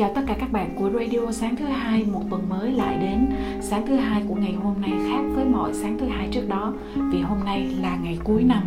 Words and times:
Chào 0.00 0.10
tất 0.14 0.20
cả 0.26 0.36
các 0.40 0.52
bạn 0.52 0.70
của 0.78 0.90
Radio 0.98 1.32
sáng 1.32 1.56
thứ 1.56 1.64
hai 1.64 2.04
một 2.12 2.20
tuần 2.30 2.48
mới 2.48 2.72
lại 2.72 2.98
đến. 3.00 3.26
Sáng 3.60 3.86
thứ 3.86 3.96
hai 3.96 4.22
của 4.28 4.34
ngày 4.34 4.52
hôm 4.52 4.74
nay 4.80 4.90
khác 5.08 5.22
với 5.34 5.44
mọi 5.44 5.74
sáng 5.74 5.98
thứ 5.98 6.06
hai 6.06 6.28
trước 6.30 6.48
đó 6.48 6.72
vì 7.12 7.20
hôm 7.20 7.38
nay 7.44 7.70
là 7.80 7.98
ngày 8.02 8.18
cuối 8.24 8.42
năm. 8.42 8.62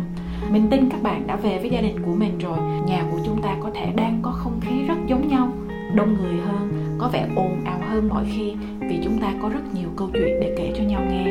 Mình 0.52 0.66
tin 0.70 0.88
các 0.90 1.02
bạn 1.02 1.26
đã 1.26 1.36
về 1.36 1.58
với 1.58 1.70
gia 1.70 1.80
đình 1.80 1.96
của 2.06 2.14
mình 2.14 2.38
rồi. 2.38 2.58
Nhà 2.86 3.04
của 3.12 3.18
chúng 3.24 3.42
ta 3.42 3.56
có 3.60 3.70
thể 3.74 3.92
đang 3.96 4.18
có 4.22 4.30
không 4.30 4.60
khí 4.60 4.84
rất 4.88 4.94
giống 5.06 5.28
nhau, 5.28 5.48
đông 5.94 6.14
người 6.14 6.40
hơn, 6.40 6.96
có 6.98 7.10
vẻ 7.12 7.28
ồn 7.36 7.64
ào 7.64 7.78
hơn 7.88 8.08
mọi 8.08 8.24
khi 8.36 8.54
vì 8.80 8.98
chúng 9.04 9.18
ta 9.18 9.32
có 9.42 9.48
rất 9.48 9.74
nhiều 9.74 9.88
câu 9.96 10.08
chuyện 10.12 10.40
để 10.40 10.54
kể 10.58 10.72
cho 10.76 10.84
nhau 10.84 11.02
nghe. 11.10 11.24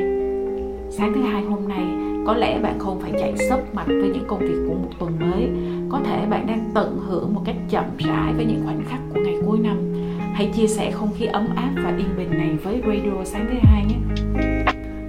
Sáng 0.90 1.14
thứ 1.16 1.22
hai 1.22 1.44
hôm 1.44 1.68
nay, 1.68 1.84
có 2.28 2.34
lẽ 2.34 2.60
bạn 2.60 2.80
không 2.80 3.00
phải 3.02 3.12
chạy 3.20 3.34
sấp 3.50 3.76
mặt 3.76 3.86
với 3.88 4.10
những 4.14 4.26
công 4.28 4.40
việc 4.40 4.66
của 4.68 4.74
một 4.74 4.90
tuần 5.00 5.20
mới 5.20 5.50
có 5.90 6.00
thể 6.06 6.26
bạn 6.26 6.48
đang 6.48 6.72
tận 6.74 7.00
hưởng 7.08 7.34
một 7.34 7.42
cách 7.46 7.56
chậm 7.70 7.86
rãi 7.98 8.34
với 8.34 8.46
những 8.46 8.62
khoảnh 8.66 8.84
khắc 8.90 9.00
của 9.14 9.20
ngày 9.20 9.36
cuối 9.46 9.60
năm 9.60 9.93
hãy 10.34 10.50
chia 10.56 10.68
sẻ 10.68 10.92
không 10.92 11.14
khí 11.18 11.26
ấm 11.26 11.48
áp 11.56 11.72
và 11.76 11.96
yên 11.98 12.18
bình 12.18 12.30
này 12.38 12.50
với 12.64 12.82
radio 12.88 13.24
sáng 13.26 13.48
thứ 13.52 13.58
hai 13.62 13.86
nhé. 13.86 13.96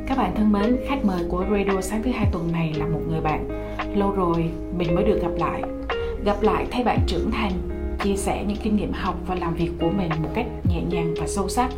Các 0.06 0.18
bạn 0.18 0.32
thân 0.36 0.52
mến, 0.52 0.76
khách 0.88 1.04
mời 1.04 1.24
của 1.28 1.44
radio 1.50 1.80
sáng 1.80 2.02
thứ 2.02 2.10
hai 2.10 2.26
tuần 2.32 2.52
này 2.52 2.74
là 2.78 2.86
một 2.86 3.00
người 3.08 3.20
bạn. 3.20 3.48
Lâu 3.94 4.10
rồi, 4.10 4.50
mình 4.78 4.94
mới 4.94 5.04
được 5.04 5.22
gặp 5.22 5.32
lại. 5.38 5.62
Gặp 6.24 6.42
lại 6.42 6.66
thấy 6.70 6.84
bạn 6.84 6.98
trưởng 7.06 7.30
thành, 7.30 7.52
chia 8.02 8.16
sẻ 8.16 8.44
những 8.48 8.58
kinh 8.62 8.76
nghiệm 8.76 8.92
học 8.92 9.14
và 9.26 9.34
làm 9.34 9.54
việc 9.54 9.70
của 9.80 9.90
mình 9.90 10.10
một 10.22 10.28
cách 10.34 10.46
nhẹ 10.70 10.82
nhàng 10.90 11.14
và 11.20 11.26
sâu 11.26 11.48
sắc. 11.48 11.70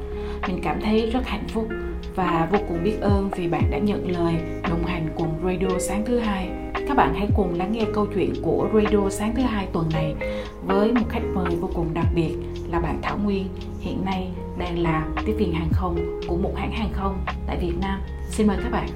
Mình 0.48 0.60
cảm 0.62 0.80
thấy 0.80 1.10
rất 1.10 1.26
hạnh 1.26 1.44
phúc 1.48 1.68
và 2.14 2.48
vô 2.52 2.58
cùng 2.68 2.84
biết 2.84 3.00
ơn 3.00 3.30
vì 3.36 3.48
bạn 3.48 3.70
đã 3.70 3.78
nhận 3.78 4.10
lời 4.10 4.34
đồng 4.62 4.84
hành 4.84 5.08
cùng 5.16 5.28
radio 5.44 5.78
sáng 5.78 6.04
thứ 6.06 6.18
hai. 6.18 6.48
Các 6.88 6.96
bạn 6.96 7.14
hãy 7.14 7.28
cùng 7.36 7.54
lắng 7.58 7.72
nghe 7.72 7.84
câu 7.94 8.06
chuyện 8.14 8.32
của 8.42 8.68
Radio 8.74 9.10
sáng 9.10 9.34
thứ 9.36 9.42
hai 9.42 9.66
tuần 9.72 9.88
này 9.92 10.14
với 10.66 10.92
một 10.92 11.06
khách 11.08 11.24
mời 11.34 11.56
vô 11.60 11.70
cùng 11.74 11.94
đặc 11.94 12.06
biệt 12.14 12.34
là 12.68 12.80
bạn 12.80 13.00
Thảo 13.02 13.18
Nguyên, 13.18 13.48
hiện 13.80 14.04
nay 14.04 14.32
đang 14.58 14.78
là 14.78 15.08
tiếp 15.26 15.34
viên 15.38 15.52
hàng 15.52 15.70
không 15.72 15.96
của 16.28 16.36
một 16.36 16.52
hãng 16.56 16.72
hàng 16.72 16.90
không 16.92 17.24
tại 17.46 17.58
Việt 17.60 17.74
Nam. 17.80 18.00
Xin 18.30 18.46
mời 18.46 18.56
các 18.62 18.70
bạn. 18.70 18.88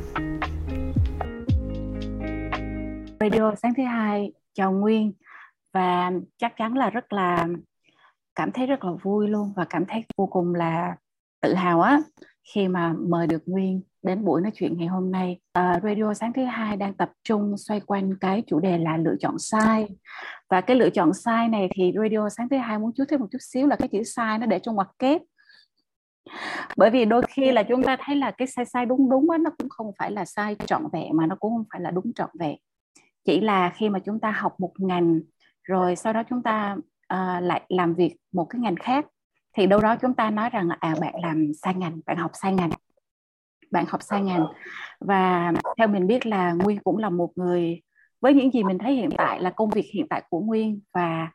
Radio 3.20 3.54
sáng 3.62 3.72
thứ 3.76 3.82
hai 3.82 4.32
chào 4.52 4.72
Nguyên 4.72 5.12
và 5.72 6.12
chắc 6.36 6.56
chắn 6.56 6.76
là 6.76 6.90
rất 6.90 7.12
là 7.12 7.48
cảm 8.34 8.52
thấy 8.52 8.66
rất 8.66 8.84
là 8.84 8.92
vui 9.02 9.28
luôn 9.28 9.52
và 9.56 9.64
cảm 9.64 9.84
thấy 9.86 10.04
vô 10.16 10.26
cùng 10.26 10.54
là 10.54 10.96
tự 11.40 11.54
hào 11.54 11.80
á 11.80 12.00
khi 12.54 12.68
mà 12.68 12.94
mời 13.08 13.26
được 13.26 13.42
Nguyên 13.46 13.82
đến 14.02 14.24
buổi 14.24 14.40
nói 14.40 14.52
chuyện 14.54 14.78
ngày 14.78 14.86
hôm 14.86 15.10
nay. 15.10 15.40
À, 15.52 15.80
Radio 15.82 16.14
sáng 16.14 16.32
thứ 16.32 16.44
hai 16.44 16.76
đang 16.76 16.94
tập 16.94 17.10
trung 17.24 17.54
xoay 17.56 17.80
quanh 17.80 18.14
cái 18.20 18.42
chủ 18.46 18.60
đề 18.60 18.78
là 18.78 18.96
lựa 18.96 19.14
chọn 19.20 19.38
sai. 19.38 19.88
Và 20.50 20.60
cái 20.60 20.76
lựa 20.76 20.90
chọn 20.90 21.14
sai 21.14 21.48
này 21.48 21.68
thì 21.74 21.92
Radio 21.96 22.28
sáng 22.28 22.48
thứ 22.48 22.56
hai 22.56 22.78
muốn 22.78 22.92
chú 22.96 23.04
thêm 23.08 23.20
một 23.20 23.26
chút 23.32 23.38
xíu 23.40 23.66
là 23.66 23.76
cái 23.76 23.88
chữ 23.88 24.02
sai 24.02 24.38
nó 24.38 24.46
để 24.46 24.58
trong 24.58 24.74
ngoặc 24.74 24.88
kép. 24.98 25.22
Bởi 26.76 26.90
vì 26.90 27.04
đôi 27.04 27.22
khi 27.28 27.52
là 27.52 27.62
chúng 27.62 27.82
ta 27.82 27.96
thấy 28.00 28.16
là 28.16 28.30
cái 28.30 28.48
sai 28.48 28.64
sai 28.64 28.86
đúng 28.86 29.10
đúng 29.10 29.30
á, 29.30 29.38
nó 29.38 29.50
cũng 29.58 29.68
không 29.68 29.92
phải 29.98 30.10
là 30.10 30.24
sai 30.24 30.56
trọn 30.66 30.82
vẹn 30.92 31.16
mà 31.16 31.26
nó 31.26 31.36
cũng 31.36 31.52
không 31.52 31.64
phải 31.72 31.80
là 31.80 31.90
đúng 31.90 32.12
trọn 32.14 32.30
vẹn. 32.38 32.56
Chỉ 33.24 33.40
là 33.40 33.72
khi 33.74 33.88
mà 33.88 33.98
chúng 33.98 34.20
ta 34.20 34.30
học 34.30 34.54
một 34.58 34.72
ngành 34.78 35.20
rồi 35.62 35.96
sau 35.96 36.12
đó 36.12 36.22
chúng 36.30 36.42
ta 36.42 36.76
uh, 37.14 37.42
lại 37.42 37.62
làm 37.68 37.94
việc 37.94 38.16
một 38.32 38.44
cái 38.44 38.60
ngành 38.60 38.76
khác 38.76 39.06
thì 39.56 39.66
đâu 39.66 39.80
đó 39.80 39.96
chúng 39.96 40.14
ta 40.14 40.30
nói 40.30 40.50
rằng 40.50 40.68
là 40.68 40.76
à 40.80 40.94
bạn 41.00 41.14
làm 41.22 41.52
sai 41.62 41.74
ngành 41.74 42.00
bạn 42.06 42.16
học 42.16 42.30
sai 42.34 42.54
ngành 42.54 42.70
bạn 43.70 43.84
học 43.88 44.02
sai 44.02 44.22
ngành. 44.22 44.46
Và 45.00 45.52
theo 45.78 45.88
mình 45.88 46.06
biết 46.06 46.26
là 46.26 46.52
nguyên 46.52 46.78
cũng 46.78 46.98
là 46.98 47.10
một 47.10 47.30
người 47.36 47.80
với 48.20 48.34
những 48.34 48.50
gì 48.50 48.64
mình 48.64 48.78
thấy 48.78 48.94
hiện 48.94 49.10
tại 49.16 49.40
là 49.40 49.50
công 49.50 49.70
việc 49.70 49.86
hiện 49.94 50.06
tại 50.10 50.22
của 50.30 50.40
nguyên 50.40 50.80
và 50.94 51.30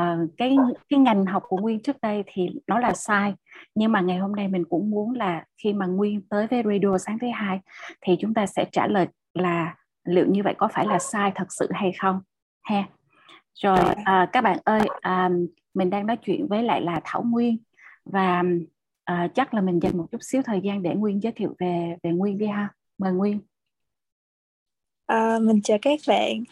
uh, 0.00 0.30
cái 0.36 0.56
cái 0.88 0.98
ngành 0.98 1.26
học 1.26 1.42
của 1.48 1.56
nguyên 1.56 1.82
trước 1.82 1.96
đây 2.02 2.24
thì 2.26 2.48
nó 2.66 2.78
là 2.78 2.92
sai. 2.92 3.34
Nhưng 3.74 3.92
mà 3.92 4.00
ngày 4.00 4.18
hôm 4.18 4.36
nay 4.36 4.48
mình 4.48 4.64
cũng 4.64 4.90
muốn 4.90 5.12
là 5.12 5.44
khi 5.62 5.72
mà 5.72 5.86
nguyên 5.86 6.22
tới 6.28 6.46
với 6.46 6.62
radio 6.62 6.98
sáng 6.98 7.18
thứ 7.18 7.26
hai 7.34 7.60
thì 8.00 8.16
chúng 8.20 8.34
ta 8.34 8.46
sẽ 8.46 8.64
trả 8.72 8.86
lời 8.86 9.06
là 9.34 9.74
liệu 10.04 10.26
như 10.26 10.42
vậy 10.42 10.54
có 10.58 10.68
phải 10.72 10.86
là 10.86 10.98
sai 10.98 11.32
thật 11.34 11.46
sự 11.48 11.68
hay 11.72 11.92
không 11.98 12.20
ha? 12.62 12.84
Rồi 13.54 13.78
uh, 13.80 14.32
các 14.32 14.44
bạn 14.44 14.58
ơi 14.64 14.80
uh, 14.88 15.32
mình 15.74 15.90
đang 15.90 16.06
nói 16.06 16.16
chuyện 16.16 16.48
với 16.48 16.62
lại 16.62 16.80
là 16.80 17.00
Thảo 17.04 17.22
Nguyên. 17.22 17.58
Và 18.04 18.42
à, 19.10 19.28
chắc 19.34 19.54
là 19.54 19.60
mình 19.60 19.80
dành 19.82 19.98
một 19.98 20.06
chút 20.12 20.18
xíu 20.22 20.42
thời 20.42 20.60
gian 20.60 20.82
để 20.82 20.94
Nguyên 20.94 21.22
giới 21.22 21.32
thiệu 21.32 21.54
về 21.58 21.96
về 22.02 22.10
Nguyên 22.10 22.38
đi 22.38 22.46
ha. 22.46 22.68
Mời 22.98 23.12
Nguyên. 23.12 23.38
À, 25.06 25.38
mình 25.42 25.62
chào 25.62 25.78
các 25.82 26.00
bạn. 26.08 26.44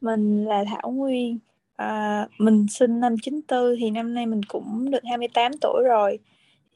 Mình 0.00 0.44
là 0.44 0.64
Thảo 0.64 0.90
Nguyên. 0.90 1.38
À, 1.76 2.28
mình 2.38 2.66
sinh 2.70 3.00
năm 3.00 3.14
94 3.22 3.76
thì 3.80 3.90
năm 3.90 4.14
nay 4.14 4.26
mình 4.26 4.40
cũng 4.42 4.90
được 4.90 5.04
28 5.04 5.52
tuổi 5.60 5.82
rồi. 5.84 6.18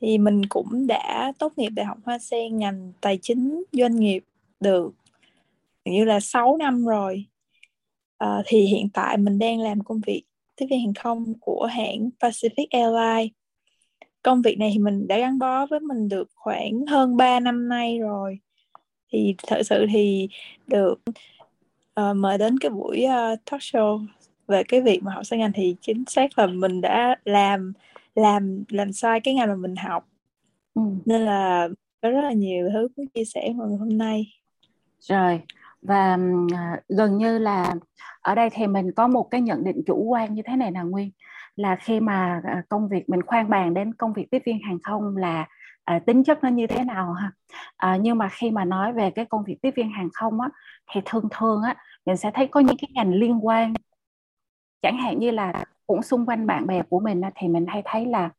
Thì 0.00 0.18
mình 0.18 0.46
cũng 0.48 0.86
đã 0.86 1.32
tốt 1.38 1.52
nghiệp 1.56 1.68
đại 1.68 1.86
học 1.86 1.98
Hoa 2.04 2.18
Sen 2.18 2.58
ngành 2.58 2.92
tài 3.00 3.18
chính 3.22 3.62
doanh 3.72 3.96
nghiệp 3.96 4.24
được 4.60 4.92
như 5.84 6.04
là 6.04 6.20
6 6.20 6.56
năm 6.56 6.86
rồi. 6.86 7.24
À, 8.18 8.42
thì 8.46 8.60
hiện 8.60 8.88
tại 8.94 9.16
mình 9.16 9.38
đang 9.38 9.60
làm 9.60 9.80
công 9.80 10.00
việc 10.06 10.22
tiếp 10.56 10.66
viên 10.70 10.80
hàng 10.80 10.94
không 10.94 11.34
của 11.40 11.68
hãng 11.72 12.10
Pacific 12.20 12.66
Airlines 12.70 13.39
công 14.22 14.42
việc 14.42 14.58
này 14.58 14.70
thì 14.72 14.78
mình 14.78 15.08
đã 15.08 15.18
gắn 15.18 15.38
bó 15.38 15.66
với 15.66 15.80
mình 15.80 16.08
được 16.08 16.28
khoảng 16.34 16.86
hơn 16.86 17.16
3 17.16 17.40
năm 17.40 17.68
nay 17.68 17.98
rồi. 17.98 18.38
Thì 19.12 19.34
thật 19.46 19.62
sự 19.66 19.86
thì 19.92 20.28
được 20.66 20.94
uh, 22.00 22.16
mời 22.16 22.38
đến 22.38 22.58
cái 22.58 22.70
buổi 22.70 23.04
uh, 23.06 23.38
talk 23.50 23.60
show 23.60 24.06
về 24.48 24.62
cái 24.68 24.80
việc 24.80 25.02
mà 25.02 25.12
học 25.12 25.26
sai 25.26 25.38
ngành 25.38 25.52
thì 25.54 25.76
chính 25.80 26.04
xác 26.06 26.38
là 26.38 26.46
mình 26.46 26.80
đã 26.80 27.16
làm 27.24 27.72
làm 28.14 28.64
làm 28.68 28.92
sai 28.92 29.20
cái 29.20 29.34
ngành 29.34 29.48
mà 29.48 29.54
mình 29.54 29.76
học. 29.76 30.06
Ừ. 30.74 30.82
nên 31.04 31.20
là 31.20 31.68
có 32.02 32.10
rất 32.10 32.20
là 32.20 32.32
nhiều 32.32 32.68
thứ 32.72 32.88
muốn 32.96 33.06
chia 33.06 33.24
sẻ 33.24 33.52
mọi 33.56 33.68
người 33.68 33.78
hôm 33.78 33.98
nay. 33.98 34.32
Rồi 35.00 35.40
và 35.82 36.18
uh, 36.44 36.84
gần 36.88 37.18
như 37.18 37.38
là 37.38 37.74
ở 38.20 38.34
đây 38.34 38.48
thì 38.52 38.66
mình 38.66 38.92
có 38.92 39.08
một 39.08 39.30
cái 39.30 39.40
nhận 39.40 39.64
định 39.64 39.82
chủ 39.86 40.04
quan 40.04 40.34
như 40.34 40.42
thế 40.46 40.56
này 40.56 40.72
là 40.72 40.82
nguyên 40.82 41.10
là 41.56 41.76
khi 41.76 42.00
mà 42.00 42.40
à, 42.44 42.62
công 42.68 42.88
việc 42.88 43.08
mình 43.08 43.22
khoan 43.22 43.50
bàn 43.50 43.74
đến 43.74 43.94
công 43.94 44.12
việc 44.12 44.30
tiếp 44.30 44.42
viên 44.46 44.58
hàng 44.62 44.78
không 44.82 45.16
là 45.16 45.46
à, 45.84 45.98
tính 46.06 46.24
chất 46.24 46.42
nó 46.42 46.48
như 46.48 46.66
thế 46.66 46.84
nào 46.84 47.12
ha? 47.12 47.32
À, 47.76 47.96
nhưng 47.96 48.18
mà 48.18 48.28
khi 48.28 48.50
mà 48.50 48.64
nói 48.64 48.92
về 48.92 49.10
cái 49.10 49.24
công 49.24 49.44
việc 49.44 49.56
tiếp 49.62 49.70
viên 49.76 49.90
hàng 49.90 50.08
không 50.14 50.40
á 50.40 50.48
thì 50.92 51.00
thường 51.04 51.28
thường 51.38 51.62
á 51.62 51.76
mình 52.06 52.16
sẽ 52.16 52.30
thấy 52.34 52.46
có 52.46 52.60
những 52.60 52.76
cái 52.80 52.90
ngành 52.94 53.14
liên 53.14 53.46
quan. 53.46 53.74
Chẳng 54.82 54.98
hạn 54.98 55.18
như 55.18 55.30
là 55.30 55.64
cũng 55.86 56.02
xung 56.02 56.26
quanh 56.26 56.46
bạn 56.46 56.66
bè 56.66 56.82
của 56.82 57.00
mình 57.00 57.20
á, 57.20 57.30
thì 57.34 57.48
mình 57.48 57.66
hay 57.68 57.82
thấy 57.84 58.06
là 58.06 58.30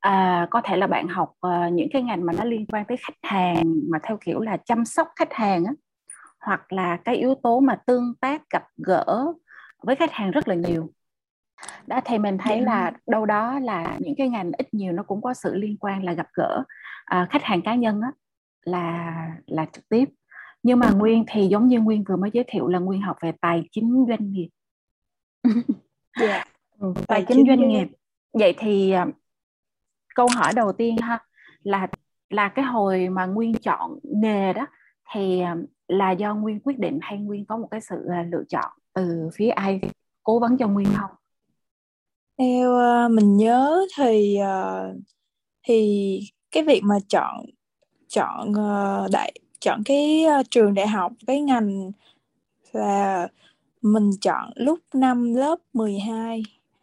à, 0.00 0.46
có 0.50 0.60
thể 0.64 0.76
là 0.76 0.86
bạn 0.86 1.08
học 1.08 1.32
à, 1.40 1.68
những 1.68 1.88
cái 1.92 2.02
ngành 2.02 2.26
mà 2.26 2.32
nó 2.32 2.44
liên 2.44 2.66
quan 2.66 2.84
tới 2.88 2.96
khách 2.96 3.18
hàng 3.22 3.64
mà 3.90 3.98
theo 4.02 4.18
kiểu 4.20 4.40
là 4.40 4.56
chăm 4.56 4.84
sóc 4.84 5.08
khách 5.16 5.32
hàng 5.32 5.64
á 5.64 5.72
hoặc 6.40 6.72
là 6.72 6.96
cái 7.04 7.16
yếu 7.16 7.34
tố 7.42 7.60
mà 7.60 7.76
tương 7.86 8.14
tác 8.20 8.42
gặp 8.50 8.64
gỡ 8.76 9.32
với 9.82 9.96
khách 9.96 10.12
hàng 10.12 10.30
rất 10.30 10.48
là 10.48 10.54
nhiều 10.54 10.90
đó 11.86 12.00
thì 12.04 12.18
mình 12.18 12.38
thấy 12.38 12.60
là 12.60 12.92
đâu 13.06 13.26
đó 13.26 13.58
là 13.58 13.96
những 14.00 14.14
cái 14.18 14.28
ngành 14.28 14.52
ít 14.58 14.74
nhiều 14.74 14.92
nó 14.92 15.02
cũng 15.02 15.22
có 15.22 15.34
sự 15.34 15.54
liên 15.54 15.76
quan 15.80 16.04
là 16.04 16.12
gặp 16.12 16.26
gỡ 16.34 16.64
à, 17.04 17.26
khách 17.30 17.42
hàng 17.42 17.62
cá 17.62 17.74
nhân 17.74 18.00
á 18.00 18.10
là 18.62 19.14
là 19.46 19.66
trực 19.72 19.88
tiếp. 19.88 20.04
Nhưng 20.62 20.78
mà 20.78 20.90
nguyên 20.90 21.24
thì 21.28 21.46
giống 21.46 21.68
như 21.68 21.80
nguyên 21.80 22.04
vừa 22.04 22.16
mới 22.16 22.30
giới 22.32 22.44
thiệu 22.48 22.68
là 22.68 22.78
nguyên 22.78 23.00
học 23.00 23.16
về 23.22 23.32
tài 23.40 23.68
chính 23.72 24.06
doanh 24.08 24.32
nghiệp. 24.32 24.48
Yeah. 25.44 25.66
Dạ. 26.20 26.44
ừ, 26.78 26.92
tài, 26.94 27.04
tài 27.06 27.24
chính 27.28 27.46
doanh 27.46 27.68
nghiệp. 27.68 27.88
Vậy 28.32 28.54
thì 28.58 28.90
à, 28.90 29.06
câu 30.14 30.28
hỏi 30.36 30.52
đầu 30.56 30.72
tiên 30.72 30.96
ha 30.96 31.18
là 31.62 31.86
là 32.30 32.48
cái 32.48 32.64
hồi 32.64 33.08
mà 33.08 33.26
nguyên 33.26 33.54
chọn 33.54 33.98
nghề 34.02 34.52
đó 34.52 34.66
thì 35.12 35.40
à, 35.40 35.56
là 35.88 36.10
do 36.10 36.34
nguyên 36.34 36.60
quyết 36.60 36.78
định 36.78 36.98
hay 37.02 37.18
nguyên 37.18 37.44
có 37.46 37.56
một 37.56 37.68
cái 37.70 37.80
sự 37.80 38.06
à, 38.12 38.22
lựa 38.22 38.42
chọn 38.48 38.72
từ 38.94 39.28
phía 39.34 39.48
ai? 39.48 39.80
Cố 40.22 40.38
vấn 40.38 40.56
cho 40.58 40.68
nguyên 40.68 40.88
không 40.96 41.10
theo 42.38 42.70
uh, 42.70 43.10
mình 43.10 43.36
nhớ 43.36 43.86
thì 43.96 44.38
uh, 44.40 44.96
thì 45.62 46.20
cái 46.50 46.62
việc 46.62 46.80
mà 46.84 46.98
chọn 47.08 47.46
chọn 48.08 48.50
uh, 48.50 49.10
đại 49.10 49.32
chọn 49.60 49.82
cái 49.84 50.24
uh, 50.40 50.46
trường 50.50 50.74
đại 50.74 50.88
học 50.88 51.12
cái 51.26 51.40
ngành 51.40 51.92
là 52.72 53.28
mình 53.82 54.10
chọn 54.20 54.50
lúc 54.54 54.78
năm 54.94 55.34
lớp 55.34 55.56
12 55.72 56.42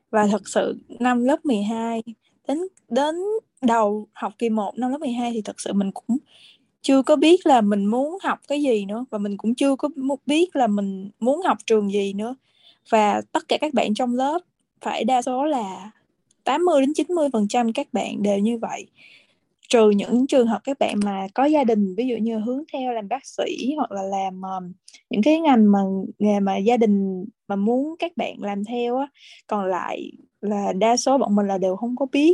và 0.09 0.27
thật 0.27 0.47
sự 0.47 0.79
năm 0.99 1.23
lớp 1.23 1.45
12 1.45 2.03
đến 2.47 2.57
đến 2.89 3.15
đầu 3.61 4.07
học 4.13 4.33
kỳ 4.39 4.49
1 4.49 4.77
năm 4.77 4.91
lớp 4.91 4.97
12 4.99 5.31
thì 5.33 5.41
thật 5.41 5.61
sự 5.61 5.73
mình 5.73 5.91
cũng 5.91 6.17
chưa 6.83 7.01
có 7.01 7.15
biết 7.15 7.45
là 7.45 7.61
mình 7.61 7.85
muốn 7.85 8.17
học 8.23 8.39
cái 8.47 8.61
gì 8.61 8.85
nữa. 8.85 9.05
Và 9.09 9.17
mình 9.17 9.37
cũng 9.37 9.55
chưa 9.55 9.75
có 9.75 9.89
biết 10.25 10.55
là 10.55 10.67
mình 10.67 11.09
muốn 11.19 11.41
học 11.41 11.57
trường 11.65 11.91
gì 11.91 12.13
nữa. 12.13 12.35
Và 12.89 13.21
tất 13.31 13.47
cả 13.47 13.57
các 13.61 13.73
bạn 13.73 13.93
trong 13.93 14.15
lớp 14.15 14.39
phải 14.83 15.03
đa 15.03 15.21
số 15.21 15.45
là 15.45 15.91
80 16.43 16.81
đến 16.81 16.93
90 16.93 17.29
phần 17.33 17.47
trăm 17.47 17.73
các 17.73 17.87
bạn 17.93 18.23
đều 18.23 18.39
như 18.39 18.57
vậy. 18.57 18.87
Trừ 19.69 19.89
những 19.89 20.27
trường 20.27 20.47
hợp 20.47 20.61
các 20.63 20.79
bạn 20.79 20.95
mà 21.05 21.27
có 21.33 21.45
gia 21.45 21.63
đình 21.63 21.95
ví 21.95 22.07
dụ 22.07 22.15
như 22.15 22.39
hướng 22.39 22.63
theo 22.73 22.93
làm 22.93 23.07
bác 23.07 23.25
sĩ 23.25 23.73
hoặc 23.77 23.91
là 23.91 24.01
làm 24.01 24.41
um, 24.41 24.71
những 25.09 25.21
cái 25.21 25.39
ngành 25.39 25.71
mà 25.71 25.79
nghề 26.19 26.39
mà 26.39 26.57
gia 26.57 26.77
đình 26.77 27.25
mà 27.47 27.55
muốn 27.55 27.95
các 27.99 28.17
bạn 28.17 28.35
làm 28.41 28.63
theo 28.63 28.97
á 28.97 29.07
còn 29.47 29.65
lại 29.65 30.11
là 30.41 30.73
đa 30.73 30.97
số 30.97 31.17
bọn 31.17 31.35
mình 31.35 31.47
là 31.47 31.57
đều 31.57 31.75
không 31.75 31.95
có 31.95 32.05
biết. 32.11 32.33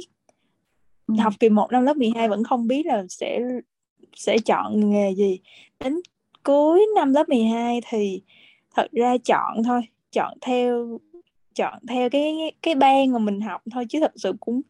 Ừ. 1.07 1.15
học 1.19 1.33
kỳ 1.39 1.49
1 1.49 1.71
năm 1.71 1.83
lớp 1.83 1.97
12 1.97 2.29
vẫn 2.29 2.43
không 2.43 2.67
biết 2.67 2.85
là 2.85 3.05
sẽ 3.09 3.39
sẽ 4.15 4.37
chọn 4.37 4.89
nghề 4.89 5.15
gì. 5.15 5.39
Đến 5.79 6.01
cuối 6.43 6.87
năm 6.95 7.13
lớp 7.13 7.29
12 7.29 7.81
thì 7.89 8.21
thật 8.75 8.91
ra 8.91 9.17
chọn 9.17 9.63
thôi 9.63 9.81
chọn 10.11 10.37
theo 10.41 10.99
chọn 11.59 11.79
theo 11.87 12.09
cái 12.09 12.51
cái 12.61 12.75
ban 12.75 13.11
mà 13.11 13.19
mình 13.19 13.41
học 13.41 13.61
thôi 13.71 13.85
chứ 13.89 13.99
thật 13.99 14.11
sự 14.15 14.33
cũng 14.39 14.61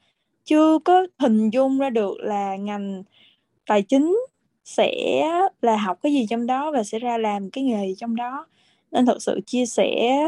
chưa 0.46 0.80
có 0.80 1.08
hình 1.20 1.50
dung 1.50 1.80
ra 1.80 1.90
được 1.90 2.18
là 2.20 2.56
ngành 2.56 3.04
tài 3.66 3.82
chính 3.82 4.16
sẽ 4.66 5.24
là 5.62 5.78
học 5.78 5.98
cái 6.04 6.14
gì 6.14 6.26
trong 6.30 6.48
đó 6.48 6.72
và 6.72 6.84
sẽ 6.84 7.00
ra 7.00 7.18
làm 7.18 7.50
cái 7.50 7.64
nghề 7.64 7.88
gì 7.88 7.96
trong 7.98 8.16
đó. 8.16 8.48
Nên 8.92 9.06
thật 9.06 9.22
sự 9.22 9.40
chia 9.46 9.66
sẻ 9.66 10.20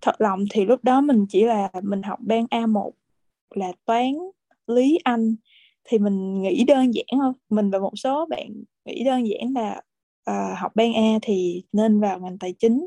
thật 0.00 0.20
lòng 0.20 0.44
thì 0.50 0.64
lúc 0.64 0.84
đó 0.84 1.00
mình 1.00 1.26
chỉ 1.28 1.44
là 1.44 1.70
mình 1.82 2.02
học 2.02 2.18
ban 2.22 2.44
A1 2.44 2.90
là 3.54 3.72
toán 3.84 4.14
lý 4.66 4.98
anh. 5.04 5.36
Thì 5.84 5.98
mình 5.98 6.42
nghĩ 6.42 6.64
đơn 6.64 6.94
giản 6.94 7.06
thôi 7.12 7.32
mình 7.50 7.70
và 7.70 7.78
một 7.78 7.92
số 7.96 8.26
bạn 8.26 8.64
nghĩ 8.84 9.04
đơn 9.04 9.26
giản 9.28 9.54
là 9.54 9.80
à, 10.24 10.54
học 10.58 10.72
ban 10.74 10.94
A 10.94 11.18
thì 11.22 11.62
nên 11.72 12.00
vào 12.00 12.20
ngành 12.20 12.38
tài 12.38 12.52
chính 12.52 12.86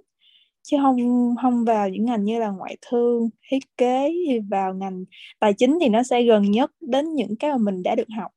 chứ 0.65 0.77
không 0.81 1.35
không 1.41 1.65
vào 1.65 1.89
những 1.89 2.05
ngành 2.05 2.23
như 2.23 2.39
là 2.39 2.49
ngoại 2.49 2.77
thương 2.81 3.29
thiết 3.49 3.77
kế 3.77 4.11
vào 4.49 4.73
ngành 4.73 5.05
tài 5.39 5.53
chính 5.53 5.77
thì 5.81 5.89
nó 5.89 6.03
sẽ 6.03 6.23
gần 6.23 6.51
nhất 6.51 6.71
đến 6.81 7.13
những 7.13 7.35
cái 7.35 7.51
mà 7.51 7.57
mình 7.57 7.83
đã 7.83 7.95
được 7.95 8.07
học. 8.17 8.31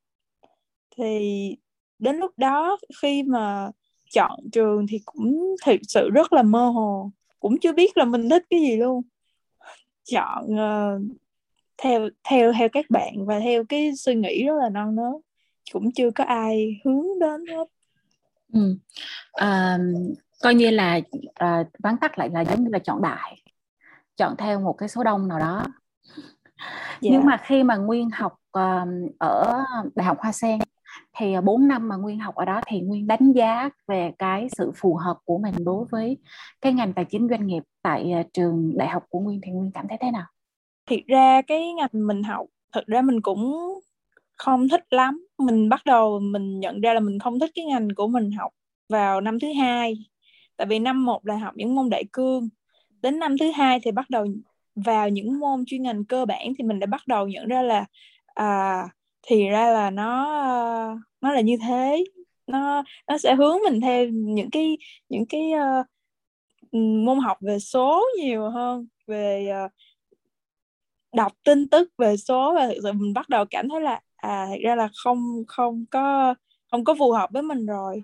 Thì 0.97 1.55
đến 1.99 2.17
lúc 2.17 2.31
đó 2.37 2.77
khi 3.01 3.23
mà 3.23 3.71
chọn 4.11 4.39
trường 4.51 4.87
thì 4.87 4.99
cũng 5.05 5.55
thực 5.65 5.75
sự 5.87 6.09
rất 6.09 6.33
là 6.33 6.43
mơ 6.43 6.69
hồ 6.69 7.11
cũng 7.39 7.59
chưa 7.59 7.73
biết 7.73 7.97
là 7.97 8.05
mình 8.05 8.29
thích 8.29 8.43
cái 8.49 8.59
gì 8.59 8.77
luôn. 8.77 9.01
Chọn 10.11 10.45
uh, 10.45 11.01
theo 11.77 12.09
theo 12.23 12.53
theo 12.53 12.69
các 12.69 12.85
bạn 12.89 13.25
và 13.25 13.39
theo 13.39 13.63
cái 13.69 13.91
suy 13.95 14.15
nghĩ 14.15 14.43
rất 14.43 14.55
là 14.61 14.69
non 14.69 14.95
nớt 14.95 15.21
cũng 15.73 15.91
chưa 15.91 16.11
có 16.11 16.23
ai 16.23 16.81
hướng 16.85 17.19
đến 17.19 17.45
hết. 17.55 17.65
Ừ. 18.53 18.77
à, 19.31 19.77
coi 20.43 20.55
như 20.55 20.69
là 20.69 20.99
à, 21.33 21.63
vắn 21.79 21.97
tắt 21.97 22.19
lại 22.19 22.29
là 22.33 22.41
giống 22.41 22.63
như 22.63 22.69
là 22.71 22.79
chọn 22.79 23.01
đại 23.01 23.41
chọn 24.17 24.35
theo 24.37 24.59
một 24.59 24.73
cái 24.73 24.89
số 24.89 25.03
đông 25.03 25.27
nào 25.27 25.39
đó 25.39 25.55
yeah. 25.55 25.69
Dạ. 27.01 27.09
nhưng 27.11 27.25
mà 27.25 27.37
khi 27.37 27.63
mà 27.63 27.75
nguyên 27.75 28.09
học 28.09 28.33
uh, 28.57 28.89
ở 29.19 29.63
đại 29.95 30.05
học 30.05 30.17
hoa 30.19 30.31
sen 30.31 30.59
thì 31.17 31.35
4 31.43 31.67
năm 31.67 31.89
mà 31.89 31.95
nguyên 31.95 32.19
học 32.19 32.35
ở 32.35 32.45
đó 32.45 32.61
thì 32.67 32.81
nguyên 32.81 33.07
đánh 33.07 33.31
giá 33.31 33.69
về 33.87 34.11
cái 34.19 34.47
sự 34.57 34.71
phù 34.75 34.95
hợp 34.95 35.17
của 35.25 35.37
mình 35.37 35.53
đối 35.65 35.85
với 35.85 36.17
cái 36.61 36.73
ngành 36.73 36.93
tài 36.93 37.05
chính 37.05 37.27
doanh 37.29 37.47
nghiệp 37.47 37.63
tại 37.81 38.13
trường 38.33 38.77
đại 38.77 38.87
học 38.87 39.03
của 39.09 39.19
nguyên 39.19 39.41
thì 39.43 39.51
nguyên 39.51 39.71
cảm 39.71 39.87
thấy 39.87 39.97
thế 40.01 40.11
nào 40.11 40.25
thiệt 40.89 40.99
ra 41.07 41.41
cái 41.41 41.73
ngành 41.73 42.07
mình 42.07 42.23
học 42.23 42.45
thật 42.73 42.83
ra 42.87 43.01
mình 43.01 43.21
cũng 43.21 43.53
không 44.37 44.69
thích 44.69 44.83
lắm 44.89 45.25
mình 45.37 45.69
bắt 45.69 45.81
đầu 45.85 46.19
mình 46.19 46.59
nhận 46.59 46.81
ra 46.81 46.93
là 46.93 46.99
mình 46.99 47.19
không 47.19 47.39
thích 47.39 47.51
cái 47.55 47.65
ngành 47.65 47.87
của 47.95 48.07
mình 48.07 48.31
học 48.31 48.51
vào 48.89 49.21
năm 49.21 49.39
thứ 49.39 49.47
hai 49.59 49.93
tại 50.59 50.67
vì 50.67 50.79
năm 50.79 51.05
một 51.05 51.25
là 51.25 51.37
học 51.37 51.53
những 51.57 51.75
môn 51.75 51.89
đại 51.89 52.03
cương. 52.13 52.49
Đến 53.01 53.19
năm 53.19 53.37
thứ 53.37 53.51
hai 53.51 53.79
thì 53.83 53.91
bắt 53.91 54.09
đầu 54.09 54.27
vào 54.75 55.09
những 55.09 55.39
môn 55.39 55.63
chuyên 55.67 55.83
ngành 55.83 56.05
cơ 56.05 56.25
bản 56.25 56.53
thì 56.57 56.63
mình 56.63 56.79
đã 56.79 56.87
bắt 56.87 57.07
đầu 57.07 57.27
nhận 57.27 57.47
ra 57.47 57.61
là 57.61 57.85
à 58.25 58.83
thì 59.27 59.49
ra 59.49 59.67
là 59.69 59.89
nó 59.89 60.25
nó 61.21 61.31
là 61.31 61.41
như 61.41 61.57
thế. 61.67 62.03
Nó 62.47 62.83
nó 63.07 63.17
sẽ 63.17 63.35
hướng 63.35 63.57
mình 63.63 63.81
theo 63.81 64.05
những 64.09 64.49
cái 64.51 64.77
những 65.09 65.25
cái 65.25 65.51
uh, 65.55 65.85
môn 67.05 67.19
học 67.19 67.37
về 67.41 67.59
số 67.59 68.05
nhiều 68.17 68.49
hơn 68.49 68.87
về 69.07 69.47
uh, 69.65 69.71
đọc 71.13 71.31
tin 71.43 71.69
tức 71.69 71.91
về 71.97 72.17
số 72.17 72.53
và 72.55 72.71
rồi 72.83 72.93
mình 72.93 73.13
bắt 73.13 73.29
đầu 73.29 73.45
cảm 73.49 73.69
thấy 73.69 73.81
là 73.81 74.01
à 74.15 74.45
thật 74.49 74.57
ra 74.63 74.75
là 74.75 74.89
không 75.03 75.43
không 75.47 75.85
có 75.91 76.35
không 76.71 76.83
có 76.83 76.95
phù 76.99 77.11
hợp 77.11 77.29
với 77.33 77.41
mình 77.43 77.65
rồi 77.65 78.03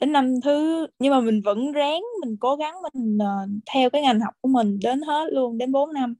đến 0.00 0.12
năm 0.12 0.40
thứ 0.44 0.86
nhưng 0.98 1.10
mà 1.12 1.20
mình 1.20 1.40
vẫn 1.44 1.72
ráng 1.72 2.02
mình 2.20 2.36
cố 2.40 2.56
gắng 2.56 2.74
mình 2.82 3.18
uh, 3.18 3.50
theo 3.74 3.90
cái 3.90 4.02
ngành 4.02 4.20
học 4.20 4.34
của 4.40 4.48
mình 4.48 4.78
đến 4.82 5.00
hết 5.02 5.26
luôn 5.32 5.58
đến 5.58 5.72
4 5.72 5.92
năm. 5.92 6.14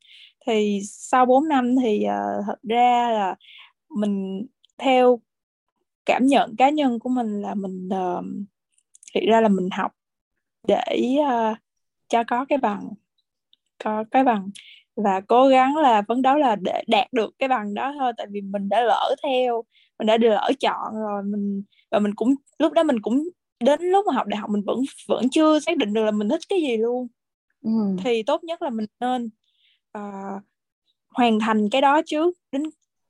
Thì 0.47 0.81
sau 0.85 1.27
4 1.27 1.49
năm 1.49 1.77
thì 1.83 2.05
uh, 2.07 2.45
thật 2.47 2.59
ra 2.63 3.11
là 3.11 3.35
mình 3.91 4.47
theo 4.79 5.21
cảm 6.07 6.27
nhận 6.27 6.57
cá 6.57 6.71
nhân 6.71 6.99
của 6.99 7.09
mình 7.09 7.43
là 7.43 7.55
mình 7.55 7.89
ờ, 7.91 8.19
uh, 8.19 8.25
thì 9.15 9.27
ra 9.27 9.41
là 9.41 9.49
mình 9.49 9.69
học 9.73 9.93
để 10.69 11.17
uh, 11.21 11.57
cho 12.09 12.25
có 12.27 12.45
cái 12.49 12.59
bằng 12.59 12.89
có 13.85 14.05
cái 14.11 14.25
bằng. 14.25 14.51
Và 14.97 15.21
cố 15.21 15.49
gắng 15.49 15.77
là 15.77 16.03
phấn 16.09 16.23
đấu 16.23 16.37
là 16.37 16.57
để 16.57 16.83
đạt 16.89 17.13
được 17.13 17.35
cái 17.39 17.49
bằng 17.49 17.75
đó 17.75 17.95
thôi 17.99 18.13
tại 18.17 18.27
vì 18.31 18.41
mình 18.41 18.69
đã 18.69 18.81
lỡ 18.81 19.15
theo 19.23 19.65
mình 19.99 20.07
đã 20.07 20.19
lỡ 20.21 20.51
chọn 20.61 20.95
rồi 20.95 21.23
mình 21.23 21.63
và 21.91 21.99
mình 21.99 22.15
cũng 22.15 22.35
lúc 22.59 22.73
đó 22.73 22.83
mình 22.83 23.01
cũng 23.03 23.29
đến 23.61 23.81
lúc 23.83 24.07
mà 24.07 24.13
học 24.15 24.27
đại 24.27 24.41
học 24.41 24.51
mình 24.51 24.63
vẫn 24.67 24.79
vẫn 25.09 25.29
chưa 25.31 25.61
xác 25.61 25.77
định 25.77 25.93
được 25.93 26.05
là 26.05 26.11
mình 26.11 26.29
thích 26.29 26.41
cái 26.49 26.61
gì 26.61 26.77
luôn. 26.77 27.09
Ừ. 27.63 27.71
thì 28.05 28.23
tốt 28.23 28.45
nhất 28.45 28.63
là 28.63 28.71
mình 28.71 28.87
nên 29.01 29.31
uh, 29.99 30.43
hoàn 31.09 31.39
thành 31.41 31.71
cái 31.71 31.81
đó 31.81 32.01
trước. 32.07 32.35
Đến 32.53 32.63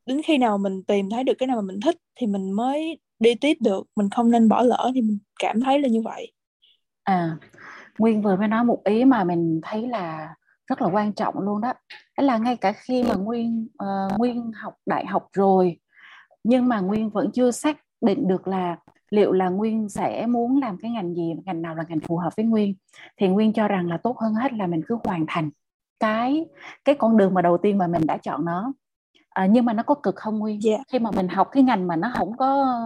đến 0.06 0.22
khi 0.22 0.38
nào 0.38 0.58
mình 0.58 0.82
tìm 0.82 1.10
thấy 1.10 1.24
được 1.24 1.34
cái 1.38 1.46
nào 1.46 1.56
mà 1.56 1.62
mình 1.62 1.80
thích 1.84 1.96
thì 2.16 2.26
mình 2.26 2.52
mới 2.52 2.98
đi 3.18 3.34
tiếp 3.34 3.56
được. 3.60 3.86
Mình 3.96 4.10
không 4.10 4.30
nên 4.30 4.48
bỏ 4.48 4.62
lỡ 4.62 4.90
thì 4.94 5.02
mình 5.02 5.18
cảm 5.38 5.60
thấy 5.60 5.78
là 5.78 5.88
như 5.88 6.02
vậy. 6.02 6.32
À 7.02 7.38
nguyên 7.98 8.22
vừa 8.22 8.36
mới 8.36 8.48
nói 8.48 8.64
một 8.64 8.80
ý 8.84 9.04
mà 9.04 9.24
mình 9.24 9.60
thấy 9.62 9.88
là 9.88 10.34
rất 10.66 10.82
là 10.82 10.88
quan 10.92 11.12
trọng 11.12 11.38
luôn 11.38 11.60
đó. 11.60 11.72
Đó 12.16 12.24
là 12.24 12.38
ngay 12.38 12.56
cả 12.56 12.72
khi 12.72 13.02
mà 13.02 13.14
nguyên 13.14 13.68
uh, 13.82 14.18
nguyên 14.18 14.52
học 14.52 14.74
đại 14.86 15.06
học 15.06 15.28
rồi 15.32 15.78
nhưng 16.44 16.68
mà 16.68 16.80
nguyên 16.80 17.10
vẫn 17.10 17.30
chưa 17.32 17.50
xác 17.50 17.76
định 18.00 18.28
được 18.28 18.48
là 18.48 18.76
liệu 19.10 19.32
là 19.32 19.48
nguyên 19.48 19.88
sẽ 19.88 20.26
muốn 20.26 20.60
làm 20.60 20.78
cái 20.78 20.90
ngành 20.90 21.14
gì 21.14 21.34
ngành 21.44 21.62
nào 21.62 21.74
là 21.74 21.84
ngành 21.88 22.00
phù 22.00 22.16
hợp 22.16 22.36
với 22.36 22.46
nguyên 22.46 22.74
thì 23.16 23.28
nguyên 23.28 23.52
cho 23.52 23.68
rằng 23.68 23.88
là 23.88 23.96
tốt 23.96 24.18
hơn 24.18 24.34
hết 24.34 24.52
là 24.52 24.66
mình 24.66 24.82
cứ 24.88 24.98
hoàn 25.04 25.24
thành 25.28 25.50
cái 26.00 26.46
cái 26.84 26.94
con 26.94 27.16
đường 27.16 27.34
mà 27.34 27.42
đầu 27.42 27.58
tiên 27.58 27.78
mà 27.78 27.86
mình 27.86 28.06
đã 28.06 28.16
chọn 28.16 28.44
nó 28.44 28.72
à, 29.28 29.46
nhưng 29.46 29.64
mà 29.64 29.72
nó 29.72 29.82
có 29.82 29.94
cực 29.94 30.16
không 30.16 30.38
nguyên 30.38 30.60
yeah. 30.66 30.78
Dạ. 30.78 30.84
khi 30.92 30.98
mà 30.98 31.10
mình 31.10 31.28
học 31.28 31.48
cái 31.52 31.62
ngành 31.62 31.86
mà 31.86 31.96
nó 31.96 32.12
không 32.18 32.36
có 32.36 32.76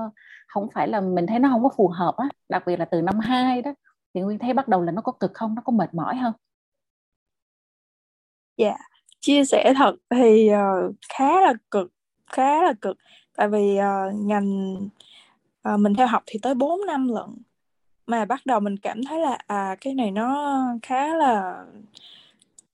không 0.48 0.68
phải 0.74 0.88
là 0.88 1.00
mình 1.00 1.26
thấy 1.26 1.38
nó 1.38 1.48
không 1.48 1.62
có 1.62 1.70
phù 1.76 1.88
hợp 1.88 2.14
á 2.16 2.28
đặc 2.48 2.62
biệt 2.66 2.76
là 2.76 2.84
từ 2.84 3.02
năm 3.02 3.18
2 3.18 3.62
đó 3.62 3.74
thì 4.14 4.20
nguyên 4.20 4.38
thấy 4.38 4.54
bắt 4.54 4.68
đầu 4.68 4.82
là 4.82 4.92
nó 4.92 5.02
có 5.02 5.12
cực 5.12 5.30
không 5.34 5.54
nó 5.54 5.62
có 5.64 5.72
mệt 5.72 5.94
mỏi 5.94 6.18
không 6.22 6.32
dạ 8.56 8.68
yeah. 8.68 8.80
chia 9.20 9.44
sẻ 9.44 9.72
thật 9.76 9.94
thì 10.10 10.50
uh, 10.52 10.94
khá 11.08 11.40
là 11.40 11.54
cực 11.70 11.92
khá 12.26 12.62
là 12.62 12.72
cực 12.80 12.96
tại 13.36 13.48
vì 13.48 13.78
uh, 13.78 14.14
ngành 14.14 14.76
à, 15.68 15.76
mình 15.76 15.94
theo 15.94 16.06
học 16.06 16.22
thì 16.26 16.38
tới 16.42 16.54
4 16.54 16.86
năm 16.86 17.08
lận. 17.08 17.42
Mà 18.06 18.24
bắt 18.24 18.46
đầu 18.46 18.60
mình 18.60 18.76
cảm 18.76 19.04
thấy 19.04 19.20
là 19.20 19.38
à 19.46 19.76
cái 19.80 19.94
này 19.94 20.10
nó 20.10 20.62
khá 20.82 21.16
là 21.16 21.64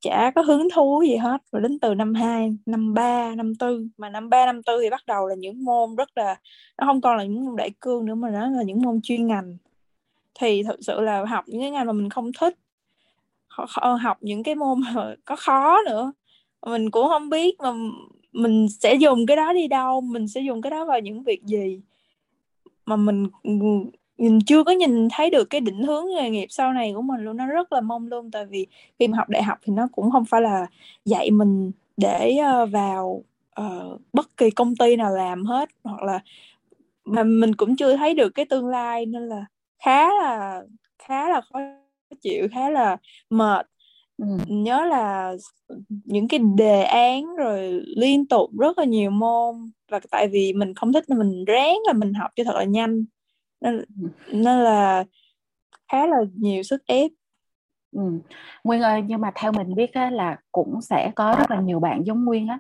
chả 0.01 0.31
có 0.35 0.43
hứng 0.43 0.69
thú 0.75 1.03
gì 1.09 1.17
hết. 1.17 1.43
Rồi 1.53 1.63
đến 1.63 1.79
từ 1.79 1.95
năm 1.95 2.15
2, 2.15 2.57
năm 2.67 2.95
3, 2.95 3.35
năm 3.35 3.53
4 3.61 3.89
mà 3.99 4.11
năm 4.11 4.31
3, 4.31 4.47
năm 4.47 4.61
4 4.67 4.77
thì 4.83 4.91
bắt 4.91 5.07
đầu 5.07 5.29
là 5.29 5.35
những 5.35 5.65
môn 5.65 5.97
rất 5.97 6.09
là 6.17 6.41
nó 6.79 6.87
không 6.87 7.01
còn 7.01 7.17
là 7.17 7.25
những 7.25 7.45
môn 7.45 7.57
đại 7.57 7.71
cương 7.81 8.07
nữa 8.07 8.15
mà 8.15 8.31
nó 8.31 8.51
là 8.51 8.63
những 8.63 8.83
môn 8.83 9.01
chuyên 9.03 9.27
ngành. 9.27 9.57
Thì 10.35 10.63
thực 10.63 10.81
sự 10.83 11.01
là 11.01 11.25
học 11.25 11.45
những 11.49 11.61
cái 11.61 11.71
ngành 11.71 11.87
mà 11.87 11.93
mình 11.93 12.11
không 12.11 12.33
thích 12.41 12.59
học 14.01 14.19
những 14.21 14.43
cái 14.43 14.55
môn 14.55 14.81
mà 14.81 15.15
có 15.25 15.37
khó 15.37 15.83
nữa. 15.87 16.13
Mình 16.67 16.91
cũng 16.91 17.09
không 17.09 17.31
biết 17.31 17.61
mà 17.61 17.73
mình 18.33 18.69
sẽ 18.81 18.95
dùng 18.95 19.27
cái 19.27 19.37
đó 19.37 19.53
đi 19.53 19.69
đâu 19.69 20.01
mình 20.01 20.29
sẽ 20.29 20.41
dùng 20.41 20.63
cái 20.63 20.71
đó 20.71 20.85
vào 20.85 21.01
những 21.01 21.23
việc 21.23 21.45
gì 21.45 21.81
mà 22.87 22.97
mình 22.97 23.27
mình 24.19 24.41
chưa 24.47 24.65
có 24.65 24.73
nhìn 24.73 25.09
thấy 25.13 25.31
được 25.31 25.45
cái 25.45 25.61
định 25.61 25.83
hướng 25.83 26.05
nghề 26.17 26.31
nghiệp 26.31 26.47
sau 26.51 26.73
này 26.73 26.93
của 26.97 27.03
mình 27.03 27.21
luôn. 27.25 27.37
Nó 27.37 27.47
rất 27.47 27.73
là 27.73 27.81
mong 27.81 28.07
luôn 28.07 28.31
tại 28.31 28.47
vì 28.47 28.67
khi 28.99 29.09
mà 29.09 29.19
học 29.19 29.29
đại 29.29 29.43
học 29.43 29.59
thì 29.63 29.73
nó 29.73 29.89
cũng 29.93 30.11
không 30.11 30.25
phải 30.25 30.43
là 30.43 30.67
dạy 31.05 31.31
mình 31.31 31.73
để 31.97 32.37
ờ, 32.37 32.67
vào 32.67 33.25
uh, 33.61 34.01
bất 34.13 34.37
kỳ 34.37 34.51
công 34.51 34.77
ty 34.77 34.97
nào 34.97 35.11
làm 35.17 35.45
hết 35.45 35.69
hoặc 35.85 36.03
là 36.03 36.21
mà 37.05 37.25
mình 37.25 37.55
cũng 37.55 37.77
chưa 37.77 37.97
thấy 37.97 38.15
được 38.15 38.31
cái 38.31 38.45
tương 38.47 38.69
lai 38.69 39.07
nên 39.07 39.29
là 39.29 39.47
khá 39.79 40.09
là 40.23 40.63
khá 40.99 41.29
là 41.29 41.41
khó 41.41 41.59
chịu 42.23 42.49
khá 42.53 42.71
là 42.71 42.97
mệt 43.31 43.67
ừ. 44.19 44.27
nhớ 44.47 44.85
là 44.85 45.33
những 45.89 46.29
cái 46.29 46.41
đề 46.57 46.83
án 46.83 47.37
rồi 47.37 47.83
liên 47.97 48.27
tục 48.27 48.51
rất 48.59 48.79
là 48.79 48.85
nhiều 48.85 49.11
môn 49.11 49.55
và 49.91 50.01
tại 50.11 50.29
vì 50.29 50.53
mình 50.53 50.75
không 50.75 50.93
thích 50.93 51.05
nên 51.09 51.19
mình 51.19 51.45
ráng 51.45 51.77
là 51.87 51.93
mình 51.93 52.15
học 52.15 52.31
cho 52.37 52.45
thật 52.45 52.55
là 52.55 52.65
nhanh. 52.65 53.05
Nên, 53.61 53.85
nên 54.33 54.59
là 54.61 55.05
khá 55.93 56.07
là 56.07 56.17
nhiều 56.35 56.63
sức 56.63 56.83
ép. 56.87 57.11
Ừ. 57.93 58.01
Nguyên 58.65 58.81
ơi 58.83 59.03
nhưng 59.07 59.21
mà 59.21 59.31
theo 59.35 59.53
mình 59.53 59.75
biết 59.75 59.93
á, 59.93 60.11
là 60.11 60.37
cũng 60.53 60.81
sẽ 60.81 61.13
có 61.17 61.37
rất 61.39 61.51
là 61.51 61.61
nhiều 61.61 61.81
bạn 61.81 62.07
giống 62.07 62.25
Nguyên 62.25 62.49
á. 62.49 62.59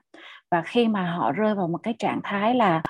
Và 0.50 0.62
khi 0.66 0.88
mà 0.88 1.12
họ 1.12 1.32
rơi 1.32 1.54
vào 1.54 1.68
một 1.68 1.78
cái 1.82 1.94
trạng 1.98 2.20
thái 2.24 2.54
là 2.54 2.82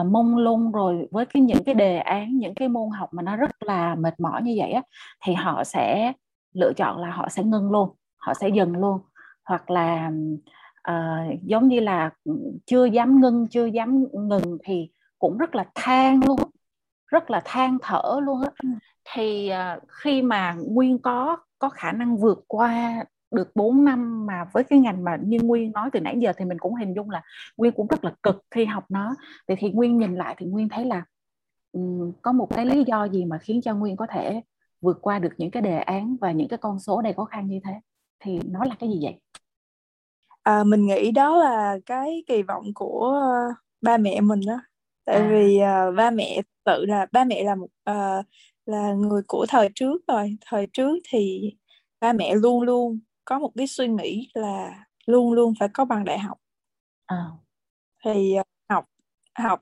uh, 0.00 0.06
mông 0.06 0.36
lung 0.36 0.72
rồi 0.72 1.08
với 1.10 1.26
cái 1.26 1.42
những 1.42 1.64
cái 1.64 1.74
đề 1.74 1.98
án 1.98 2.38
những 2.38 2.54
cái 2.54 2.68
môn 2.68 2.90
học 2.90 3.08
mà 3.12 3.22
nó 3.22 3.36
rất 3.36 3.62
là 3.62 3.94
mệt 3.94 4.20
mỏi 4.20 4.42
như 4.42 4.54
vậy 4.58 4.72
á 4.72 4.82
thì 5.24 5.34
họ 5.34 5.64
sẽ 5.64 6.12
lựa 6.54 6.72
chọn 6.76 6.98
là 6.98 7.10
họ 7.10 7.28
sẽ 7.28 7.42
ngưng 7.42 7.70
luôn 7.70 7.90
họ 8.22 8.34
sẽ 8.34 8.48
dừng 8.48 8.76
luôn. 8.76 9.00
Hoặc 9.44 9.70
là 9.70 10.10
uh, 10.90 11.42
giống 11.42 11.68
như 11.68 11.80
là 11.80 12.10
chưa 12.66 12.84
dám 12.84 13.20
ngưng 13.20 13.48
chưa 13.48 13.66
dám 13.66 14.04
ngừng 14.12 14.58
thì 14.64 14.90
cũng 15.18 15.38
rất 15.38 15.54
là 15.54 15.64
than 15.74 16.20
luôn 16.26 16.40
rất 17.12 17.30
là 17.30 17.42
than 17.44 17.78
thở 17.82 18.20
luôn 18.22 18.42
á. 18.42 18.50
Ừ. 18.62 18.68
thì 19.14 19.50
uh, 19.52 19.82
khi 19.88 20.22
mà 20.22 20.56
nguyên 20.68 20.98
có 20.98 21.36
có 21.58 21.68
khả 21.68 21.92
năng 21.92 22.16
vượt 22.16 22.44
qua 22.48 23.04
được 23.30 23.56
4 23.56 23.84
năm 23.84 24.26
mà 24.26 24.44
với 24.52 24.64
cái 24.64 24.78
ngành 24.78 25.04
mà 25.04 25.18
như 25.22 25.38
Nguyên 25.42 25.72
nói 25.72 25.90
từ 25.92 26.00
nãy 26.00 26.16
giờ 26.18 26.32
thì 26.36 26.44
mình 26.44 26.58
cũng 26.58 26.74
hình 26.74 26.94
dung 26.94 27.10
là 27.10 27.22
Nguyên 27.56 27.72
cũng 27.72 27.86
rất 27.86 28.04
là 28.04 28.12
cực 28.22 28.44
khi 28.50 28.64
học 28.64 28.84
nó. 28.88 29.14
Vậy 29.48 29.56
thì 29.60 29.70
Nguyên 29.70 29.98
nhìn 29.98 30.14
lại 30.14 30.34
thì 30.38 30.46
Nguyên 30.46 30.68
thấy 30.68 30.84
là 30.84 31.04
um, 31.72 32.12
có 32.22 32.32
một 32.32 32.48
cái 32.50 32.66
lý 32.66 32.84
do 32.84 33.04
gì 33.04 33.24
mà 33.24 33.38
khiến 33.38 33.60
cho 33.62 33.74
Nguyên 33.74 33.96
có 33.96 34.06
thể 34.06 34.42
vượt 34.80 34.98
qua 35.00 35.18
được 35.18 35.32
những 35.36 35.50
cái 35.50 35.62
đề 35.62 35.78
án 35.78 36.16
và 36.20 36.32
những 36.32 36.48
cái 36.48 36.58
con 36.58 36.80
số 36.80 37.02
đầy 37.02 37.12
khó 37.12 37.24
khăn 37.24 37.46
như 37.46 37.60
thế 37.64 37.72
thì 38.22 38.38
nó 38.44 38.64
là 38.64 38.74
cái 38.78 38.90
gì 38.90 38.98
vậy? 39.02 39.14
À, 40.42 40.64
mình 40.64 40.86
nghĩ 40.86 41.10
đó 41.10 41.36
là 41.36 41.78
cái 41.86 42.24
kỳ 42.26 42.42
vọng 42.42 42.74
của 42.74 43.14
uh, 43.50 43.56
ba 43.80 43.96
mẹ 43.96 44.20
mình 44.20 44.40
đó 44.46 44.60
tại 45.04 45.16
à. 45.16 45.28
vì 45.30 45.56
uh, 45.56 45.96
ba 45.96 46.10
mẹ 46.10 46.42
tự 46.64 46.84
là 46.84 47.06
ba 47.12 47.24
mẹ 47.24 47.44
là 47.44 47.54
một 47.54 47.68
uh, 47.90 48.26
là 48.66 48.94
người 48.94 49.22
của 49.28 49.46
thời 49.48 49.68
trước 49.74 50.02
rồi 50.08 50.36
thời 50.46 50.66
trước 50.72 50.98
thì 51.08 51.52
ba 52.00 52.12
mẹ 52.12 52.34
luôn 52.34 52.62
luôn 52.62 52.98
có 53.24 53.38
một 53.38 53.50
cái 53.56 53.66
suy 53.66 53.88
nghĩ 53.88 54.28
là 54.34 54.84
luôn 55.06 55.32
luôn 55.32 55.54
phải 55.60 55.68
có 55.74 55.84
bằng 55.84 56.04
đại 56.04 56.18
học 56.18 56.38
à. 57.06 57.24
thì 58.04 58.34
uh, 58.40 58.46
học 58.68 58.84
học 59.34 59.60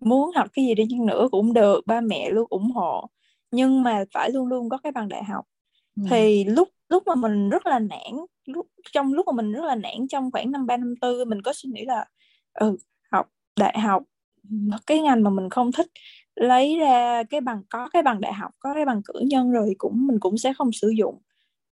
muốn 0.00 0.30
học 0.34 0.48
cái 0.52 0.64
gì 0.64 0.74
đi 0.74 0.84
chăng 0.90 1.06
nữa 1.06 1.28
cũng 1.30 1.52
được 1.52 1.80
ba 1.86 2.00
mẹ 2.00 2.30
luôn 2.30 2.46
ủng 2.50 2.70
hộ 2.70 3.08
nhưng 3.50 3.82
mà 3.82 4.04
phải 4.14 4.30
luôn 4.30 4.46
luôn 4.46 4.68
có 4.68 4.78
cái 4.78 4.92
bằng 4.92 5.08
đại 5.08 5.24
học 5.24 5.44
ừ. 5.96 6.02
thì 6.10 6.44
lúc 6.44 6.68
lúc 6.90 7.02
mà 7.06 7.14
mình 7.14 7.50
rất 7.50 7.66
là 7.66 7.78
nản, 7.78 8.12
lúc, 8.46 8.66
trong 8.92 9.12
lúc 9.14 9.26
mà 9.26 9.32
mình 9.32 9.52
rất 9.52 9.64
là 9.64 9.74
nản 9.74 10.08
trong 10.08 10.30
khoảng 10.32 10.50
năm 10.52 10.66
ba, 10.66 10.76
năm 10.76 10.94
tư, 11.00 11.24
mình 11.24 11.42
có 11.42 11.52
suy 11.54 11.70
nghĩ 11.72 11.84
là 11.84 12.04
ừ 12.54 12.76
học 13.12 13.26
đại 13.60 13.78
học, 13.78 14.02
cái 14.86 15.00
ngành 15.00 15.22
mà 15.22 15.30
mình 15.30 15.50
không 15.50 15.72
thích, 15.72 15.86
lấy 16.36 16.78
ra 16.78 17.22
cái 17.30 17.40
bằng, 17.40 17.62
có 17.70 17.88
cái 17.92 18.02
bằng 18.02 18.20
đại 18.20 18.32
học, 18.32 18.50
có 18.58 18.74
cái 18.74 18.84
bằng 18.84 19.02
cử 19.04 19.20
nhân 19.30 19.50
rồi 19.52 19.74
cũng, 19.78 20.06
mình 20.06 20.20
cũng 20.20 20.38
sẽ 20.38 20.52
không 20.58 20.72
sử 20.72 20.88
dụng. 20.88 21.18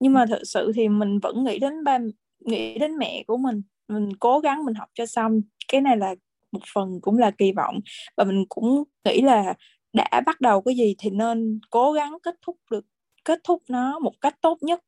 Nhưng 0.01 0.13
mà 0.13 0.27
thực 0.27 0.45
sự 0.45 0.73
thì 0.75 0.89
mình 0.89 1.19
vẫn 1.19 1.45
nghĩ 1.45 1.59
đến 1.59 1.85
ba, 1.85 1.99
nghĩ 2.41 2.79
đến 2.79 2.99
mẹ 2.99 3.25
của 3.27 3.37
mình. 3.37 3.63
Mình 3.89 4.09
cố 4.21 4.39
gắng 4.41 4.65
mình 4.65 4.75
học 4.75 4.89
cho 4.95 5.07
xong. 5.07 5.41
Cái 5.73 5.81
này 5.81 5.97
là 5.97 6.15
một 6.53 6.61
phần 6.75 7.01
cũng 7.03 7.19
là 7.19 7.31
kỳ 7.31 7.53
vọng. 7.53 7.81
Và 8.17 8.25
mình 8.25 8.45
cũng 8.49 8.85
nghĩ 9.05 9.23
là 9.23 9.55
đã 9.93 10.23
bắt 10.27 10.41
đầu 10.41 10.63
cái 10.63 10.77
gì 10.77 10.95
thì 10.99 11.11
nên 11.11 11.61
cố 11.71 11.93
gắng 11.93 12.19
kết 12.23 12.35
thúc 12.47 12.57
được, 12.71 12.87
kết 13.25 13.41
thúc 13.45 13.63
nó 13.69 13.99
một 13.99 14.13
cách 14.21 14.37
tốt 14.43 14.59
nhất 14.63 14.81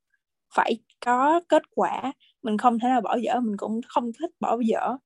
phải 0.56 0.78
có 1.06 1.40
kết 1.48 1.62
quả 1.74 2.12
mình 2.42 2.58
không 2.58 2.78
thể 2.78 2.88
nào 2.88 3.00
bỏ 3.00 3.16
dở 3.16 3.40
mình 3.40 3.56
cũng 3.56 3.80
không 3.88 4.10
thích 4.20 4.30
bỏ 4.40 4.58
dở 4.64 4.96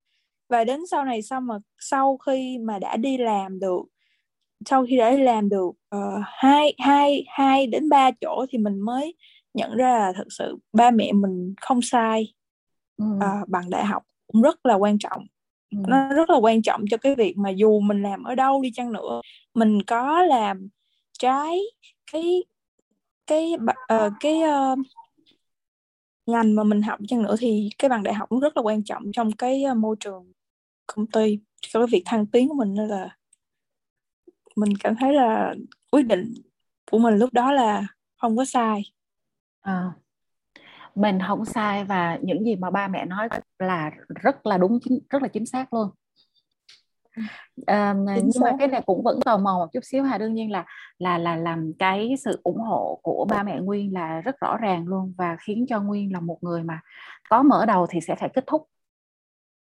và 0.48 0.64
đến 0.64 0.80
sau 0.90 1.04
này 1.04 1.22
sau 1.22 1.40
mà 1.40 1.54
sau 1.78 2.16
khi 2.16 2.58
mà 2.58 2.78
đã 2.78 2.96
đi 2.96 3.18
làm 3.18 3.58
được 3.60 3.82
sau 4.66 4.86
khi 4.88 4.96
đã 4.96 5.10
đi 5.10 5.22
làm 5.22 5.48
được 5.48 5.68
uh, 5.96 6.22
hai 6.22 6.74
hai 6.78 7.24
hai 7.28 7.66
đến 7.66 7.88
ba 7.88 8.10
chỗ 8.20 8.46
thì 8.50 8.58
mình 8.58 8.80
mới 8.80 9.14
nhận 9.54 9.76
ra 9.76 9.98
là 9.98 10.12
thật 10.16 10.26
sự 10.30 10.58
ba 10.72 10.90
mẹ 10.90 11.12
mình 11.12 11.54
không 11.60 11.82
sai 11.82 12.34
ừ. 12.96 13.04
uh, 13.16 13.48
bằng 13.48 13.70
đại 13.70 13.84
học 13.84 14.02
cũng 14.26 14.42
rất 14.42 14.66
là 14.66 14.74
quan 14.74 14.98
trọng 14.98 15.26
ừ. 15.70 15.78
nó 15.88 16.08
rất 16.08 16.30
là 16.30 16.36
quan 16.36 16.62
trọng 16.62 16.84
cho 16.90 16.96
cái 16.96 17.14
việc 17.14 17.36
mà 17.36 17.50
dù 17.50 17.80
mình 17.80 18.02
làm 18.02 18.22
ở 18.22 18.34
đâu 18.34 18.62
đi 18.62 18.70
chăng 18.74 18.92
nữa 18.92 19.20
mình 19.54 19.82
có 19.82 20.22
làm 20.22 20.68
trái 21.18 21.60
cái 22.12 22.44
cái 23.26 23.52
uh, 23.94 24.12
cái 24.20 24.40
uh, 24.72 24.78
ngành 26.30 26.54
mà 26.54 26.64
mình 26.64 26.82
học 26.82 26.98
chăng 27.08 27.22
nữa 27.22 27.34
thì 27.38 27.70
cái 27.78 27.88
bằng 27.88 28.02
đại 28.02 28.14
học 28.14 28.28
cũng 28.28 28.40
rất 28.40 28.56
là 28.56 28.62
quan 28.62 28.84
trọng 28.84 29.02
trong 29.12 29.32
cái 29.32 29.62
ờ, 29.62 29.74
môi 29.74 29.96
trường 30.00 30.32
công 30.86 31.06
ty 31.06 31.38
cho 31.60 31.80
cái 31.80 31.86
việc 31.92 32.02
thăng 32.06 32.26
tiến 32.26 32.48
của 32.48 32.54
mình 32.54 32.74
nên 32.74 32.88
là 32.88 33.16
mình 34.56 34.72
cảm 34.80 34.94
thấy 34.96 35.12
là 35.12 35.54
quyết 35.90 36.02
định 36.02 36.34
của 36.90 36.98
mình 36.98 37.14
lúc 37.14 37.32
đó 37.32 37.52
là 37.52 37.86
không 38.16 38.36
có 38.36 38.44
sai. 38.44 38.82
À, 39.60 39.92
mình 40.94 41.18
không 41.26 41.44
sai 41.44 41.84
và 41.84 42.18
những 42.22 42.44
gì 42.44 42.56
mà 42.56 42.70
ba 42.70 42.88
mẹ 42.88 43.04
nói 43.06 43.28
là 43.58 43.90
rất 44.22 44.46
là 44.46 44.58
đúng 44.58 44.78
rất 45.10 45.22
là 45.22 45.28
chính 45.28 45.46
xác 45.46 45.72
luôn 45.74 45.90
à, 47.66 47.94
nhưng 48.16 48.32
xác. 48.32 48.40
mà 48.42 48.56
cái 48.58 48.68
này 48.68 48.82
cũng 48.86 49.02
vẫn 49.02 49.20
tò 49.20 49.36
mò 49.36 49.58
một 49.58 49.66
chút 49.72 49.80
xíu 49.84 50.02
hà 50.02 50.18
đương 50.18 50.34
nhiên 50.34 50.50
là 50.50 50.64
là 50.98 51.18
là 51.18 51.36
làm 51.36 51.72
cái 51.78 52.14
sự 52.24 52.40
ủng 52.42 52.58
hộ 52.60 53.00
của 53.02 53.26
ba 53.30 53.42
mẹ 53.42 53.60
nguyên 53.60 53.94
là 53.94 54.20
rất 54.20 54.40
rõ 54.40 54.56
ràng 54.56 54.88
luôn 54.88 55.14
và 55.18 55.36
khiến 55.40 55.66
cho 55.68 55.80
nguyên 55.80 56.12
là 56.12 56.20
một 56.20 56.38
người 56.40 56.62
mà 56.62 56.80
có 57.30 57.42
mở 57.42 57.66
đầu 57.66 57.86
thì 57.90 58.00
sẽ 58.00 58.14
phải 58.14 58.28
kết 58.28 58.44
thúc. 58.46 58.66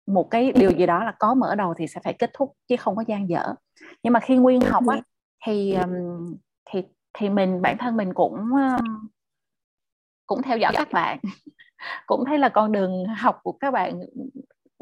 Một 0.07 0.31
cái 0.31 0.53
điều 0.53 0.71
gì 0.71 0.87
đó 0.87 1.05
là 1.05 1.15
có 1.19 1.35
mở 1.35 1.55
đầu 1.55 1.75
thì 1.79 1.87
sẽ 1.87 2.01
phải 2.05 2.13
kết 2.13 2.31
thúc 2.35 2.53
chứ 2.69 2.77
không 2.77 2.97
có 2.97 3.05
gian 3.07 3.29
dở. 3.29 3.55
Nhưng 4.03 4.13
mà 4.13 4.21
khi 4.21 4.37
nguyên 4.37 4.61
học 4.61 4.85
á 4.87 5.01
thì 5.47 5.77
thì 6.71 6.83
thì 7.19 7.29
mình 7.29 7.63
bản 7.63 7.79
thân 7.79 7.97
mình 7.97 8.15
cũng 8.15 8.37
cũng 10.27 10.43
theo 10.43 10.59
dõi 10.59 10.73
các 10.75 10.89
bạn. 10.93 11.19
Cũng 12.07 12.25
thấy 12.25 12.39
là 12.39 12.49
con 12.49 12.73
đường 12.73 13.05
học 13.07 13.41
của 13.43 13.53
các 13.53 13.71
bạn 13.71 14.01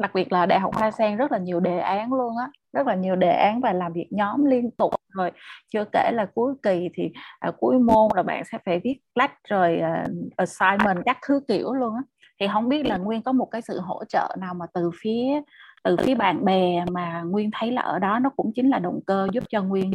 đặc 0.00 0.14
biệt 0.14 0.32
là 0.32 0.46
đại 0.46 0.60
học 0.60 0.74
hoa 0.74 0.90
sen 0.90 1.16
rất 1.16 1.32
là 1.32 1.38
nhiều 1.38 1.60
đề 1.60 1.78
án 1.78 2.12
luôn 2.12 2.36
á 2.38 2.50
rất 2.72 2.86
là 2.86 2.94
nhiều 2.94 3.16
đề 3.16 3.30
án 3.30 3.60
và 3.60 3.72
làm 3.72 3.92
việc 3.92 4.06
nhóm 4.10 4.44
liên 4.44 4.70
tục. 4.70 4.94
Rồi 5.08 5.30
chưa 5.68 5.84
kể 5.92 6.10
là 6.12 6.26
cuối 6.34 6.54
kỳ 6.62 6.88
thì 6.94 7.12
à, 7.38 7.50
cuối 7.58 7.78
môn 7.78 8.10
là 8.14 8.22
bạn 8.22 8.44
sẽ 8.52 8.58
phải 8.64 8.80
viết 8.84 9.00
lách 9.14 9.44
rồi 9.48 9.78
à, 9.78 10.06
assignment 10.36 11.04
các 11.04 11.18
thứ 11.26 11.40
kiểu 11.48 11.72
luôn 11.72 11.94
á. 11.94 12.02
Thì 12.40 12.46
không 12.52 12.68
biết 12.68 12.86
là 12.86 12.96
nguyên 12.96 13.22
có 13.22 13.32
một 13.32 13.48
cái 13.50 13.62
sự 13.62 13.80
hỗ 13.80 14.04
trợ 14.04 14.36
nào 14.38 14.54
mà 14.54 14.66
từ 14.74 14.90
phía 15.02 15.40
từ 15.84 15.96
phía 15.96 16.14
bạn 16.14 16.44
bè 16.44 16.84
mà 16.92 17.22
nguyên 17.22 17.50
thấy 17.52 17.72
là 17.72 17.82
ở 17.82 17.98
đó 17.98 18.18
nó 18.18 18.30
cũng 18.36 18.52
chính 18.54 18.70
là 18.70 18.78
động 18.78 19.00
cơ 19.06 19.28
giúp 19.32 19.44
cho 19.48 19.62
nguyên 19.62 19.92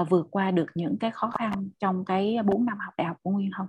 uh, 0.00 0.08
vượt 0.10 0.26
qua 0.30 0.50
được 0.50 0.66
những 0.74 0.96
cái 1.00 1.10
khó 1.10 1.30
khăn 1.30 1.68
trong 1.78 2.04
cái 2.04 2.38
4 2.44 2.66
năm 2.66 2.78
học 2.78 2.94
đại 2.98 3.06
học 3.06 3.16
của 3.22 3.30
nguyên 3.30 3.50
không? 3.56 3.66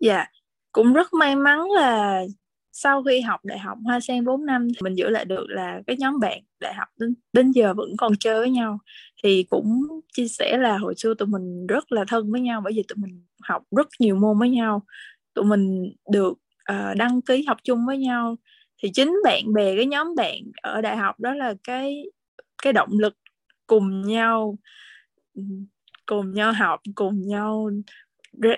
Dạ 0.00 0.26
cũng 0.72 0.92
rất 0.92 1.12
may 1.12 1.36
mắn 1.36 1.70
là 1.70 2.22
sau 2.78 3.02
khi 3.02 3.20
học 3.20 3.40
đại 3.44 3.58
học 3.58 3.78
Hoa 3.84 4.00
Sen 4.00 4.24
4 4.24 4.46
năm 4.46 4.68
thì 4.68 4.80
mình 4.82 4.94
giữ 4.94 5.08
lại 5.08 5.24
được 5.24 5.44
là 5.48 5.80
cái 5.86 5.96
nhóm 5.98 6.20
bạn 6.20 6.42
đại 6.60 6.74
học 6.74 6.88
đến, 6.98 7.14
đến 7.32 7.50
giờ 7.50 7.74
vẫn 7.74 7.88
còn 7.98 8.12
chơi 8.20 8.40
với 8.40 8.50
nhau. 8.50 8.78
Thì 9.24 9.46
cũng 9.50 9.82
chia 10.12 10.28
sẻ 10.28 10.58
là 10.58 10.78
hồi 10.78 10.94
xưa 10.96 11.14
tụi 11.14 11.28
mình 11.28 11.66
rất 11.66 11.92
là 11.92 12.04
thân 12.08 12.32
với 12.32 12.40
nhau 12.40 12.60
bởi 12.64 12.72
vì 12.76 12.82
tụi 12.88 12.96
mình 12.96 13.24
học 13.42 13.62
rất 13.76 13.88
nhiều 13.98 14.16
môn 14.16 14.38
với 14.38 14.50
nhau. 14.50 14.82
Tụi 15.34 15.44
mình 15.44 15.92
được 16.12 16.32
uh, 16.72 16.96
đăng 16.96 17.22
ký 17.22 17.44
học 17.48 17.56
chung 17.64 17.86
với 17.86 17.98
nhau. 17.98 18.36
Thì 18.82 18.90
chính 18.94 19.16
bạn 19.24 19.52
bè 19.54 19.76
cái 19.76 19.86
nhóm 19.86 20.14
bạn 20.16 20.38
ở 20.62 20.80
đại 20.80 20.96
học 20.96 21.20
đó 21.20 21.34
là 21.34 21.54
cái 21.64 22.04
cái 22.62 22.72
động 22.72 22.98
lực 22.98 23.16
cùng 23.66 24.02
nhau 24.02 24.58
cùng 26.06 26.34
nhau 26.34 26.52
học 26.52 26.80
cùng 26.94 27.26
nhau 27.26 27.70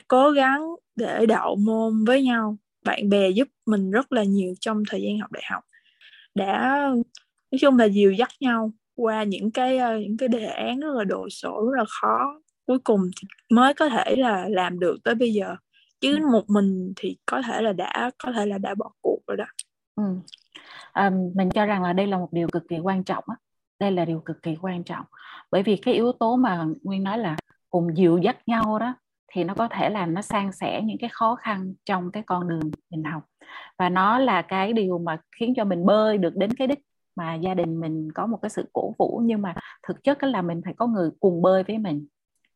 cố 0.08 0.30
gắng 0.30 0.62
để 0.96 1.26
đậu 1.26 1.56
môn 1.56 2.04
với 2.04 2.22
nhau 2.22 2.58
bạn 2.88 3.08
bè 3.08 3.28
giúp 3.30 3.48
mình 3.66 3.90
rất 3.90 4.12
là 4.12 4.22
nhiều 4.24 4.54
trong 4.60 4.82
thời 4.90 5.02
gian 5.02 5.18
học 5.18 5.32
đại 5.32 5.42
học. 5.50 5.64
Đã 6.34 6.80
nói 7.50 7.58
chung 7.60 7.78
là 7.78 7.88
dìu 7.88 8.12
dắt 8.12 8.28
nhau 8.40 8.72
qua 8.94 9.22
những 9.22 9.50
cái 9.50 9.78
ờ, 9.78 9.98
những 9.98 10.16
cái 10.16 10.28
đề 10.28 10.44
án 10.44 10.80
rất 10.80 10.94
là 10.94 11.04
đồ 11.04 11.28
sộ 11.30 11.70
rất 11.70 11.78
là 11.78 11.84
khó. 11.88 12.40
Cuối 12.66 12.78
cùng 12.78 13.00
mới 13.50 13.74
có 13.74 13.88
thể 13.88 14.16
là 14.16 14.46
làm 14.48 14.78
được 14.80 14.96
tới 15.04 15.14
bây 15.14 15.32
giờ. 15.32 15.56
Chứ 16.00 16.16
ừ. 16.16 16.26
một 16.32 16.44
mình 16.48 16.92
thì 16.96 17.16
có 17.26 17.42
thể 17.42 17.62
là 17.62 17.72
đã 17.72 18.10
có 18.18 18.32
thể 18.32 18.46
là 18.46 18.58
đã 18.58 18.74
bỏ 18.74 18.90
cuộc 19.00 19.18
rồi 19.26 19.36
đó. 19.36 19.46
Ừ. 19.96 20.02
à, 20.92 21.10
mình 21.34 21.50
cho 21.50 21.66
rằng 21.66 21.82
là 21.82 21.92
đây 21.92 22.06
là 22.06 22.18
một 22.18 22.28
điều 22.32 22.48
cực 22.48 22.62
kỳ 22.68 22.78
quan 22.78 23.04
trọng 23.04 23.24
á. 23.26 23.36
Đây 23.80 23.92
là 23.92 24.04
điều 24.04 24.20
cực 24.20 24.42
kỳ 24.42 24.56
quan 24.62 24.84
trọng. 24.84 25.04
Bởi 25.50 25.62
vì 25.62 25.76
cái 25.76 25.94
yếu 25.94 26.12
tố 26.12 26.36
mà 26.36 26.64
nguyên 26.82 27.04
nói 27.04 27.18
là 27.18 27.36
cùng 27.70 27.96
dìu 27.96 28.18
dắt 28.18 28.48
nhau 28.48 28.78
đó 28.78 28.94
thì 29.32 29.44
nó 29.44 29.54
có 29.54 29.68
thể 29.68 29.90
là 29.90 30.06
nó 30.06 30.22
san 30.22 30.52
sẻ 30.52 30.82
những 30.84 30.98
cái 30.98 31.10
khó 31.12 31.34
khăn 31.34 31.74
trong 31.84 32.10
cái 32.12 32.22
con 32.26 32.48
đường 32.48 32.70
mình 32.90 33.04
học. 33.04 33.22
Và 33.78 33.88
nó 33.88 34.18
là 34.18 34.42
cái 34.42 34.72
điều 34.72 34.98
mà 34.98 35.18
khiến 35.38 35.54
cho 35.56 35.64
mình 35.64 35.86
bơi 35.86 36.18
được 36.18 36.36
đến 36.36 36.50
cái 36.54 36.66
đích 36.66 36.78
mà 37.16 37.34
gia 37.34 37.54
đình 37.54 37.80
mình 37.80 38.12
có 38.14 38.26
một 38.26 38.38
cái 38.42 38.50
sự 38.50 38.70
cổ 38.72 38.94
vũ 38.98 39.22
nhưng 39.24 39.42
mà 39.42 39.54
thực 39.88 40.04
chất 40.04 40.22
là 40.22 40.42
mình 40.42 40.60
phải 40.64 40.74
có 40.76 40.86
người 40.86 41.10
cùng 41.20 41.42
bơi 41.42 41.62
với 41.62 41.78
mình. 41.78 42.06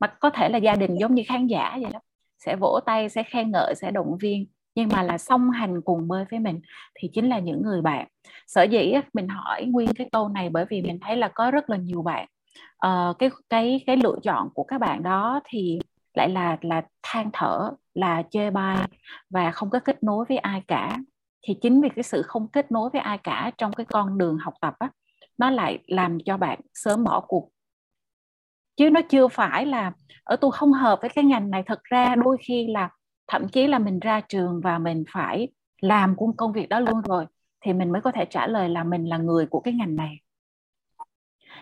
Mà 0.01 0.07
có 0.07 0.31
thể 0.31 0.49
là 0.49 0.59
gia 0.59 0.75
đình 0.75 0.97
giống 1.01 1.15
như 1.15 1.23
khán 1.27 1.47
giả 1.47 1.79
vậy 1.83 1.91
đó 1.93 2.01
sẽ 2.39 2.57
vỗ 2.57 2.81
tay 2.87 3.09
sẽ 3.09 3.23
khen 3.23 3.51
ngợi 3.51 3.75
sẽ 3.75 3.91
động 3.91 4.19
viên 4.21 4.47
nhưng 4.75 4.89
mà 4.93 5.03
là 5.03 5.19
song 5.19 5.51
hành 5.51 5.81
cùng 5.81 6.09
bơi 6.09 6.25
với 6.31 6.41
mình 6.41 6.61
thì 6.95 7.09
chính 7.13 7.29
là 7.29 7.39
những 7.39 7.63
người 7.63 7.83
bạn. 7.83 8.09
Sở 8.47 8.63
dĩ 8.63 8.95
mình 9.13 9.29
hỏi 9.29 9.65
nguyên 9.65 9.95
cái 9.95 10.09
câu 10.13 10.29
này 10.29 10.51
bởi 10.51 10.65
vì 10.71 10.83
mình 10.83 10.99
thấy 11.01 11.17
là 11.17 11.29
có 11.29 11.51
rất 11.51 11.71
là 11.71 11.77
nhiều 11.77 12.03
bạn. 12.03 12.29
Uh, 12.87 13.19
cái 13.19 13.31
cái 13.51 13.81
cái 13.87 13.97
lựa 13.97 14.17
chọn 14.23 14.49
của 14.55 14.65
các 14.65 14.79
bạn 14.79 15.03
đó 15.03 15.41
thì 15.45 15.79
lại 16.15 16.29
là 16.29 16.57
là 16.61 16.83
than 17.03 17.31
thở, 17.33 17.71
là 17.95 18.23
chê 18.31 18.51
bai 18.51 18.77
và 19.31 19.51
không 19.51 19.71
có 19.71 19.79
kết 19.79 20.03
nối 20.03 20.25
với 20.29 20.39
ai 20.39 20.63
cả. 20.69 20.99
Thì 21.47 21.55
chính 21.63 21.81
vì 21.81 21.89
cái 21.89 22.03
sự 22.03 22.23
không 22.23 22.49
kết 22.49 22.73
nối 22.73 22.91
với 22.91 23.01
ai 23.01 23.19
cả 23.19 23.51
trong 23.59 23.73
cái 23.73 23.87
con 23.87 24.19
đường 24.19 24.39
học 24.39 24.55
tập 24.61 24.75
á, 24.79 24.91
nó 25.39 25.51
lại 25.51 25.79
làm 25.87 26.19
cho 26.25 26.37
bạn 26.37 26.61
sớm 26.75 27.05
bỏ 27.05 27.21
cuộc. 27.21 27.49
Chứ 28.77 28.91
nó 28.91 29.01
chưa 29.09 29.29
phải 29.29 29.67
là, 29.67 29.93
ở 30.25 30.37
tôi 30.37 30.53
không 30.53 30.73
hợp 30.73 30.99
với 31.01 31.11
cái 31.15 31.25
ngành 31.25 31.51
này. 31.51 31.63
Thật 31.67 31.85
ra 31.85 32.15
đôi 32.15 32.37
khi 32.47 32.67
là 32.67 32.89
thậm 33.27 33.49
chí 33.49 33.67
là 33.67 33.79
mình 33.79 34.01
ra 34.01 34.21
trường 34.21 34.61
và 34.61 34.79
mình 34.79 35.05
phải 35.13 35.49
làm 35.81 36.17
cũng 36.17 36.37
công 36.37 36.53
việc 36.53 36.69
đó 36.69 36.81
luôn 36.81 37.01
rồi, 37.03 37.27
thì 37.65 37.73
mình 37.73 37.93
mới 37.93 38.03
có 38.03 38.13
thể 38.13 38.25
trả 38.25 38.47
lời 38.47 38.69
là 38.69 38.85
mình 38.85 39.05
là 39.05 39.17
người 39.19 39.47
của 39.47 39.61
cái 39.61 39.75
ngành 39.75 39.97
này 39.97 40.19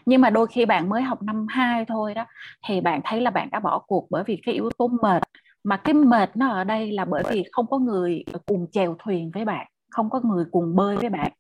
nhưng 0.07 0.21
mà 0.21 0.31
đôi 0.31 0.47
khi 0.47 0.65
bạn 0.65 0.89
mới 0.89 1.03
học 1.03 1.23
năm 1.23 1.47
2 1.49 1.85
thôi 1.85 2.15
đó 2.15 2.27
thì 2.67 2.81
bạn 2.81 3.01
thấy 3.05 3.21
là 3.21 3.31
bạn 3.31 3.49
đã 3.51 3.61
bỏ 3.61 3.79
cuộc 3.87 4.07
bởi 4.11 4.25
vì 4.27 4.41
cái 4.47 4.55
yếu 4.55 4.71
tố 4.79 4.89
mệt 5.03 5.23
mà 5.65 5.77
cái 5.77 5.95
mệt 5.95 6.37
nó 6.37 6.49
ở 6.49 6.65
đây 6.65 6.93
là 6.93 7.05
bởi 7.05 7.23
vì 7.31 7.45
không 7.53 7.67
có 7.67 7.79
người 7.79 8.25
cùng 8.47 8.67
chèo 8.73 8.97
thuyền 8.99 9.31
với 9.35 9.45
bạn 9.45 9.67
không 9.91 10.11
có 10.11 10.21
người 10.25 10.45
cùng 10.51 10.77
bơi 10.77 10.97
với 10.97 11.09
bạn 11.09 11.33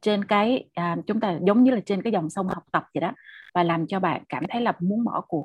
trên 0.00 0.24
cái 0.24 0.68
à, 0.74 0.96
chúng 1.06 1.20
ta 1.20 1.38
giống 1.46 1.64
như 1.64 1.70
là 1.70 1.80
trên 1.86 2.02
cái 2.02 2.12
dòng 2.12 2.30
sông 2.30 2.48
học 2.48 2.62
tập 2.72 2.84
vậy 2.94 3.00
đó 3.00 3.12
và 3.54 3.62
làm 3.62 3.86
cho 3.86 4.00
bạn 4.00 4.22
cảm 4.28 4.44
thấy 4.48 4.60
là 4.60 4.72
muốn 4.80 5.04
bỏ 5.04 5.20
cuộc 5.28 5.44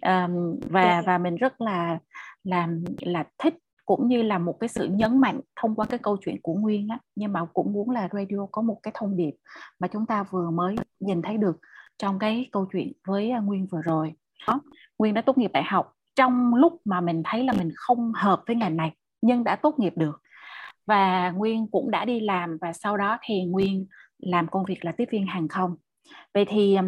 à, 0.00 0.28
và. 0.70 0.82
Dạ. 0.82 1.02
và 1.06 1.18
mình 1.18 1.36
rất 1.36 1.60
là 1.60 1.98
làm 2.44 2.84
là 3.00 3.24
thích 3.38 3.54
cũng 3.88 4.08
như 4.08 4.22
là 4.22 4.38
một 4.38 4.56
cái 4.60 4.68
sự 4.68 4.88
nhấn 4.90 5.20
mạnh 5.20 5.40
thông 5.56 5.74
qua 5.74 5.86
cái 5.86 5.98
câu 5.98 6.16
chuyện 6.20 6.36
của 6.42 6.54
Nguyên 6.54 6.88
á 6.88 6.98
nhưng 7.14 7.32
mà 7.32 7.44
cũng 7.44 7.72
muốn 7.72 7.90
là 7.90 8.08
radio 8.12 8.46
có 8.52 8.62
một 8.62 8.80
cái 8.82 8.92
thông 8.94 9.16
điệp 9.16 9.32
mà 9.78 9.88
chúng 9.88 10.06
ta 10.06 10.22
vừa 10.30 10.50
mới 10.50 10.76
nhìn 11.00 11.22
thấy 11.22 11.36
được 11.36 11.60
trong 11.98 12.18
cái 12.18 12.48
câu 12.52 12.66
chuyện 12.72 12.92
với 13.06 13.30
à, 13.30 13.40
Nguyên 13.40 13.66
vừa 13.66 13.82
rồi. 13.82 14.14
Đó 14.48 14.60
Nguyên 14.98 15.14
đã 15.14 15.22
tốt 15.22 15.38
nghiệp 15.38 15.50
đại 15.52 15.62
học 15.62 15.92
trong 16.16 16.54
lúc 16.54 16.80
mà 16.84 17.00
mình 17.00 17.22
thấy 17.24 17.44
là 17.44 17.52
mình 17.52 17.70
không 17.74 18.12
hợp 18.14 18.42
với 18.46 18.56
ngành 18.56 18.76
này 18.76 18.92
nhưng 19.22 19.44
đã 19.44 19.56
tốt 19.56 19.78
nghiệp 19.78 19.92
được. 19.96 20.22
Và 20.86 21.30
Nguyên 21.30 21.66
cũng 21.70 21.90
đã 21.90 22.04
đi 22.04 22.20
làm 22.20 22.58
và 22.60 22.72
sau 22.72 22.96
đó 22.96 23.18
thì 23.22 23.44
Nguyên 23.44 23.86
làm 24.18 24.48
công 24.48 24.64
việc 24.64 24.84
là 24.84 24.92
tiếp 24.92 25.08
viên 25.10 25.26
hàng 25.26 25.48
không. 25.48 25.76
Vậy 26.34 26.44
thì 26.48 26.78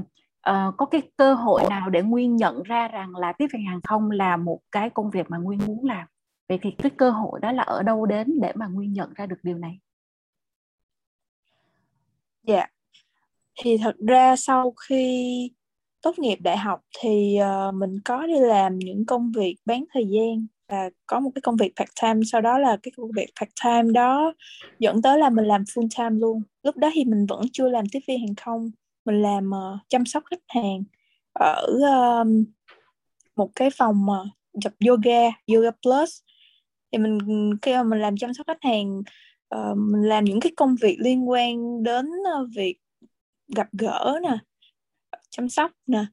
uh, 0.50 0.74
có 0.76 0.86
cái 0.90 1.02
cơ 1.16 1.34
hội 1.34 1.62
nào 1.70 1.90
để 1.90 2.02
Nguyên 2.02 2.36
nhận 2.36 2.62
ra 2.62 2.88
rằng 2.88 3.16
là 3.16 3.32
tiếp 3.32 3.46
viên 3.52 3.66
hàng 3.66 3.80
không 3.82 4.10
là 4.10 4.36
một 4.36 4.60
cái 4.72 4.90
công 4.90 5.10
việc 5.10 5.30
mà 5.30 5.38
Nguyên 5.38 5.58
muốn 5.66 5.84
làm? 5.84 6.06
Vậy 6.48 6.58
thì 6.62 6.70
cái 6.70 6.90
cơ 6.90 7.10
hội 7.10 7.40
đó 7.40 7.52
là 7.52 7.62
ở 7.62 7.82
đâu 7.82 8.06
đến 8.06 8.40
để 8.42 8.52
mà 8.54 8.66
Nguyên 8.66 8.92
nhận 8.92 9.12
ra 9.14 9.26
được 9.26 9.38
điều 9.42 9.58
này? 9.58 9.78
Dạ. 12.42 12.54
yeah 12.54 12.70
thì 13.62 13.76
thật 13.78 13.96
ra 14.08 14.36
sau 14.36 14.74
khi 14.88 15.50
tốt 16.02 16.18
nghiệp 16.18 16.38
đại 16.40 16.56
học 16.56 16.80
thì 16.98 17.38
uh, 17.40 17.74
mình 17.74 18.00
có 18.04 18.26
đi 18.26 18.38
làm 18.38 18.78
những 18.78 19.06
công 19.06 19.32
việc 19.32 19.56
bán 19.64 19.84
thời 19.92 20.04
gian 20.06 20.46
và 20.68 20.90
có 21.06 21.20
một 21.20 21.30
cái 21.34 21.42
công 21.42 21.56
việc 21.56 21.72
part 21.76 21.90
time. 22.02 22.20
Sau 22.32 22.40
đó 22.40 22.58
là 22.58 22.76
cái 22.82 22.92
công 22.96 23.10
việc 23.16 23.26
part 23.40 23.50
time 23.64 23.92
đó 23.92 24.34
dẫn 24.78 25.02
tới 25.02 25.18
là 25.18 25.30
mình 25.30 25.44
làm 25.44 25.62
full 25.62 25.88
time 25.98 26.20
luôn. 26.20 26.42
Lúc 26.62 26.76
đó 26.76 26.90
thì 26.94 27.04
mình 27.04 27.26
vẫn 27.26 27.40
chưa 27.52 27.68
làm 27.68 27.84
tiếp 27.92 28.00
viên 28.08 28.18
hàng 28.18 28.34
không. 28.34 28.70
Mình 29.04 29.22
làm 29.22 29.50
uh, 29.50 29.80
chăm 29.88 30.06
sóc 30.06 30.22
khách 30.30 30.42
hàng 30.48 30.82
ở 31.32 31.66
uh, 31.76 32.26
một 33.36 33.50
cái 33.54 33.70
phòng 33.78 34.06
uh, 34.10 34.26
tập 34.64 34.72
yoga 34.88 35.30
yoga 35.54 35.70
plus. 35.70 36.20
Thì 36.92 36.98
mình 36.98 37.18
khi 37.62 37.72
mà 37.72 37.82
mình 37.82 38.00
làm 38.00 38.16
chăm 38.16 38.34
sóc 38.34 38.46
khách 38.46 38.62
hàng 38.62 38.98
uh, 39.54 39.76
mình 39.76 40.02
làm 40.02 40.24
những 40.24 40.40
cái 40.40 40.52
công 40.56 40.74
việc 40.82 40.96
liên 41.00 41.28
quan 41.28 41.82
đến 41.82 42.06
uh, 42.06 42.48
việc 42.56 42.76
gặp 43.56 43.68
gỡ 43.72 44.18
nè, 44.22 44.38
chăm 45.30 45.48
sóc 45.48 45.70
nè, 45.86 46.04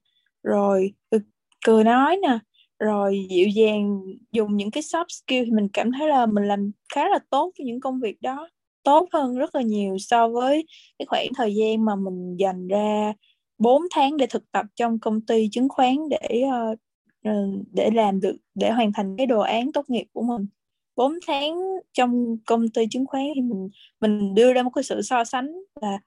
rồi 0.43 0.93
ừ, 1.09 1.19
cười 1.65 1.83
nói 1.83 2.17
nè, 2.23 2.39
rồi 2.79 3.27
dịu 3.29 3.47
dàng 3.47 4.01
dùng 4.31 4.57
những 4.57 4.71
cái 4.71 4.83
soft 4.83 5.05
skill 5.09 5.45
thì 5.45 5.51
mình 5.51 5.67
cảm 5.73 5.91
thấy 5.91 6.07
là 6.07 6.25
mình 6.25 6.43
làm 6.45 6.71
khá 6.95 7.09
là 7.09 7.19
tốt 7.29 7.51
với 7.57 7.65
những 7.65 7.79
công 7.79 7.99
việc 7.99 8.21
đó. 8.21 8.49
Tốt 8.83 9.09
hơn 9.13 9.37
rất 9.37 9.55
là 9.55 9.61
nhiều 9.61 9.97
so 9.99 10.27
với 10.29 10.67
cái 10.99 11.05
khoảng 11.05 11.27
thời 11.35 11.55
gian 11.55 11.85
mà 11.85 11.95
mình 11.95 12.35
dành 12.37 12.67
ra 12.67 13.13
4 13.57 13.81
tháng 13.91 14.17
để 14.17 14.27
thực 14.27 14.51
tập 14.51 14.65
trong 14.75 14.99
công 14.99 15.21
ty 15.21 15.49
chứng 15.51 15.69
khoán 15.69 15.95
để 16.09 16.41
ờ, 16.51 16.75
ờ, 17.23 17.31
để 17.73 17.89
làm 17.93 18.19
được, 18.21 18.37
để 18.55 18.71
hoàn 18.71 18.93
thành 18.93 19.15
cái 19.17 19.25
đồ 19.27 19.39
án 19.39 19.71
tốt 19.71 19.89
nghiệp 19.89 20.05
của 20.13 20.21
mình. 20.23 20.47
4 20.95 21.13
tháng 21.27 21.59
trong 21.93 22.37
công 22.45 22.69
ty 22.69 22.85
chứng 22.91 23.05
khoán 23.05 23.25
thì 23.35 23.41
mình 23.41 23.69
mình 24.01 24.35
đưa 24.35 24.53
ra 24.53 24.63
một 24.63 24.71
cái 24.75 24.83
sự 24.83 25.01
so 25.01 25.23
sánh 25.23 25.51
là 25.81 25.99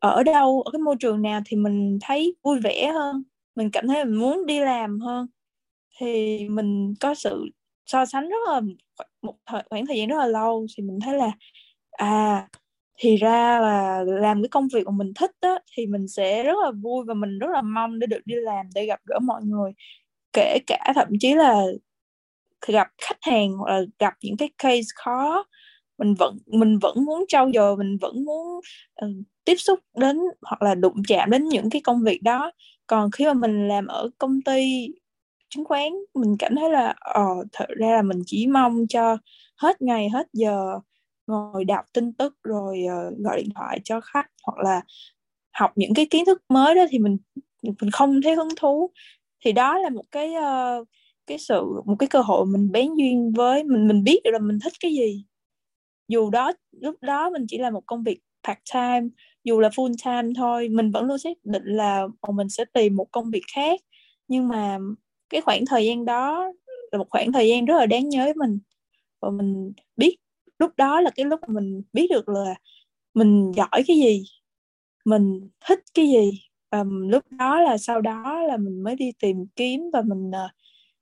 ở 0.00 0.22
đâu 0.22 0.62
ở 0.62 0.70
cái 0.72 0.80
môi 0.80 0.96
trường 1.00 1.22
nào 1.22 1.40
thì 1.46 1.56
mình 1.56 1.98
thấy 2.02 2.36
vui 2.42 2.60
vẻ 2.60 2.92
hơn 2.94 3.22
mình 3.60 3.70
cảm 3.70 3.88
thấy 3.88 4.04
mình 4.04 4.16
muốn 4.20 4.46
đi 4.46 4.60
làm 4.60 5.00
hơn. 5.00 5.26
Thì 6.00 6.38
mình 6.48 6.94
có 7.00 7.14
sự 7.14 7.46
so 7.86 8.06
sánh 8.06 8.28
rất 8.28 8.36
là 8.48 8.60
một 9.22 9.34
thời, 9.46 9.62
khoảng 9.70 9.86
thời 9.86 9.98
gian 9.98 10.08
rất 10.08 10.16
là 10.18 10.26
lâu 10.26 10.66
thì 10.76 10.82
mình 10.84 10.98
thấy 11.04 11.16
là 11.18 11.30
à 11.92 12.48
thì 12.98 13.16
ra 13.16 13.60
là 13.60 14.04
làm 14.06 14.42
cái 14.42 14.48
công 14.48 14.68
việc 14.74 14.86
mà 14.86 14.92
mình 14.92 15.12
thích 15.14 15.30
đó 15.42 15.58
thì 15.76 15.86
mình 15.86 16.08
sẽ 16.08 16.42
rất 16.44 16.54
là 16.64 16.70
vui 16.82 17.04
và 17.08 17.14
mình 17.14 17.38
rất 17.38 17.48
là 17.52 17.62
mong 17.62 17.98
để 17.98 18.06
được 18.06 18.20
đi 18.24 18.34
làm 18.36 18.66
để 18.74 18.86
gặp 18.86 19.00
gỡ 19.06 19.18
mọi 19.18 19.42
người. 19.44 19.72
Kể 20.32 20.58
cả 20.66 20.92
thậm 20.94 21.08
chí 21.20 21.34
là 21.34 21.62
gặp 22.68 22.88
khách 23.02 23.18
hàng 23.22 23.52
hoặc 23.52 23.70
là 23.72 23.80
gặp 23.98 24.14
những 24.22 24.36
cái 24.36 24.50
case 24.58 24.88
khó 24.94 25.44
mình 25.98 26.14
vẫn 26.14 26.38
mình 26.46 26.78
vẫn 26.78 27.04
muốn 27.04 27.24
trau 27.28 27.50
dồi 27.54 27.76
mình 27.76 27.98
vẫn 28.00 28.24
muốn 28.24 28.60
uh, 29.04 29.10
tiếp 29.50 29.56
xúc 29.56 29.80
đến 29.96 30.18
hoặc 30.42 30.62
là 30.62 30.74
đụng 30.74 31.02
chạm 31.08 31.30
đến 31.30 31.48
những 31.48 31.70
cái 31.70 31.82
công 31.84 32.02
việc 32.02 32.22
đó. 32.22 32.52
Còn 32.86 33.10
khi 33.10 33.26
mà 33.26 33.34
mình 33.34 33.68
làm 33.68 33.86
ở 33.86 34.10
công 34.18 34.42
ty 34.42 34.88
chứng 35.48 35.64
khoán 35.64 35.92
mình 36.14 36.36
cảm 36.38 36.56
thấy 36.56 36.70
là 36.70 36.94
ờ 37.00 37.24
thật 37.52 37.66
ra 37.68 37.90
là 37.90 38.02
mình 38.02 38.22
chỉ 38.26 38.46
mong 38.46 38.86
cho 38.88 39.16
hết 39.56 39.82
ngày 39.82 40.08
hết 40.08 40.26
giờ 40.32 40.78
ngồi 41.26 41.64
đọc 41.64 41.84
tin 41.92 42.12
tức 42.12 42.34
rồi 42.42 42.84
uh, 42.86 43.18
gọi 43.18 43.36
điện 43.36 43.48
thoại 43.54 43.80
cho 43.84 44.00
khách 44.00 44.26
hoặc 44.46 44.58
là 44.64 44.82
học 45.52 45.72
những 45.76 45.94
cái 45.94 46.06
kiến 46.06 46.24
thức 46.24 46.42
mới 46.48 46.74
đó 46.74 46.84
thì 46.90 46.98
mình 46.98 47.18
mình 47.62 47.90
không 47.92 48.22
thấy 48.22 48.34
hứng 48.34 48.54
thú. 48.56 48.90
Thì 49.44 49.52
đó 49.52 49.78
là 49.78 49.88
một 49.88 50.04
cái 50.10 50.30
uh, 50.30 50.88
cái 51.26 51.38
sự 51.38 51.64
một 51.86 51.96
cái 51.98 52.06
cơ 52.06 52.20
hội 52.20 52.46
mình 52.46 52.72
bén 52.72 52.94
duyên 52.94 53.32
với 53.36 53.64
mình 53.64 53.88
mình 53.88 54.04
biết 54.04 54.20
được 54.24 54.30
là 54.32 54.38
mình 54.38 54.58
thích 54.64 54.72
cái 54.80 54.92
gì. 54.92 55.24
Dù 56.08 56.30
đó 56.30 56.52
lúc 56.70 56.96
đó 57.00 57.30
mình 57.30 57.44
chỉ 57.48 57.58
là 57.58 57.70
một 57.70 57.82
công 57.86 58.02
việc 58.02 58.20
part 58.44 58.58
time 58.74 59.08
dù 59.44 59.60
là 59.60 59.68
full 59.68 59.94
time 60.04 60.32
thôi 60.36 60.68
mình 60.68 60.90
vẫn 60.90 61.04
luôn 61.04 61.18
xác 61.18 61.36
định 61.44 61.64
là 61.64 62.06
ờ, 62.20 62.32
mình 62.32 62.48
sẽ 62.48 62.64
tìm 62.64 62.96
một 62.96 63.06
công 63.10 63.30
việc 63.30 63.42
khác. 63.54 63.80
Nhưng 64.28 64.48
mà 64.48 64.78
cái 65.30 65.40
khoảng 65.40 65.66
thời 65.66 65.86
gian 65.86 66.04
đó 66.04 66.52
là 66.92 66.98
một 66.98 67.06
khoảng 67.10 67.32
thời 67.32 67.48
gian 67.48 67.64
rất 67.64 67.76
là 67.78 67.86
đáng 67.86 68.08
nhớ 68.08 68.24
với 68.24 68.34
mình. 68.34 68.58
Và 69.20 69.30
mình 69.30 69.72
biết 69.96 70.16
lúc 70.58 70.72
đó 70.76 71.00
là 71.00 71.10
cái 71.10 71.26
lúc 71.26 71.40
mình 71.48 71.82
biết 71.92 72.06
được 72.10 72.28
là 72.28 72.54
mình 73.14 73.52
giỏi 73.56 73.82
cái 73.86 73.96
gì 73.96 74.24
mình 75.04 75.48
thích 75.66 75.80
cái 75.94 76.08
gì. 76.08 76.30
Và 76.70 76.84
lúc 76.84 77.24
đó 77.30 77.60
là 77.60 77.78
sau 77.78 78.00
đó 78.00 78.42
là 78.42 78.56
mình 78.56 78.82
mới 78.82 78.96
đi 78.96 79.12
tìm 79.22 79.46
kiếm 79.56 79.90
và 79.92 80.02
mình 80.02 80.28
uh, 80.28 80.50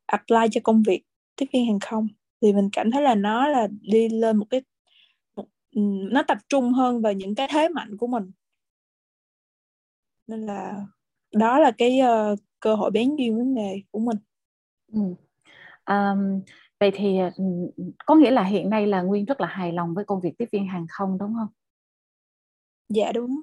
apply 0.07 0.49
cho 0.51 0.61
công 0.65 0.83
việc 0.83 1.03
tiếp 1.37 1.47
viên 1.53 1.67
hàng 1.67 1.81
không. 1.81 2.09
Thì 2.43 2.53
mình 2.53 2.69
cảm 2.73 2.91
thấy 2.91 3.03
là 3.03 3.15
nó 3.15 3.49
là 3.49 3.69
đi 3.81 4.09
lên 4.09 4.37
một 4.37 4.47
cái 4.51 4.63
nó 6.11 6.23
tập 6.23 6.39
trung 6.49 6.73
hơn 6.73 7.03
vào 7.03 7.13
những 7.13 7.35
cái 7.35 7.49
thế 7.51 7.69
mạnh 7.69 7.97
của 7.97 8.07
mình. 8.07 8.31
Nên 10.27 10.47
là 10.47 10.87
đó 11.35 11.59
là 11.59 11.71
cái 11.79 12.01
uh, 12.33 12.39
cơ 12.61 12.75
hội 12.75 12.91
bén 12.91 13.17
duyên 13.17 13.37
với 13.37 13.45
nghề 13.45 13.83
của 13.91 14.01
mình. 14.01 14.17
Ừ. 14.93 15.01
um, 15.87 16.41
vậy 16.81 16.91
thì 16.95 17.19
có 18.07 18.15
nghĩa 18.15 18.31
là 18.31 18.43
hiện 18.43 18.71
nay 18.71 18.87
là 18.87 19.03
nguyên 19.03 19.25
rất 19.25 19.41
là 19.41 19.47
hài 19.47 19.73
lòng 19.73 19.95
với 19.95 20.05
công 20.05 20.21
việc 20.21 20.39
tiếp 20.39 20.49
viên 20.53 20.67
hàng 20.67 20.87
không 20.89 21.19
đúng 21.19 21.35
không? 21.35 21.49
Dạ 22.89 23.13
đúng. 23.13 23.41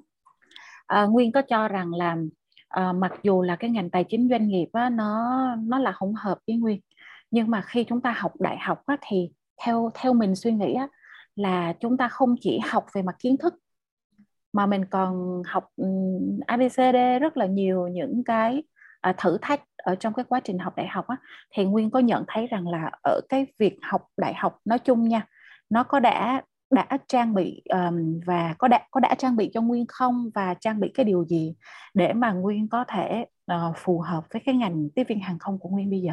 À, 0.86 1.04
nguyên 1.04 1.32
có 1.32 1.42
cho 1.42 1.68
rằng 1.68 1.94
là 1.94 2.16
à, 2.68 2.92
mặc 2.92 3.12
dù 3.22 3.42
là 3.42 3.56
cái 3.56 3.70
ngành 3.70 3.90
tài 3.90 4.04
chính 4.04 4.28
doanh 4.30 4.48
nghiệp 4.48 4.68
á, 4.72 4.90
nó 4.90 5.36
nó 5.56 5.78
là 5.78 5.92
không 5.92 6.14
hợp 6.14 6.38
với 6.46 6.56
nguyên 6.56 6.80
nhưng 7.30 7.50
mà 7.50 7.62
khi 7.66 7.84
chúng 7.84 8.00
ta 8.00 8.14
học 8.18 8.32
đại 8.40 8.58
học 8.58 8.82
á, 8.86 8.96
thì 9.00 9.30
theo 9.64 9.90
theo 9.94 10.12
mình 10.12 10.36
suy 10.36 10.52
nghĩ 10.52 10.74
á, 10.74 10.88
là 11.36 11.72
chúng 11.80 11.96
ta 11.96 12.08
không 12.08 12.34
chỉ 12.40 12.58
học 12.58 12.86
về 12.94 13.02
mặt 13.02 13.16
kiến 13.18 13.36
thức 13.36 13.54
mà 14.52 14.66
mình 14.66 14.84
còn 14.84 15.42
học 15.46 15.64
ABCD 16.46 16.96
rất 17.20 17.36
là 17.36 17.46
nhiều 17.46 17.88
những 17.88 18.24
cái 18.24 18.62
à, 19.00 19.14
thử 19.18 19.38
thách 19.42 19.62
ở 19.76 19.94
trong 19.94 20.14
cái 20.14 20.24
quá 20.28 20.40
trình 20.44 20.58
học 20.58 20.76
đại 20.76 20.86
học 20.86 21.06
á 21.08 21.16
thì 21.50 21.64
Nguyên 21.64 21.90
có 21.90 21.98
nhận 21.98 22.24
thấy 22.28 22.46
rằng 22.46 22.68
là 22.68 22.90
ở 23.02 23.20
cái 23.28 23.46
việc 23.58 23.78
học 23.82 24.06
đại 24.16 24.34
học 24.34 24.58
nói 24.64 24.78
chung 24.78 25.08
nha 25.08 25.26
nó 25.70 25.82
có 25.84 26.00
đã 26.00 26.42
đã 26.70 26.88
trang 27.08 27.34
bị 27.34 27.62
um, 27.68 28.20
và 28.26 28.54
có 28.58 28.68
đã 28.68 28.86
có 28.90 29.00
đã 29.00 29.14
trang 29.14 29.36
bị 29.36 29.50
cho 29.54 29.60
Nguyên 29.60 29.86
không 29.88 30.30
và 30.34 30.54
trang 30.54 30.80
bị 30.80 30.90
cái 30.94 31.04
điều 31.04 31.24
gì 31.24 31.54
để 31.94 32.12
mà 32.12 32.32
Nguyên 32.32 32.68
có 32.68 32.84
thể 32.88 33.26
uh, 33.52 33.76
phù 33.76 34.00
hợp 34.00 34.24
với 34.32 34.42
cái 34.46 34.54
ngành 34.54 34.88
tiếp 34.94 35.04
viên 35.08 35.20
hàng 35.20 35.38
không 35.38 35.58
của 35.58 35.68
Nguyên 35.68 35.90
bây 35.90 36.00
giờ? 36.00 36.12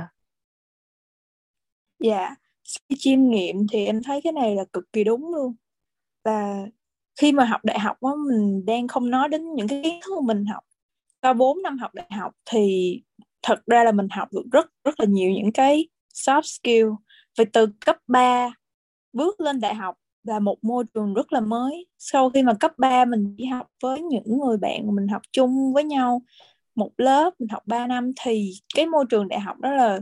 Dạ, 2.00 2.18
yeah 2.18 2.38
chiêm 2.98 3.30
nghiệm 3.30 3.68
thì 3.72 3.86
em 3.86 4.04
thấy 4.04 4.22
cái 4.22 4.34
này 4.34 4.56
là 4.56 4.66
cực 4.74 4.94
kỳ 4.94 5.04
đúng 5.04 5.34
luôn. 5.36 5.56
Và 6.26 6.66
khi 7.20 7.32
mà 7.32 7.46
học 7.46 7.62
đại 7.66 7.80
học 7.80 7.98
á, 8.02 8.12
mình 8.28 8.66
đang 8.66 8.88
không 8.88 9.10
nói 9.10 9.30
đến 9.30 9.56
những 9.56 9.68
cái 9.68 9.82
kiến 9.84 10.00
thức 10.06 10.12
mà 10.16 10.34
mình 10.34 10.46
học. 10.46 10.64
Sau 11.22 11.34
4 11.34 11.62
năm 11.62 11.78
học 11.78 11.94
đại 11.94 12.08
học 12.12 12.34
thì 12.46 12.96
thật 13.42 13.60
ra 13.68 13.84
là 13.84 13.92
mình 13.92 14.08
học 14.12 14.28
được 14.34 14.44
rất 14.52 14.72
rất 14.84 15.00
là 15.00 15.06
nhiều 15.06 15.32
những 15.32 15.52
cái 15.52 15.88
soft 16.14 16.42
skill. 16.42 16.88
Vì 17.40 17.46
từ 17.54 17.68
cấp 17.86 17.98
3 18.08 18.50
bước 19.14 19.40
lên 19.42 19.60
đại 19.60 19.76
học 19.76 19.96
là 20.24 20.40
một 20.40 20.64
môi 20.64 20.86
trường 20.94 21.14
rất 21.14 21.34
là 21.34 21.40
mới. 21.40 21.88
Sau 22.00 22.30
khi 22.30 22.44
mà 22.44 22.54
cấp 22.54 22.72
3 22.78 23.06
mình 23.06 23.36
đi 23.36 23.46
học 23.46 23.68
với 23.84 24.02
những 24.02 24.40
người 24.40 24.58
bạn 24.58 24.88
mà 24.88 24.94
mình 24.94 25.08
học 25.08 25.22
chung 25.32 25.74
với 25.74 25.84
nhau, 25.84 26.22
một 26.76 26.92
lớp, 26.98 27.34
mình 27.40 27.50
học 27.50 27.64
3 27.66 27.88
năm 27.88 28.12
thì 28.22 28.52
cái 28.76 28.86
môi 28.86 29.06
trường 29.10 29.28
đại 29.28 29.40
học 29.40 29.58
đó 29.60 29.72
là 29.72 30.00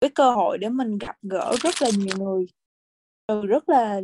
cái 0.00 0.10
cơ 0.10 0.30
hội 0.30 0.58
để 0.58 0.68
mình 0.68 0.98
gặp 0.98 1.16
gỡ 1.22 1.52
rất 1.60 1.82
là 1.82 1.90
nhiều 1.96 2.16
người. 2.18 2.46
Từ 3.26 3.42
rất 3.46 3.68
là 3.68 4.00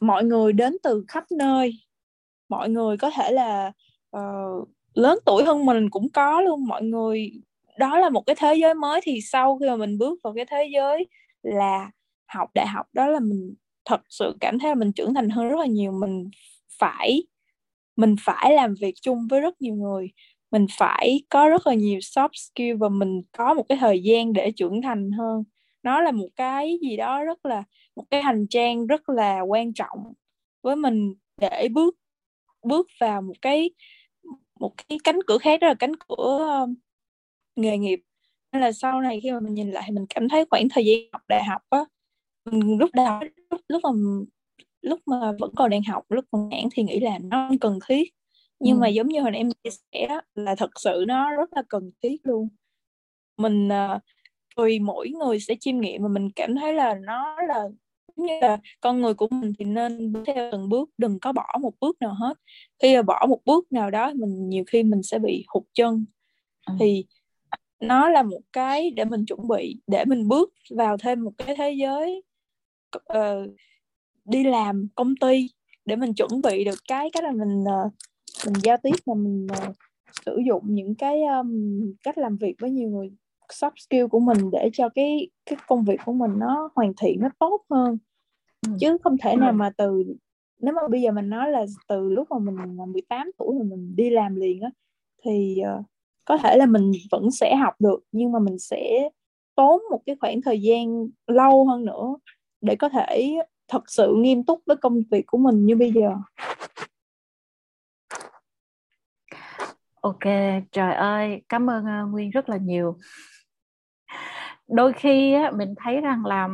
mọi 0.00 0.24
người 0.24 0.52
đến 0.52 0.76
từ 0.82 1.04
khắp 1.08 1.24
nơi. 1.32 1.72
Mọi 2.48 2.68
người 2.68 2.96
có 2.96 3.10
thể 3.10 3.32
là 3.32 3.72
uh, 4.16 4.68
lớn 4.94 5.18
tuổi 5.26 5.44
hơn 5.44 5.66
mình 5.66 5.90
cũng 5.90 6.08
có 6.12 6.40
luôn. 6.40 6.66
Mọi 6.66 6.82
người 6.82 7.32
đó 7.78 7.98
là 7.98 8.10
một 8.10 8.22
cái 8.26 8.36
thế 8.38 8.54
giới 8.54 8.74
mới 8.74 9.00
thì 9.02 9.20
sau 9.20 9.58
khi 9.58 9.66
mà 9.68 9.76
mình 9.76 9.98
bước 9.98 10.18
vào 10.24 10.34
cái 10.34 10.44
thế 10.50 10.70
giới 10.74 11.06
là 11.42 11.90
học 12.26 12.50
đại 12.54 12.66
học 12.66 12.86
đó 12.92 13.06
là 13.08 13.20
mình 13.20 13.54
thật 13.84 14.00
sự 14.08 14.36
cảm 14.40 14.58
thấy 14.58 14.68
là 14.68 14.74
mình 14.74 14.92
trưởng 14.92 15.14
thành 15.14 15.28
hơn 15.28 15.48
rất 15.48 15.58
là 15.58 15.66
nhiều. 15.66 15.92
Mình 15.92 16.30
phải 16.78 17.22
mình 17.96 18.16
phải 18.20 18.52
làm 18.52 18.74
việc 18.80 18.94
chung 19.02 19.26
với 19.30 19.40
rất 19.40 19.62
nhiều 19.62 19.74
người 19.74 20.10
mình 20.52 20.66
phải 20.78 21.22
có 21.30 21.48
rất 21.48 21.66
là 21.66 21.74
nhiều 21.74 21.98
soft 21.98 22.28
skill 22.34 22.76
và 22.80 22.88
mình 22.88 23.22
có 23.32 23.54
một 23.54 23.64
cái 23.68 23.78
thời 23.80 24.02
gian 24.02 24.32
để 24.32 24.52
trưởng 24.56 24.82
thành 24.82 25.12
hơn. 25.12 25.44
Nó 25.82 26.00
là 26.00 26.10
một 26.12 26.28
cái 26.36 26.78
gì 26.82 26.96
đó 26.96 27.24
rất 27.24 27.46
là, 27.46 27.64
một 27.96 28.04
cái 28.10 28.22
hành 28.22 28.46
trang 28.50 28.86
rất 28.86 29.08
là 29.08 29.40
quan 29.40 29.74
trọng 29.74 29.98
với 30.62 30.76
mình 30.76 31.14
để 31.40 31.68
bước 31.72 31.96
bước 32.64 32.88
vào 33.00 33.22
một 33.22 33.34
cái 33.42 33.70
một 34.60 34.72
cái 34.88 34.98
cánh 35.04 35.18
cửa 35.26 35.38
khác, 35.38 35.60
đó 35.60 35.68
là 35.68 35.74
cánh 35.74 35.92
cửa 36.08 36.66
nghề 37.56 37.78
nghiệp. 37.78 38.00
Nên 38.52 38.62
là 38.62 38.72
sau 38.72 39.00
này 39.00 39.20
khi 39.22 39.32
mà 39.32 39.40
mình 39.40 39.54
nhìn 39.54 39.70
lại 39.70 39.90
mình 39.92 40.06
cảm 40.14 40.28
thấy 40.28 40.44
khoảng 40.50 40.68
thời 40.70 40.84
gian 40.86 40.98
học 41.12 41.22
đại 41.28 41.44
học 41.44 41.62
á 41.70 41.84
lúc 42.78 42.90
đó, 42.94 43.22
lúc 43.50 43.60
lúc 43.68 43.82
mà 43.84 43.90
lúc 44.82 45.00
mà 45.06 45.32
vẫn 45.40 45.52
còn 45.56 45.70
đang 45.70 45.82
học, 45.82 46.04
lúc 46.08 46.24
còn 46.30 46.48
nản 46.48 46.64
thì 46.74 46.82
nghĩ 46.82 47.00
là 47.00 47.18
nó 47.22 47.50
cần 47.60 47.78
thiết 47.88 48.10
nhưng 48.62 48.76
ừ. 48.76 48.80
mà 48.80 48.88
giống 48.88 49.08
như 49.08 49.20
hồi 49.20 49.30
nãy 49.30 49.40
em 49.40 49.50
chia 49.64 49.70
sẻ 49.92 50.20
là 50.34 50.54
thật 50.54 50.70
sự 50.80 51.04
nó 51.08 51.30
rất 51.30 51.52
là 51.52 51.62
cần 51.68 51.90
thiết 52.02 52.16
luôn 52.22 52.48
mình 53.36 53.68
uh, 53.68 54.02
tùy 54.56 54.78
mỗi 54.78 55.08
người 55.08 55.40
sẽ 55.40 55.54
chiêm 55.60 55.80
nghiệm 55.80 56.02
mà 56.02 56.08
mình 56.08 56.30
cảm 56.36 56.56
thấy 56.56 56.72
là 56.72 56.94
nó 56.94 57.36
là 57.48 57.68
như 58.16 58.38
là 58.40 58.58
con 58.80 59.00
người 59.00 59.14
của 59.14 59.28
mình 59.30 59.52
thì 59.58 59.64
nên 59.64 60.12
bước 60.12 60.22
theo 60.26 60.48
từng 60.52 60.68
bước 60.68 60.90
đừng 60.98 61.20
có 61.20 61.32
bỏ 61.32 61.46
một 61.60 61.72
bước 61.80 61.96
nào 62.00 62.14
hết 62.14 62.34
khi 62.82 62.96
mà 62.96 63.02
bỏ 63.02 63.26
một 63.28 63.38
bước 63.44 63.72
nào 63.72 63.90
đó 63.90 64.12
mình 64.14 64.48
nhiều 64.48 64.64
khi 64.66 64.82
mình 64.82 65.02
sẽ 65.02 65.18
bị 65.18 65.44
hụt 65.48 65.62
chân 65.74 66.04
ừ. 66.66 66.74
thì 66.80 67.04
nó 67.80 68.08
là 68.08 68.22
một 68.22 68.40
cái 68.52 68.90
để 68.90 69.04
mình 69.04 69.26
chuẩn 69.26 69.48
bị 69.48 69.80
để 69.86 70.04
mình 70.04 70.28
bước 70.28 70.52
vào 70.70 70.96
thêm 70.96 71.24
một 71.24 71.32
cái 71.38 71.56
thế 71.56 71.72
giới 71.72 72.22
uh, 72.96 73.50
đi 74.24 74.44
làm 74.44 74.88
công 74.94 75.16
ty 75.16 75.48
để 75.84 75.96
mình 75.96 76.14
chuẩn 76.14 76.42
bị 76.42 76.64
được 76.64 76.78
cái 76.88 77.10
cái 77.12 77.22
là 77.22 77.32
mình 77.32 77.64
uh, 77.86 77.92
mình 78.46 78.54
giao 78.62 78.76
tiếp 78.82 78.94
mà 79.06 79.14
mình 79.14 79.46
uh, 79.52 79.74
sử 80.26 80.38
dụng 80.46 80.62
những 80.66 80.94
cái 80.94 81.22
um, 81.22 81.80
cách 82.02 82.18
làm 82.18 82.36
việc 82.36 82.54
với 82.60 82.70
nhiều 82.70 82.90
người 82.90 83.10
soft 83.48 83.72
skill 83.76 84.06
của 84.06 84.20
mình 84.20 84.50
để 84.52 84.70
cho 84.72 84.88
cái 84.88 85.28
cái 85.46 85.58
công 85.66 85.84
việc 85.84 86.00
của 86.04 86.12
mình 86.12 86.30
nó 86.38 86.70
hoàn 86.74 86.92
thiện 87.00 87.20
nó 87.20 87.28
tốt 87.38 87.64
hơn. 87.70 87.98
Ừ. 88.66 88.72
chứ 88.80 88.96
không 89.04 89.16
thể 89.18 89.36
nào 89.36 89.52
mà 89.52 89.70
từ 89.76 90.04
nếu 90.58 90.74
mà 90.74 90.88
bây 90.90 91.02
giờ 91.02 91.12
mình 91.12 91.28
nói 91.28 91.50
là 91.50 91.66
từ 91.88 92.08
lúc 92.10 92.28
mà 92.30 92.38
mình 92.38 92.76
18 92.92 93.30
tuổi 93.38 93.58
mà 93.58 93.64
mình 93.70 93.96
đi 93.96 94.10
làm 94.10 94.36
liền 94.36 94.60
á 94.60 94.70
thì 95.24 95.56
uh, 95.78 95.84
có 96.24 96.38
thể 96.38 96.56
là 96.56 96.66
mình 96.66 96.92
vẫn 97.10 97.30
sẽ 97.30 97.56
học 97.56 97.74
được 97.78 98.00
nhưng 98.12 98.32
mà 98.32 98.38
mình 98.38 98.58
sẽ 98.58 99.08
tốn 99.54 99.82
một 99.90 100.02
cái 100.06 100.16
khoảng 100.20 100.42
thời 100.42 100.62
gian 100.62 101.08
lâu 101.26 101.66
hơn 101.66 101.84
nữa 101.84 102.16
để 102.60 102.76
có 102.76 102.88
thể 102.88 103.34
thật 103.68 103.82
sự 103.86 104.14
nghiêm 104.16 104.44
túc 104.44 104.60
với 104.66 104.76
công 104.76 105.02
việc 105.10 105.24
của 105.26 105.38
mình 105.38 105.66
như 105.66 105.76
bây 105.76 105.92
giờ 105.92 106.14
ok 110.02 110.24
trời 110.72 110.94
ơi 110.94 111.42
cảm 111.48 111.70
ơn 111.70 111.84
uh, 111.84 112.12
nguyên 112.12 112.30
rất 112.30 112.48
là 112.48 112.56
nhiều. 112.56 112.96
Đôi 114.68 114.92
khi 114.92 115.32
á, 115.32 115.50
mình 115.50 115.74
thấy 115.76 116.00
rằng 116.00 116.26
là 116.26 116.48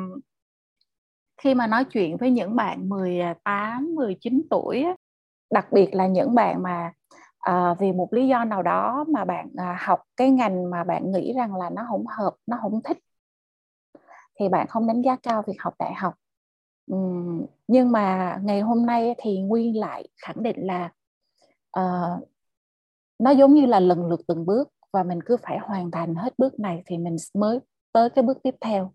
khi 1.43 1.55
mà 1.55 1.67
nói 1.67 1.85
chuyện 1.85 2.17
với 2.17 2.31
những 2.31 2.57
bạn 2.57 2.89
18, 2.89 3.95
19 3.95 4.35
à, 4.35 4.47
tuổi 4.51 4.83
á, 4.83 4.97
đặc 5.51 5.67
biệt 5.73 5.95
là 5.95 6.07
những 6.07 6.35
bạn 6.35 6.63
mà 6.63 6.93
à, 7.39 7.75
vì 7.75 7.93
một 7.93 8.09
lý 8.13 8.29
do 8.29 8.45
nào 8.45 8.63
đó 8.63 9.05
mà 9.09 9.25
bạn 9.25 9.49
à, 9.57 9.79
học 9.81 10.03
cái 10.17 10.31
ngành 10.31 10.71
mà 10.71 10.85
bạn 10.85 11.13
nghĩ 11.13 11.33
rằng 11.37 11.57
là 11.57 11.71
nó 11.71 11.83
không 11.89 12.07
hợp 12.07 12.35
nó 12.47 12.59
không 12.63 12.81
thích 12.85 12.99
thì 14.41 14.49
bạn 14.49 14.67
không 14.67 14.87
đánh 14.87 15.03
giá 15.03 15.17
cao 15.17 15.43
việc 15.47 15.63
học 15.63 15.75
đại 15.79 15.95
học. 15.95 16.15
Uhm, 16.95 17.47
nhưng 17.69 17.93
mà 17.93 18.39
ngày 18.43 18.61
hôm 18.61 18.87
nay 18.87 19.15
thì 19.19 19.41
nguyên 19.41 19.77
lại 19.77 20.09
khẳng 20.23 20.43
định 20.43 20.67
là 20.67 20.91
uh, 21.81 22.29
nó 23.19 23.31
giống 23.31 23.55
như 23.55 23.67
là 23.67 23.81
lần 23.81 24.07
lượt 24.07 24.21
từng 24.29 24.47
bước 24.47 24.69
và 24.93 25.03
mình 25.03 25.19
cứ 25.27 25.37
phải 25.37 25.59
hoàn 25.59 25.91
thành 25.91 26.15
hết 26.15 26.35
bước 26.39 26.61
này 26.61 26.83
thì 26.87 26.99
mình 26.99 27.17
mới 27.35 27.59
tới 27.93 28.11
cái 28.11 28.23
bước 28.23 28.39
tiếp 28.43 28.55
theo. 28.61 28.93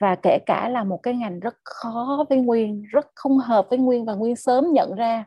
Và 0.00 0.16
kể 0.22 0.38
cả 0.46 0.68
là 0.68 0.84
một 0.84 1.00
cái 1.02 1.14
ngành 1.14 1.40
rất 1.40 1.54
khó 1.64 2.24
với 2.28 2.38
nguyên 2.38 2.82
rất 2.82 3.06
không 3.14 3.38
hợp 3.38 3.66
với 3.70 3.78
nguyên 3.78 4.04
và 4.04 4.14
nguyên 4.14 4.36
sớm 4.36 4.72
nhận 4.72 4.94
ra 4.94 5.24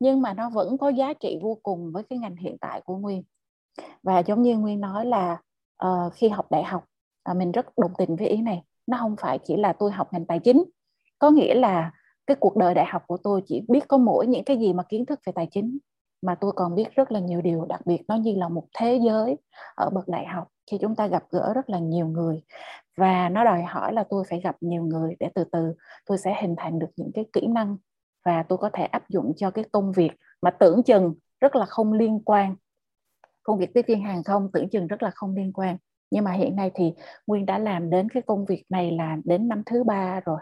nhưng 0.00 0.22
mà 0.22 0.34
nó 0.34 0.50
vẫn 0.50 0.78
có 0.78 0.88
giá 0.88 1.12
trị 1.12 1.38
vô 1.42 1.58
cùng 1.62 1.92
với 1.92 2.02
cái 2.02 2.18
ngành 2.18 2.36
hiện 2.36 2.56
tại 2.60 2.80
của 2.84 2.96
nguyên. 2.96 3.22
Và 4.02 4.18
giống 4.18 4.42
như 4.42 4.58
nguyên 4.58 4.80
nói 4.80 5.06
là 5.06 5.40
uh, 5.86 6.12
khi 6.14 6.28
học 6.28 6.46
đại 6.50 6.64
học 6.64 6.84
uh, 7.30 7.36
mình 7.36 7.52
rất 7.52 7.66
đồng 7.78 7.92
tình 7.98 8.16
với 8.16 8.28
ý 8.28 8.42
này. 8.42 8.62
Nó 8.86 8.96
không 9.00 9.16
phải 9.20 9.38
chỉ 9.38 9.56
là 9.56 9.72
tôi 9.72 9.92
học 9.92 10.12
ngành 10.12 10.26
tài 10.26 10.38
chính. 10.38 10.64
Có 11.18 11.30
nghĩa 11.30 11.54
là 11.54 11.90
cái 12.26 12.36
cuộc 12.40 12.56
đời 12.56 12.74
đại 12.74 12.86
học 12.88 13.02
của 13.06 13.16
tôi 13.16 13.42
chỉ 13.46 13.62
biết 13.68 13.88
có 13.88 13.98
mỗi 13.98 14.26
những 14.26 14.44
cái 14.44 14.56
gì 14.56 14.72
mà 14.72 14.82
kiến 14.82 15.06
thức 15.06 15.20
về 15.26 15.32
tài 15.36 15.48
chính 15.50 15.78
mà 16.24 16.34
tôi 16.34 16.52
còn 16.56 16.74
biết 16.74 16.94
rất 16.94 17.12
là 17.12 17.20
nhiều 17.20 17.42
điều, 17.42 17.64
đặc 17.64 17.80
biệt 17.86 18.02
nó 18.08 18.16
như 18.16 18.34
là 18.36 18.48
một 18.48 18.64
thế 18.78 19.00
giới 19.04 19.36
ở 19.74 19.90
bậc 19.90 20.08
đại 20.08 20.26
học, 20.26 20.48
khi 20.70 20.78
chúng 20.80 20.94
ta 20.94 21.06
gặp 21.06 21.24
gỡ 21.30 21.52
rất 21.54 21.70
là 21.70 21.78
nhiều 21.78 22.06
người. 22.06 22.42
Và 22.96 23.28
nó 23.28 23.44
đòi 23.44 23.62
hỏi 23.62 23.92
là 23.92 24.04
tôi 24.10 24.24
phải 24.30 24.40
gặp 24.40 24.56
nhiều 24.60 24.82
người 24.82 25.16
để 25.20 25.28
từ 25.34 25.44
từ 25.52 25.74
tôi 26.06 26.18
sẽ 26.18 26.36
hình 26.40 26.54
thành 26.58 26.78
được 26.78 26.90
những 26.96 27.10
cái 27.14 27.24
kỹ 27.32 27.46
năng 27.46 27.76
và 28.24 28.42
tôi 28.42 28.58
có 28.58 28.70
thể 28.72 28.84
áp 28.84 29.08
dụng 29.08 29.32
cho 29.36 29.50
cái 29.50 29.64
công 29.72 29.92
việc 29.92 30.10
mà 30.42 30.50
tưởng 30.50 30.82
chừng 30.82 31.14
rất 31.40 31.56
là 31.56 31.66
không 31.66 31.92
liên 31.92 32.20
quan. 32.24 32.56
Công 33.42 33.58
việc 33.58 33.74
tiếp 33.74 33.84
viên 33.88 34.02
hàng 34.02 34.24
không 34.24 34.50
tưởng 34.52 34.68
chừng 34.68 34.86
rất 34.86 35.02
là 35.02 35.10
không 35.10 35.34
liên 35.34 35.52
quan. 35.52 35.76
Nhưng 36.10 36.24
mà 36.24 36.32
hiện 36.32 36.56
nay 36.56 36.70
thì 36.74 36.94
nguyên 37.26 37.46
đã 37.46 37.58
làm 37.58 37.90
đến 37.90 38.08
cái 38.08 38.22
công 38.26 38.44
việc 38.44 38.64
này 38.68 38.90
là 38.90 39.16
đến 39.24 39.48
năm 39.48 39.62
thứ 39.66 39.84
ba 39.84 40.20
rồi. 40.20 40.38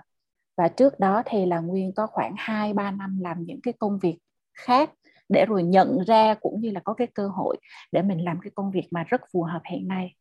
Và 0.56 0.68
trước 0.68 1.00
đó 1.00 1.22
thì 1.26 1.46
là 1.46 1.60
nguyên 1.60 1.92
có 1.92 2.06
khoảng 2.06 2.34
2 2.36 2.72
3 2.72 2.90
năm 2.90 3.18
làm 3.20 3.42
những 3.42 3.60
cái 3.62 3.74
công 3.78 3.98
việc 3.98 4.18
khác 4.54 4.90
để 5.28 5.46
rồi 5.46 5.62
nhận 5.62 5.98
ra 6.06 6.34
cũng 6.34 6.60
như 6.60 6.70
là 6.70 6.80
có 6.84 6.94
cái 6.94 7.06
cơ 7.14 7.28
hội 7.28 7.56
để 7.92 8.02
mình 8.02 8.24
làm 8.24 8.38
cái 8.42 8.50
công 8.54 8.70
việc 8.70 8.88
mà 8.90 9.04
rất 9.04 9.20
phù 9.32 9.42
hợp 9.42 9.60
hiện 9.70 9.88
nay. 9.88 10.14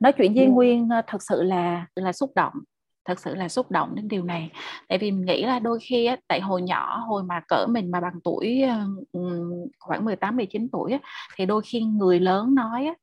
Nói 0.00 0.12
chuyện 0.12 0.34
với 0.34 0.46
nguyên 0.46 0.88
ờ, 0.88 1.02
thật 1.06 1.22
sự 1.22 1.42
là 1.42 1.86
là 1.94 2.12
xúc 2.12 2.32
động 2.34 2.52
thật 3.06 3.20
sự 3.20 3.34
là 3.34 3.48
xúc 3.48 3.70
động 3.70 3.94
đến 3.94 4.08
điều 4.08 4.24
này. 4.24 4.50
Tại 4.88 4.98
vì 4.98 5.10
mình 5.10 5.26
nghĩ 5.26 5.44
là 5.44 5.58
đôi 5.58 5.78
khi 5.82 6.06
á, 6.06 6.16
tại 6.28 6.40
hồi 6.40 6.62
nhỏ 6.62 6.98
hồi 6.98 7.22
mà 7.22 7.40
cỡ 7.48 7.66
mình 7.68 7.90
mà 7.90 8.00
bằng 8.00 8.20
tuổi 8.24 8.62
khoảng 9.78 10.04
18 10.04 10.36
19 10.36 10.68
tuổi 10.72 10.92
á, 10.92 10.98
thì 11.36 11.46
đôi 11.46 11.62
khi 11.64 11.80
người 11.80 12.20
lớn 12.20 12.54
nói 12.54 12.86
á, 12.86 12.94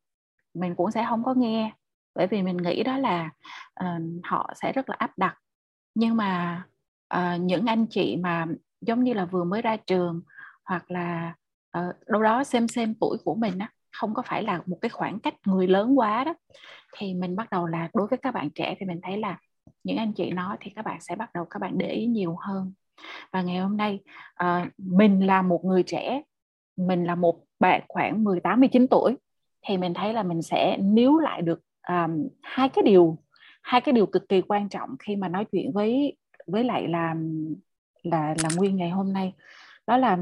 mình 0.53 0.75
cũng 0.75 0.91
sẽ 0.91 1.05
không 1.09 1.23
có 1.23 1.33
nghe. 1.33 1.73
Bởi 2.15 2.27
vì 2.27 2.41
mình 2.41 2.57
nghĩ 2.57 2.83
đó 2.83 2.97
là 2.97 3.29
uh, 3.83 4.01
họ 4.23 4.53
sẽ 4.61 4.71
rất 4.71 4.89
là 4.89 4.95
áp 4.99 5.17
đặt. 5.17 5.37
Nhưng 5.95 6.17
mà 6.17 6.63
uh, 7.15 7.41
những 7.41 7.65
anh 7.65 7.85
chị 7.89 8.17
mà 8.17 8.45
giống 8.81 9.03
như 9.03 9.13
là 9.13 9.25
vừa 9.25 9.43
mới 9.43 9.61
ra 9.61 9.77
trường 9.77 10.21
hoặc 10.65 10.91
là 10.91 11.33
uh, 11.77 12.07
đâu 12.07 12.23
đó 12.23 12.43
xem 12.43 12.67
xem 12.67 12.93
tuổi 12.99 13.17
của 13.25 13.35
mình 13.35 13.59
á 13.59 13.69
không 13.91 14.13
có 14.13 14.21
phải 14.21 14.43
là 14.43 14.61
một 14.65 14.77
cái 14.81 14.89
khoảng 14.89 15.19
cách 15.19 15.33
người 15.45 15.67
lớn 15.67 15.99
quá 15.99 16.23
đó 16.23 16.33
thì 16.97 17.13
mình 17.13 17.35
bắt 17.35 17.49
đầu 17.51 17.67
là 17.67 17.89
đối 17.93 18.07
với 18.07 18.17
các 18.17 18.33
bạn 18.33 18.49
trẻ 18.49 18.75
thì 18.79 18.85
mình 18.85 18.99
thấy 19.03 19.17
là 19.17 19.37
những 19.83 19.97
anh 19.97 20.13
chị 20.13 20.31
nói 20.31 20.57
thì 20.59 20.71
các 20.75 20.85
bạn 20.85 21.01
sẽ 21.01 21.15
bắt 21.15 21.29
đầu 21.33 21.45
các 21.45 21.59
bạn 21.59 21.77
để 21.77 21.91
ý 21.91 22.05
nhiều 22.05 22.35
hơn. 22.39 22.73
Và 23.31 23.41
ngày 23.41 23.57
hôm 23.57 23.77
nay 23.77 23.99
uh, 24.43 24.67
mình 24.77 25.27
là 25.27 25.41
một 25.41 25.65
người 25.65 25.83
trẻ 25.83 26.21
mình 26.77 27.03
là 27.03 27.15
một 27.15 27.43
bạn 27.59 27.81
khoảng 27.87 28.23
18 28.23 28.59
19 28.59 28.87
tuổi 28.87 29.15
thì 29.67 29.77
mình 29.77 29.93
thấy 29.93 30.13
là 30.13 30.23
mình 30.23 30.41
sẽ 30.41 30.77
níu 30.77 31.19
lại 31.19 31.41
được 31.41 31.59
um, 31.87 32.27
hai 32.41 32.69
cái 32.69 32.83
điều 32.83 33.17
hai 33.61 33.81
cái 33.81 33.93
điều 33.93 34.05
cực 34.05 34.29
kỳ 34.29 34.41
quan 34.41 34.69
trọng 34.69 34.89
khi 34.99 35.15
mà 35.15 35.27
nói 35.27 35.45
chuyện 35.51 35.71
với 35.71 36.17
với 36.47 36.63
lại 36.63 36.87
là 36.87 37.15
là 38.03 38.35
là 38.43 38.49
nguyên 38.55 38.75
ngày 38.75 38.89
hôm 38.89 39.13
nay. 39.13 39.33
Đó 39.87 39.97
là 39.97 40.17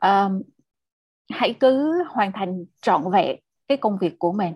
um, 0.00 0.42
hãy 1.30 1.54
cứ 1.60 2.04
hoàn 2.08 2.32
thành 2.32 2.64
trọn 2.82 3.02
vẹn 3.12 3.36
cái 3.68 3.78
công 3.78 3.98
việc 3.98 4.18
của 4.18 4.32
mình 4.32 4.54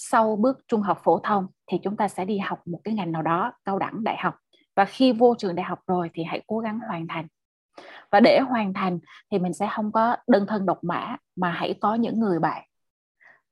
sau 0.00 0.36
bước 0.36 0.58
trung 0.68 0.82
học 0.82 1.00
phổ 1.04 1.18
thông 1.18 1.46
thì 1.66 1.78
chúng 1.82 1.96
ta 1.96 2.08
sẽ 2.08 2.24
đi 2.24 2.38
học 2.38 2.58
một 2.66 2.80
cái 2.84 2.94
ngành 2.94 3.12
nào 3.12 3.22
đó 3.22 3.52
cao 3.64 3.78
đẳng 3.78 4.04
đại 4.04 4.16
học. 4.18 4.34
Và 4.76 4.84
khi 4.84 5.12
vô 5.12 5.34
trường 5.38 5.54
đại 5.54 5.64
học 5.64 5.78
rồi 5.86 6.10
thì 6.14 6.22
hãy 6.24 6.42
cố 6.46 6.58
gắng 6.58 6.78
hoàn 6.88 7.06
thành. 7.08 7.26
Và 8.10 8.20
để 8.20 8.40
hoàn 8.40 8.74
thành 8.74 8.98
thì 9.30 9.38
mình 9.38 9.52
sẽ 9.54 9.68
không 9.72 9.92
có 9.92 10.16
đơn 10.26 10.46
thân 10.46 10.66
độc 10.66 10.84
mã 10.84 11.16
mà 11.36 11.50
hãy 11.50 11.74
có 11.80 11.94
những 11.94 12.20
người 12.20 12.38
bạn. 12.38 12.64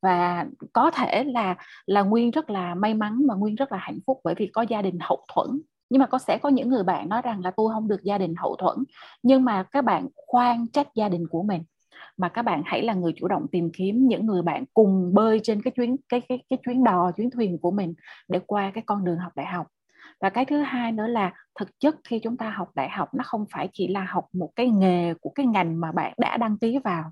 Và 0.03 0.47
có 0.73 0.91
thể 0.91 1.25
là 1.25 1.57
là 1.87 2.03
nguyên 2.03 2.31
rất 2.31 2.51
là 2.51 2.75
may 2.75 2.95
mắn 2.95 3.27
mà 3.29 3.35
nguyên 3.35 3.55
rất 3.55 3.73
là 3.73 3.79
hạnh 3.79 3.99
phúc 4.07 4.21
bởi 4.25 4.35
vì 4.35 4.47
có 4.47 4.62
gia 4.62 4.83
đình 4.83 4.99
hậu 5.01 5.25
thuẫn 5.35 5.61
nhưng 5.90 6.01
mà 6.01 6.07
có 6.07 6.18
sẽ 6.18 6.38
có 6.38 6.49
những 6.49 6.68
người 6.68 6.83
bạn 6.83 7.09
nói 7.09 7.22
rằng 7.22 7.40
là 7.40 7.51
tôi 7.51 7.72
không 7.72 7.88
được 7.88 8.03
gia 8.03 8.18
đình 8.18 8.35
hậu 8.37 8.57
thuẫn, 8.57 8.79
nhưng 9.22 9.44
mà 9.44 9.62
các 9.62 9.85
bạn 9.85 10.09
khoan 10.27 10.66
trách 10.72 10.88
gia 10.94 11.09
đình 11.09 11.27
của 11.31 11.42
mình. 11.42 11.62
Mà 12.16 12.29
các 12.29 12.42
bạn 12.42 12.62
hãy 12.66 12.83
là 12.83 12.94
người 12.94 13.12
chủ 13.16 13.29
động 13.29 13.46
tìm 13.53 13.70
kiếm 13.77 14.09
những 14.09 14.27
người 14.27 14.42
bạn 14.42 14.64
cùng 14.75 15.14
bơi 15.14 15.40
trên 15.42 15.62
cái 15.62 15.70
chuyến, 15.70 15.96
cái 16.09 16.20
cái 16.29 16.44
cái 16.51 16.59
chuyến 16.66 16.85
đò, 16.85 17.11
chuyến 17.16 17.31
thuyền 17.31 17.59
của 17.59 17.70
mình 17.70 17.94
để 18.29 18.40
qua 18.46 18.70
cái 18.75 18.83
con 18.87 19.05
đường 19.05 19.18
học 19.18 19.33
đại 19.37 19.46
học. 19.46 19.66
Và 20.20 20.31
cái 20.31 20.44
thứ 20.44 20.61
hai 20.61 20.92
nữa 20.92 21.07
là 21.07 21.33
thực 21.61 21.68
chất 21.81 21.96
khi 22.05 22.18
chúng 22.18 22.37
ta 22.37 22.51
học 22.51 22.68
đại 22.75 22.90
học, 22.90 23.14
nó 23.14 23.25
không 23.27 23.44
phải 23.53 23.68
chỉ 23.72 23.88
là 23.88 24.07
học 24.09 24.27
một 24.33 24.51
cái 24.57 24.68
nghề 24.68 25.14
của 25.14 25.31
cái 25.35 25.46
ngành 25.46 25.81
mà 25.81 25.92
bạn 25.92 26.12
đã 26.18 26.37
đăng 26.37 26.59
ký 26.59 26.79
vào, 26.85 27.11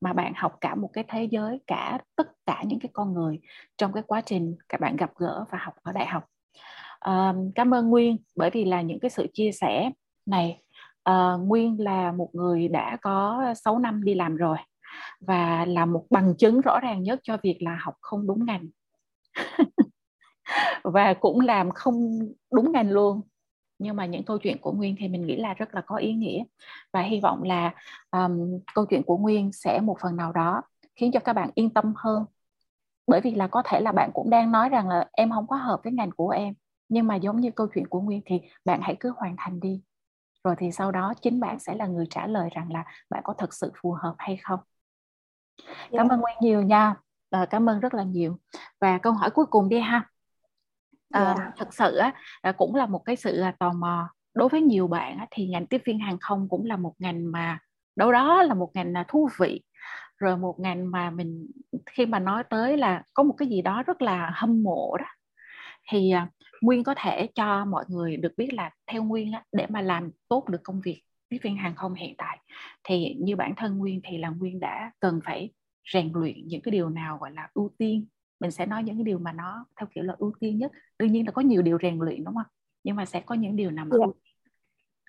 mà 0.00 0.12
bạn 0.12 0.32
học 0.36 0.56
cả 0.60 0.74
một 0.74 0.90
cái 0.92 1.04
thế 1.08 1.24
giới, 1.24 1.60
cả 1.66 1.98
tất 2.16 2.28
cả 2.46 2.62
những 2.66 2.80
cái 2.80 2.90
con 2.92 3.14
người 3.14 3.40
trong 3.78 3.92
cái 3.92 4.02
quá 4.06 4.20
trình 4.20 4.56
các 4.68 4.80
bạn 4.80 4.96
gặp 4.96 5.10
gỡ 5.16 5.44
và 5.50 5.58
học 5.58 5.74
ở 5.82 5.92
đại 5.92 6.06
học 6.06 6.33
à, 7.04 7.34
cảm 7.54 7.74
ơn 7.74 7.90
nguyên 7.90 8.16
bởi 8.36 8.50
vì 8.50 8.64
là 8.64 8.82
những 8.82 9.00
cái 9.00 9.10
sự 9.10 9.26
chia 9.32 9.52
sẻ 9.52 9.90
này. 10.26 10.62
À, 11.02 11.32
nguyên 11.32 11.80
là 11.80 12.12
một 12.12 12.30
người 12.32 12.68
đã 12.68 12.96
có 13.02 13.44
6 13.64 13.78
năm 13.78 14.04
đi 14.04 14.14
làm 14.14 14.36
rồi 14.36 14.56
và 15.20 15.64
là 15.64 15.86
một 15.86 16.06
bằng 16.10 16.34
chứng 16.38 16.60
rõ 16.60 16.80
ràng 16.80 17.02
nhất 17.02 17.20
cho 17.22 17.36
việc 17.42 17.58
là 17.60 17.78
học 17.80 17.94
không 18.00 18.26
đúng 18.26 18.46
ngành. 18.46 18.66
Và 20.84 21.14
cũng 21.14 21.40
làm 21.40 21.70
không 21.70 22.18
đúng 22.52 22.72
ngành 22.72 22.90
luôn. 22.90 23.20
Nhưng 23.78 23.96
mà 23.96 24.06
những 24.06 24.24
câu 24.24 24.38
chuyện 24.38 24.58
của 24.60 24.72
Nguyên 24.72 24.96
thì 24.98 25.08
mình 25.08 25.26
nghĩ 25.26 25.36
là 25.36 25.54
rất 25.54 25.74
là 25.74 25.80
có 25.80 25.96
ý 25.96 26.12
nghĩa. 26.12 26.44
Và 26.92 27.00
hy 27.00 27.20
vọng 27.20 27.42
là 27.42 27.74
um, 28.10 28.60
câu 28.74 28.86
chuyện 28.86 29.02
của 29.02 29.16
Nguyên 29.16 29.52
sẽ 29.52 29.80
một 29.80 29.96
phần 30.02 30.16
nào 30.16 30.32
đó 30.32 30.62
khiến 30.96 31.12
cho 31.12 31.20
các 31.20 31.32
bạn 31.32 31.50
yên 31.54 31.70
tâm 31.70 31.92
hơn. 31.96 32.24
Bởi 33.06 33.20
vì 33.20 33.34
là 33.34 33.46
có 33.46 33.62
thể 33.64 33.80
là 33.80 33.92
bạn 33.92 34.10
cũng 34.14 34.30
đang 34.30 34.52
nói 34.52 34.68
rằng 34.68 34.88
là 34.88 35.08
em 35.12 35.30
không 35.30 35.46
có 35.46 35.56
hợp 35.56 35.80
với 35.84 35.92
ngành 35.92 36.10
của 36.10 36.28
em 36.30 36.54
nhưng 36.88 37.06
mà 37.06 37.16
giống 37.16 37.40
như 37.40 37.50
câu 37.50 37.66
chuyện 37.74 37.86
của 37.86 38.00
Nguyên 38.00 38.20
thì 38.26 38.40
bạn 38.64 38.80
hãy 38.82 38.96
cứ 39.00 39.12
hoàn 39.16 39.34
thành 39.38 39.60
đi. 39.60 39.82
Rồi 40.44 40.54
thì 40.58 40.72
sau 40.72 40.92
đó 40.92 41.14
chính 41.22 41.40
bạn 41.40 41.58
sẽ 41.58 41.74
là 41.74 41.86
người 41.86 42.06
trả 42.10 42.26
lời 42.26 42.48
rằng 42.54 42.72
là 42.72 42.84
bạn 43.10 43.22
có 43.24 43.32
thực 43.32 43.54
sự 43.54 43.72
phù 43.82 43.92
hợp 43.92 44.14
hay 44.18 44.36
không. 44.36 44.60
Cảm 45.92 46.08
ơn 46.08 46.20
Nguyên 46.20 46.36
nhiều 46.40 46.62
nha. 46.62 46.94
À, 47.30 47.46
cảm 47.50 47.68
ơn 47.68 47.80
rất 47.80 47.94
là 47.94 48.02
nhiều. 48.02 48.38
Và 48.80 48.98
câu 48.98 49.12
hỏi 49.12 49.30
cuối 49.30 49.46
cùng 49.46 49.68
đi 49.68 49.80
ha. 49.80 50.08
À, 51.10 51.34
yeah. 51.38 51.56
thực 51.58 51.74
sự 51.74 51.96
á, 51.96 52.12
à, 52.42 52.52
cũng 52.52 52.74
là 52.74 52.86
một 52.86 52.98
cái 53.04 53.16
sự 53.16 53.40
à, 53.40 53.54
tò 53.58 53.72
mò. 53.72 54.08
Đối 54.34 54.48
với 54.48 54.60
nhiều 54.60 54.88
bạn 54.88 55.18
á, 55.18 55.26
thì 55.30 55.46
ngành 55.46 55.66
tiếp 55.66 55.82
viên 55.84 55.98
hàng 55.98 56.18
không 56.20 56.48
cũng 56.48 56.64
là 56.66 56.76
một 56.76 56.94
ngành 56.98 57.32
mà 57.32 57.58
đâu 57.96 58.12
đó 58.12 58.42
là 58.42 58.54
một 58.54 58.70
ngành 58.74 58.92
là 58.92 59.04
thú 59.08 59.28
vị. 59.38 59.62
Rồi 60.16 60.36
một 60.36 60.60
ngành 60.60 60.90
mà 60.90 61.10
mình 61.10 61.50
khi 61.86 62.06
mà 62.06 62.18
nói 62.18 62.44
tới 62.50 62.76
là 62.76 63.02
có 63.14 63.22
một 63.22 63.34
cái 63.38 63.48
gì 63.48 63.62
đó 63.62 63.82
rất 63.82 64.02
là 64.02 64.30
hâm 64.34 64.62
mộ 64.62 64.96
đó 64.96 65.06
thì 65.90 66.12
uh, 66.22 66.28
nguyên 66.62 66.84
có 66.84 66.94
thể 66.96 67.26
cho 67.34 67.64
mọi 67.64 67.84
người 67.88 68.16
được 68.16 68.32
biết 68.36 68.54
là 68.54 68.70
theo 68.86 69.02
nguyên 69.02 69.32
á, 69.32 69.44
để 69.52 69.66
mà 69.68 69.80
làm 69.80 70.10
tốt 70.28 70.48
được 70.48 70.60
công 70.62 70.80
việc 70.80 71.02
tiếp 71.28 71.38
viên 71.42 71.56
hàng 71.56 71.74
không 71.76 71.94
hiện 71.94 72.14
tại 72.18 72.38
thì 72.84 73.16
như 73.20 73.36
bản 73.36 73.54
thân 73.56 73.78
nguyên 73.78 74.00
thì 74.04 74.18
là 74.18 74.28
nguyên 74.28 74.60
đã 74.60 74.92
cần 75.00 75.20
phải 75.24 75.50
rèn 75.92 76.12
luyện 76.14 76.46
những 76.46 76.60
cái 76.60 76.72
điều 76.72 76.88
nào 76.88 77.18
gọi 77.18 77.30
là 77.32 77.48
ưu 77.54 77.70
tiên 77.78 78.06
mình 78.40 78.50
sẽ 78.50 78.66
nói 78.66 78.82
những 78.82 78.96
cái 78.96 79.04
điều 79.04 79.18
mà 79.18 79.32
nó 79.32 79.66
theo 79.76 79.88
kiểu 79.94 80.04
là 80.04 80.14
ưu 80.18 80.32
tiên 80.40 80.58
nhất 80.58 80.72
đương 80.98 81.12
nhiên 81.12 81.26
là 81.26 81.32
có 81.32 81.42
nhiều 81.42 81.62
điều 81.62 81.78
rèn 81.82 81.98
luyện 81.98 82.24
đúng 82.24 82.34
không 82.34 82.46
nhưng 82.84 82.96
mà 82.96 83.04
sẽ 83.04 83.20
có 83.20 83.34
những 83.34 83.56
điều 83.56 83.70
nào 83.70 83.84
mà 83.84 83.96
yeah. 83.98 84.10
Dạ. 84.10 84.20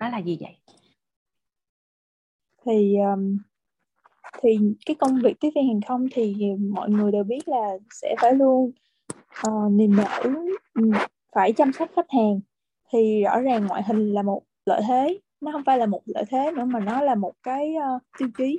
đó 0.00 0.08
là 0.08 0.18
gì 0.18 0.38
vậy 0.40 0.56
thì 2.66 2.96
um, 2.96 3.38
thì 4.42 4.58
cái 4.86 4.96
công 4.98 5.18
việc 5.22 5.36
tiếp 5.40 5.50
viên 5.54 5.68
hàng 5.68 5.80
không 5.88 6.06
thì 6.12 6.34
mọi 6.74 6.90
người 6.90 7.12
đều 7.12 7.24
biết 7.24 7.48
là 7.48 7.70
sẽ 7.90 8.14
phải 8.20 8.34
luôn 8.34 8.72
uh, 9.48 9.72
niềm 9.72 9.96
nở 9.96 10.04
ừ, 10.74 10.90
phải 11.34 11.52
chăm 11.52 11.72
sóc 11.72 11.88
khách 11.96 12.10
hàng 12.10 12.40
thì 12.92 13.22
rõ 13.24 13.40
ràng 13.40 13.66
ngoại 13.66 13.82
hình 13.82 14.12
là 14.12 14.22
một 14.22 14.42
lợi 14.66 14.82
thế. 14.88 15.20
Nó 15.40 15.52
không 15.52 15.62
phải 15.66 15.78
là 15.78 15.86
một 15.86 16.02
lợi 16.06 16.24
thế 16.28 16.52
nữa 16.56 16.64
mà 16.64 16.80
nó 16.80 17.02
là 17.02 17.14
một 17.14 17.32
cái 17.42 17.74
uh, 17.96 18.02
tiêu 18.18 18.28
chí 18.38 18.58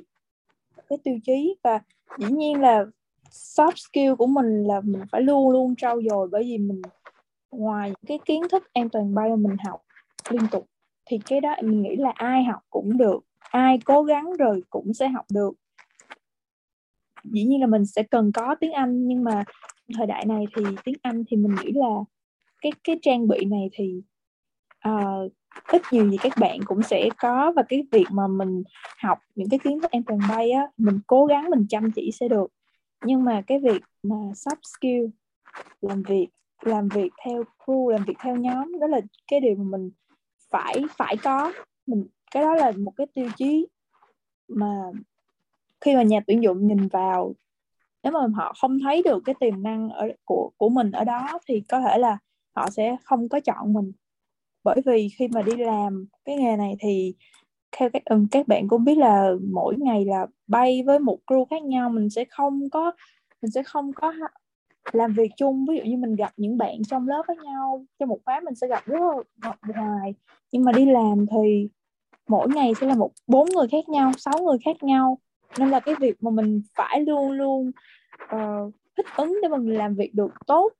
cái 0.88 0.98
tiêu 1.04 1.18
chí. 1.24 1.56
Và 1.62 1.80
dĩ 2.18 2.26
nhiên 2.30 2.60
là 2.60 2.84
soft 3.30 3.76
skill 3.76 4.14
của 4.18 4.26
mình 4.26 4.64
là 4.64 4.80
mình 4.80 5.02
phải 5.12 5.22
luôn 5.22 5.50
luôn 5.50 5.74
trau 5.76 6.00
dồi 6.10 6.28
bởi 6.32 6.42
vì 6.42 6.58
mình 6.58 6.82
ngoài 7.50 7.92
cái 8.06 8.18
kiến 8.24 8.42
thức 8.50 8.72
an 8.72 8.88
toàn 8.88 9.14
bay 9.14 9.28
mà 9.28 9.36
mình 9.36 9.56
học 9.66 9.82
liên 10.30 10.42
tục 10.50 10.66
thì 11.06 11.18
cái 11.26 11.40
đó 11.40 11.54
mình 11.62 11.82
nghĩ 11.82 11.96
là 11.96 12.12
ai 12.14 12.44
học 12.44 12.60
cũng 12.70 12.98
được 12.98 13.20
ai 13.40 13.78
cố 13.84 14.02
gắng 14.02 14.32
rồi 14.38 14.62
cũng 14.70 14.94
sẽ 14.94 15.08
học 15.08 15.26
được. 15.32 15.52
Dĩ 17.24 17.44
nhiên 17.44 17.60
là 17.60 17.66
mình 17.66 17.86
sẽ 17.86 18.02
cần 18.02 18.32
có 18.32 18.54
tiếng 18.60 18.72
Anh 18.72 19.08
nhưng 19.08 19.24
mà 19.24 19.44
thời 19.96 20.06
đại 20.06 20.24
này 20.26 20.44
thì 20.56 20.62
tiếng 20.84 20.94
Anh 21.02 21.24
thì 21.28 21.36
mình 21.36 21.56
nghĩ 21.62 21.72
là 21.72 22.04
cái 22.60 22.72
cái 22.84 22.98
trang 23.02 23.28
bị 23.28 23.44
này 23.44 23.70
thì 23.72 24.02
uh, 24.88 25.32
ít 25.68 25.82
nhiều 25.92 26.10
gì 26.10 26.16
các 26.22 26.32
bạn 26.40 26.58
cũng 26.66 26.82
sẽ 26.82 27.08
có. 27.18 27.52
Và 27.56 27.62
cái 27.68 27.86
việc 27.92 28.06
mà 28.10 28.26
mình 28.26 28.62
học 28.98 29.18
những 29.34 29.48
cái 29.48 29.58
kiến 29.58 29.80
thức 29.80 29.90
an 29.90 30.02
toàn 30.02 30.18
bay 30.28 30.50
á 30.50 30.66
mình 30.76 31.00
cố 31.06 31.26
gắng 31.26 31.50
mình 31.50 31.66
chăm 31.68 31.90
chỉ 31.92 32.10
sẽ 32.12 32.28
được. 32.28 32.52
Nhưng 33.04 33.24
mà 33.24 33.42
cái 33.46 33.58
việc 33.58 33.82
mà 34.02 34.16
soft 34.16 34.62
skill 34.62 35.06
làm 35.80 36.02
việc 36.02 36.28
làm 36.62 36.88
việc 36.88 37.12
theo 37.24 37.42
crew 37.66 37.90
làm 37.90 38.04
việc 38.04 38.16
theo 38.18 38.36
nhóm 38.36 38.78
đó 38.80 38.86
là 38.86 39.00
cái 39.30 39.40
điều 39.40 39.54
mà 39.56 39.64
mình 39.78 39.90
phải 40.50 40.74
phải 40.96 41.16
có. 41.16 41.52
Mình 41.86 42.06
cái 42.30 42.42
đó 42.42 42.54
là 42.54 42.72
một 42.76 42.92
cái 42.96 43.06
tiêu 43.14 43.28
chí 43.36 43.66
mà 44.48 44.72
khi 45.80 45.94
mà 45.94 46.02
nhà 46.02 46.20
tuyển 46.26 46.42
dụng 46.42 46.66
nhìn 46.66 46.88
vào 46.88 47.34
nếu 48.10 48.20
mà 48.20 48.26
họ 48.34 48.54
không 48.60 48.78
thấy 48.78 49.02
được 49.02 49.22
cái 49.24 49.34
tiềm 49.40 49.62
năng 49.62 49.90
ở 49.90 50.08
của 50.24 50.50
của 50.56 50.68
mình 50.68 50.90
ở 50.90 51.04
đó 51.04 51.38
thì 51.48 51.62
có 51.68 51.80
thể 51.80 51.98
là 51.98 52.18
họ 52.56 52.70
sẽ 52.70 52.96
không 53.04 53.28
có 53.28 53.40
chọn 53.40 53.72
mình. 53.72 53.92
Bởi 54.64 54.80
vì 54.86 55.08
khi 55.18 55.28
mà 55.28 55.42
đi 55.42 55.56
làm 55.56 56.06
cái 56.24 56.36
nghề 56.36 56.56
này 56.56 56.76
thì 56.80 57.14
theo 57.76 57.90
các 57.90 58.02
um, 58.04 58.26
các 58.30 58.48
bạn 58.48 58.68
cũng 58.68 58.84
biết 58.84 58.98
là 58.98 59.30
mỗi 59.52 59.76
ngày 59.78 60.04
là 60.04 60.26
bay 60.46 60.82
với 60.86 60.98
một 60.98 61.18
crew 61.26 61.44
khác 61.44 61.62
nhau 61.62 61.90
mình 61.90 62.10
sẽ 62.10 62.24
không 62.30 62.70
có 62.70 62.92
mình 63.42 63.50
sẽ 63.50 63.62
không 63.62 63.92
có 63.92 64.14
làm 64.92 65.12
việc 65.14 65.30
chung. 65.36 65.66
Ví 65.68 65.76
dụ 65.76 65.84
như 65.84 65.96
mình 65.96 66.16
gặp 66.16 66.32
những 66.36 66.58
bạn 66.58 66.74
trong 66.88 67.08
lớp 67.08 67.22
với 67.26 67.36
nhau 67.36 67.84
trong 67.98 68.08
một 68.08 68.18
khóa 68.24 68.40
mình 68.44 68.54
sẽ 68.54 68.66
gặp 68.66 68.86
rất 68.86 69.00
là 69.42 69.52
hoài 69.74 70.14
nhưng 70.52 70.64
mà 70.64 70.72
đi 70.72 70.86
làm 70.86 71.26
thì 71.26 71.68
mỗi 72.28 72.48
ngày 72.48 72.72
sẽ 72.80 72.86
là 72.86 72.94
một 72.94 73.10
bốn 73.26 73.46
người 73.54 73.68
khác 73.68 73.88
nhau 73.88 74.12
sáu 74.16 74.42
người 74.42 74.58
khác 74.64 74.82
nhau 74.82 75.18
nên 75.58 75.70
là 75.70 75.80
cái 75.80 75.94
việc 76.00 76.22
mà 76.22 76.30
mình 76.30 76.62
phải 76.74 77.00
luôn 77.00 77.32
luôn 77.32 77.70
uh, 78.34 78.74
thích 78.96 79.06
ứng 79.16 79.38
để 79.42 79.48
mình 79.48 79.74
làm 79.74 79.94
việc 79.94 80.14
được 80.14 80.30
tốt 80.46 80.72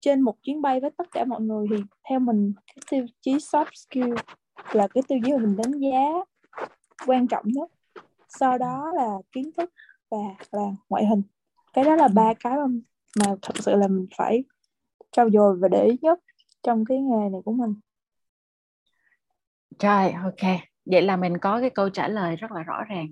trên 0.00 0.20
một 0.20 0.42
chuyến 0.42 0.62
bay 0.62 0.80
với 0.80 0.90
tất 0.90 1.10
cả 1.12 1.24
mọi 1.24 1.40
người 1.40 1.66
thì 1.70 1.76
theo 2.08 2.18
mình 2.18 2.52
cái 2.66 2.76
tiêu 2.90 3.06
chí 3.20 3.34
soft 3.34 3.70
skill 3.74 4.14
là 4.72 4.88
cái 4.88 5.02
tiêu 5.08 5.18
chí 5.24 5.32
mà 5.32 5.38
mình 5.38 5.56
đánh 5.56 5.72
giá 5.72 6.08
quan 7.06 7.26
trọng 7.26 7.44
nhất. 7.48 7.70
Sau 8.28 8.58
đó 8.58 8.92
là 8.94 9.08
kiến 9.32 9.50
thức 9.56 9.72
và 10.10 10.18
là 10.52 10.66
ngoại 10.88 11.06
hình. 11.06 11.22
Cái 11.72 11.84
đó 11.84 11.96
là 11.96 12.08
ba 12.08 12.34
cái 12.34 12.56
mà, 12.56 12.66
mà 13.18 13.34
thật 13.42 13.54
sự 13.54 13.74
là 13.74 13.88
mình 13.88 14.06
phải 14.16 14.44
trau 15.12 15.30
dồi 15.30 15.56
và 15.56 15.68
để 15.68 15.84
ý 15.84 15.98
nhất 16.02 16.18
trong 16.62 16.84
cái 16.84 16.98
nghề 16.98 17.28
này 17.28 17.40
của 17.44 17.52
mình. 17.52 17.74
Rồi 19.78 20.12
ok. 20.12 20.60
Vậy 20.84 21.02
là 21.02 21.16
mình 21.16 21.38
có 21.38 21.60
cái 21.60 21.70
câu 21.70 21.88
trả 21.88 22.08
lời 22.08 22.36
rất 22.36 22.52
là 22.52 22.62
rõ 22.62 22.84
ràng 22.84 23.06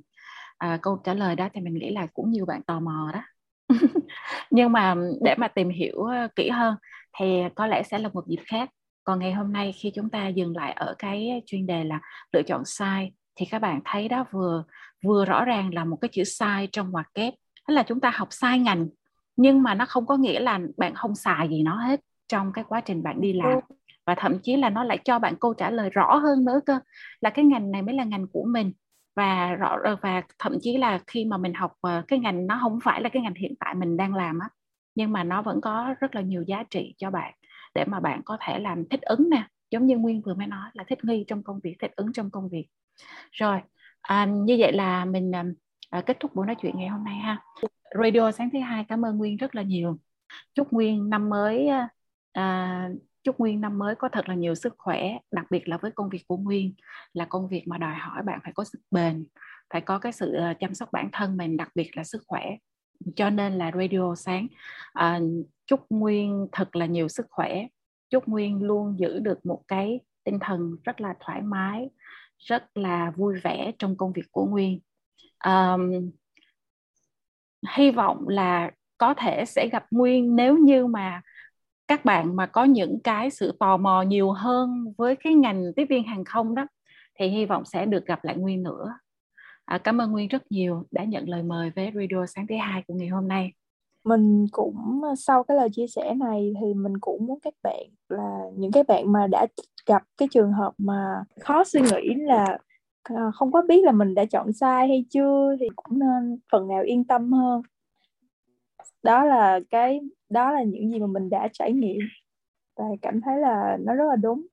à, 0.65 0.79
câu 0.83 1.01
trả 1.05 1.15
lời 1.15 1.37
đó 1.37 1.49
thì 1.55 1.61
mình 1.61 1.75
nghĩ 1.75 1.91
là 1.91 2.07
cũng 2.07 2.31
nhiều 2.31 2.47
bạn 2.47 2.63
tò 2.63 2.81
mò 2.81 3.11
đó. 3.15 3.21
Nhưng 4.51 4.73
mà 4.73 4.95
để 5.23 5.35
mà 5.39 5.49
tìm 5.49 5.69
hiểu 5.69 6.03
ờ, 6.03 6.29
kỹ 6.37 6.49
hơn 6.49 6.75
thì 7.19 7.43
có 7.55 7.67
lẽ 7.67 7.83
sẽ 7.83 7.99
là 7.99 8.09
một 8.13 8.27
dịp 8.27 8.41
khác. 8.47 8.71
Còn 9.05 9.19
ngày 9.19 9.33
hôm 9.33 9.53
nay 9.53 9.73
khi 9.73 9.93
chúng 9.95 10.11
ta 10.11 10.29
dừng 10.29 10.57
lại 10.57 10.73
ở 10.73 10.95
cái 10.99 11.43
chuyên 11.47 11.67
đề 11.67 11.85
là 11.85 12.01
lựa 12.33 12.43
chọn 12.43 12.65
sai 12.65 13.13
thì 13.37 13.47
các 13.51 13.59
bạn 13.59 13.81
thấy 13.85 14.09
đó 14.09 14.25
vừa 14.31 14.65
vừa 15.05 15.25
rõ 15.25 15.45
ràng 15.45 15.75
là 15.75 15.85
một 15.85 15.97
cái 16.01 16.09
chữ 16.13 16.25
sai 16.25 16.69
trong 16.73 16.91
ngoặc 16.91 17.07
kép. 17.15 17.35
Đó 17.69 17.75
là 17.75 17.83
chúng 17.83 18.01
ta 18.01 18.11
học 18.15 18.29
sai 18.31 18.59
ngành 18.59 18.89
nhưng 19.37 19.63
mà 19.63 19.75
nó 19.75 19.87
không 19.87 20.07
có 20.07 20.17
nghĩa 20.17 20.41
là 20.41 20.61
bạn 20.77 20.95
không 20.95 21.15
xài 21.15 21.49
gì 21.49 21.63
nó 21.63 21.77
hết 21.77 22.01
trong 22.29 22.53
cái 22.53 22.65
quá 22.69 22.81
trình 22.81 23.03
bạn 23.03 23.21
đi 23.21 23.33
làm. 23.33 23.59
Và 24.07 24.15
thậm 24.15 24.39
chí 24.43 24.57
là 24.57 24.71
nó 24.71 24.85
lại 24.85 24.99
cho 25.05 25.19
bạn 25.19 25.37
câu 25.41 25.55
trả 25.55 25.71
lời 25.71 25.91
rõ 25.91 26.17
hơn 26.17 26.45
nữa 26.45 26.61
cơ 26.67 26.79
là 27.21 27.31
cái 27.31 27.45
ngành 27.45 27.71
này 27.71 27.83
mới 27.83 27.95
là 27.95 28.05
ngành 28.05 28.27
của 28.33 28.45
mình 28.45 28.73
và 29.17 29.55
rõ 29.55 29.77
và 30.03 30.23
thậm 30.39 30.53
chí 30.61 30.77
là 30.77 31.01
khi 31.07 31.25
mà 31.25 31.37
mình 31.37 31.55
học 31.55 31.73
ờ, 31.81 32.03
cái 32.09 32.19
ngành 32.19 32.47
nó 32.47 32.59
không 32.63 32.79
phải 32.85 33.03
là 33.03 33.09
cái 33.09 33.23
ngành 33.23 33.35
hiện 33.35 33.55
tại 33.61 33.75
mình 33.75 33.97
đang 33.97 34.15
làm 34.15 34.39
á 34.39 34.49
nhưng 34.95 35.13
mà 35.13 35.25
nó 35.25 35.43
vẫn 35.43 35.61
có 35.61 35.95
rất 36.01 36.15
là 36.15 36.21
nhiều 36.21 36.43
giá 36.43 36.65
trị 36.71 36.95
cho 36.99 37.11
bạn 37.11 37.35
để 37.75 37.85
mà 37.85 38.01
bạn 38.01 38.23
có 38.25 38.37
thể 38.41 38.59
làm 38.59 38.89
thích 38.89 39.03
ứng 39.03 39.31
nè. 39.31 39.49
Giống 39.71 39.87
như 39.87 39.99
nguyên 39.99 40.23
vừa 40.23 40.35
mới 40.35 40.47
nói 40.47 40.71
là 40.73 40.85
thích 40.89 41.05
nghi 41.05 41.25
trong 41.29 41.43
công 41.43 41.61
việc 41.61 41.77
thích 41.81 41.91
ứng 41.97 42.13
trong 42.13 42.31
công 42.31 42.49
việc. 42.49 42.67
Rồi 43.33 43.61
à, 44.01 44.27
như 44.27 44.57
vậy 44.59 44.73
là 44.73 45.05
mình 45.05 45.33
à, 45.91 46.03
kết 46.07 46.17
thúc 46.21 46.35
buổi 46.35 46.47
nói 46.47 46.57
chuyện 46.63 46.77
ngày 46.79 46.89
hôm 46.89 47.05
nay 47.05 47.15
ha. 47.17 47.43
Radio 48.03 48.31
sáng 48.31 48.51
thứ 48.53 48.59
hai 48.59 48.85
cảm 48.89 49.05
ơn 49.05 49.19
nguyên 49.19 49.37
rất 49.37 49.55
là 49.55 49.63
nhiều. 49.63 49.99
Chúc 50.55 50.73
nguyên 50.73 51.11
năm 51.11 51.29
mới 51.29 51.69
à, 52.33 52.89
chúc 53.25 53.39
nguyên 53.39 53.61
năm 53.61 53.79
mới 53.79 53.95
có 53.95 54.09
thật 54.09 54.29
là 54.29 54.35
nhiều 54.35 54.55
sức 54.55 54.75
khỏe 54.79 55.19
đặc 55.31 55.47
biệt 55.51 55.69
là 55.69 55.77
với 55.77 55.91
công 55.91 56.09
việc 56.09 56.25
của 56.29 56.37
nguyên 56.37 56.75
là 57.13 57.25
công 57.25 57.49
việc 57.49 57.65
mà 57.67 57.79
đòi 57.79 57.95
hỏi 57.95 58.23
bạn 58.23 58.41
phải 58.43 58.53
có 58.53 58.65
sức 58.65 58.79
bền 58.91 59.27
phải 59.75 59.81
có 59.81 59.99
cái 59.99 60.13
sự 60.13 60.33
ờ, 60.33 60.55
chăm 60.61 60.75
sóc 60.75 60.93
bản 60.93 61.09
thân 61.13 61.37
mình 61.37 61.57
đặc 61.57 61.69
biệt 61.75 61.97
là 61.97 62.05
sức 62.05 62.23
khỏe. 62.27 62.57
Cho 63.17 63.31
nên 63.31 63.53
là 63.53 63.71
radio 63.75 64.15
sáng 64.15 64.47
à, 64.93 65.21
chúc 65.67 65.81
nguyên 65.91 66.49
thật 66.53 66.77
là 66.77 66.87
nhiều 66.87 67.09
sức 67.09 67.27
khỏe. 67.31 67.67
Chúc 68.11 68.29
nguyên 68.29 68.63
luôn 68.63 68.99
giữ 68.99 69.19
được 69.19 69.47
một 69.47 69.63
cái 69.69 70.01
tinh 70.25 70.39
thần 70.41 70.77
rất 70.85 71.01
là 71.01 71.15
thoải 71.21 71.43
mái 71.43 71.91
rất 72.39 72.77
là 72.77 73.13
vui 73.17 73.41
vẻ 73.41 73.73
trong 73.79 73.97
công 73.97 74.13
việc 74.13 74.27
của 74.31 74.47
nguyên. 74.47 74.81
À, 75.39 75.77
hy 77.77 77.91
vọng 77.91 78.29
là 78.29 78.71
có 78.99 79.15
thể 79.15 79.45
sẽ 79.45 79.69
gặp 79.69 79.87
nguyên 79.91 80.37
nếu 80.37 80.59
như 80.59 80.87
mà 80.87 81.23
các 81.89 82.05
bạn 82.05 82.37
mà 82.37 82.47
có 82.47 82.65
những 82.65 83.01
cái 83.05 83.31
sự 83.31 83.53
tò 83.61 83.77
mò 83.77 84.03
nhiều 84.03 84.31
hơn 84.31 84.95
với 84.99 85.17
cái 85.17 85.35
ngành 85.35 85.73
tiếp 85.77 85.87
viên 85.89 86.05
hàng 86.05 86.25
không 86.25 86.55
đó 86.55 86.67
thì 87.19 87.29
hy 87.29 87.47
vọng 87.47 87.65
sẽ 87.65 87.87
được 87.87 88.07
gặp 88.07 88.25
lại 88.25 88.37
Nguyên 88.37 88.63
nữa. 88.63 88.95
À, 89.65 89.79
cảm 89.79 90.01
ơn 90.01 90.13
Nguyên 90.13 90.29
rất 90.29 90.43
nhiều 90.51 90.85
đã 90.91 91.05
nhận 91.05 91.29
lời 91.29 91.43
mời 91.43 91.71
với 91.77 91.91
Radio 91.95 92.27
sáng 92.27 92.47
thứ 92.47 92.55
hai 92.61 92.83
của 92.87 92.95
ngày 92.95 93.09
hôm 93.09 93.29
nay. 93.29 93.53
Mình 94.05 94.47
cũng 94.53 95.03
à, 95.05 95.15
sau 95.17 95.45
cái 95.45 95.57
lời 95.57 95.69
chia 95.73 95.87
sẻ 95.87 96.15
này 96.15 96.53
thì 96.61 96.75
mình 96.75 96.99
cũng 97.01 97.27
muốn 97.27 97.39
các 97.43 97.55
bạn 97.63 97.83
là 98.09 98.41
những 98.57 98.73
cái 98.73 98.83
bạn 98.83 99.13
mà 99.13 99.27
đã 99.27 99.47
gặp 99.87 100.03
cái 100.17 100.29
trường 100.31 100.53
hợp 100.53 100.73
mà 100.79 101.25
khó 101.41 101.65
suy 101.65 101.81
nghĩ 101.81 102.15
là 102.15 102.59
à, 103.03 103.31
không 103.35 103.53
có 103.53 103.63
biết 103.63 103.85
là 103.85 103.93
mình 103.93 104.15
đã 104.15 104.25
chọn 104.25 104.53
sai 104.53 104.89
hay 104.89 105.05
chưa 105.11 105.57
thì 105.61 105.67
cũng 105.77 105.99
nên 105.99 106.39
phần 106.53 106.69
nào 106.69 106.83
yên 106.83 107.05
tâm 107.05 107.33
hơn 107.33 107.63
đó 109.03 109.25
là 109.25 109.61
cái 109.71 110.01
đó 110.35 110.53
là 110.53 110.63
những 110.63 110.91
gì 110.91 110.99
mà 110.99 111.07
mình 111.07 111.31
đã 111.31 111.49
trải 111.53 111.73
nghiệm 111.73 111.99
và 112.77 112.85
cảm 113.03 113.21
thấy 113.21 113.39
là 113.39 113.77
nó 113.81 113.95
rất 113.95 114.05
là 114.09 114.17
đúng 114.17 114.47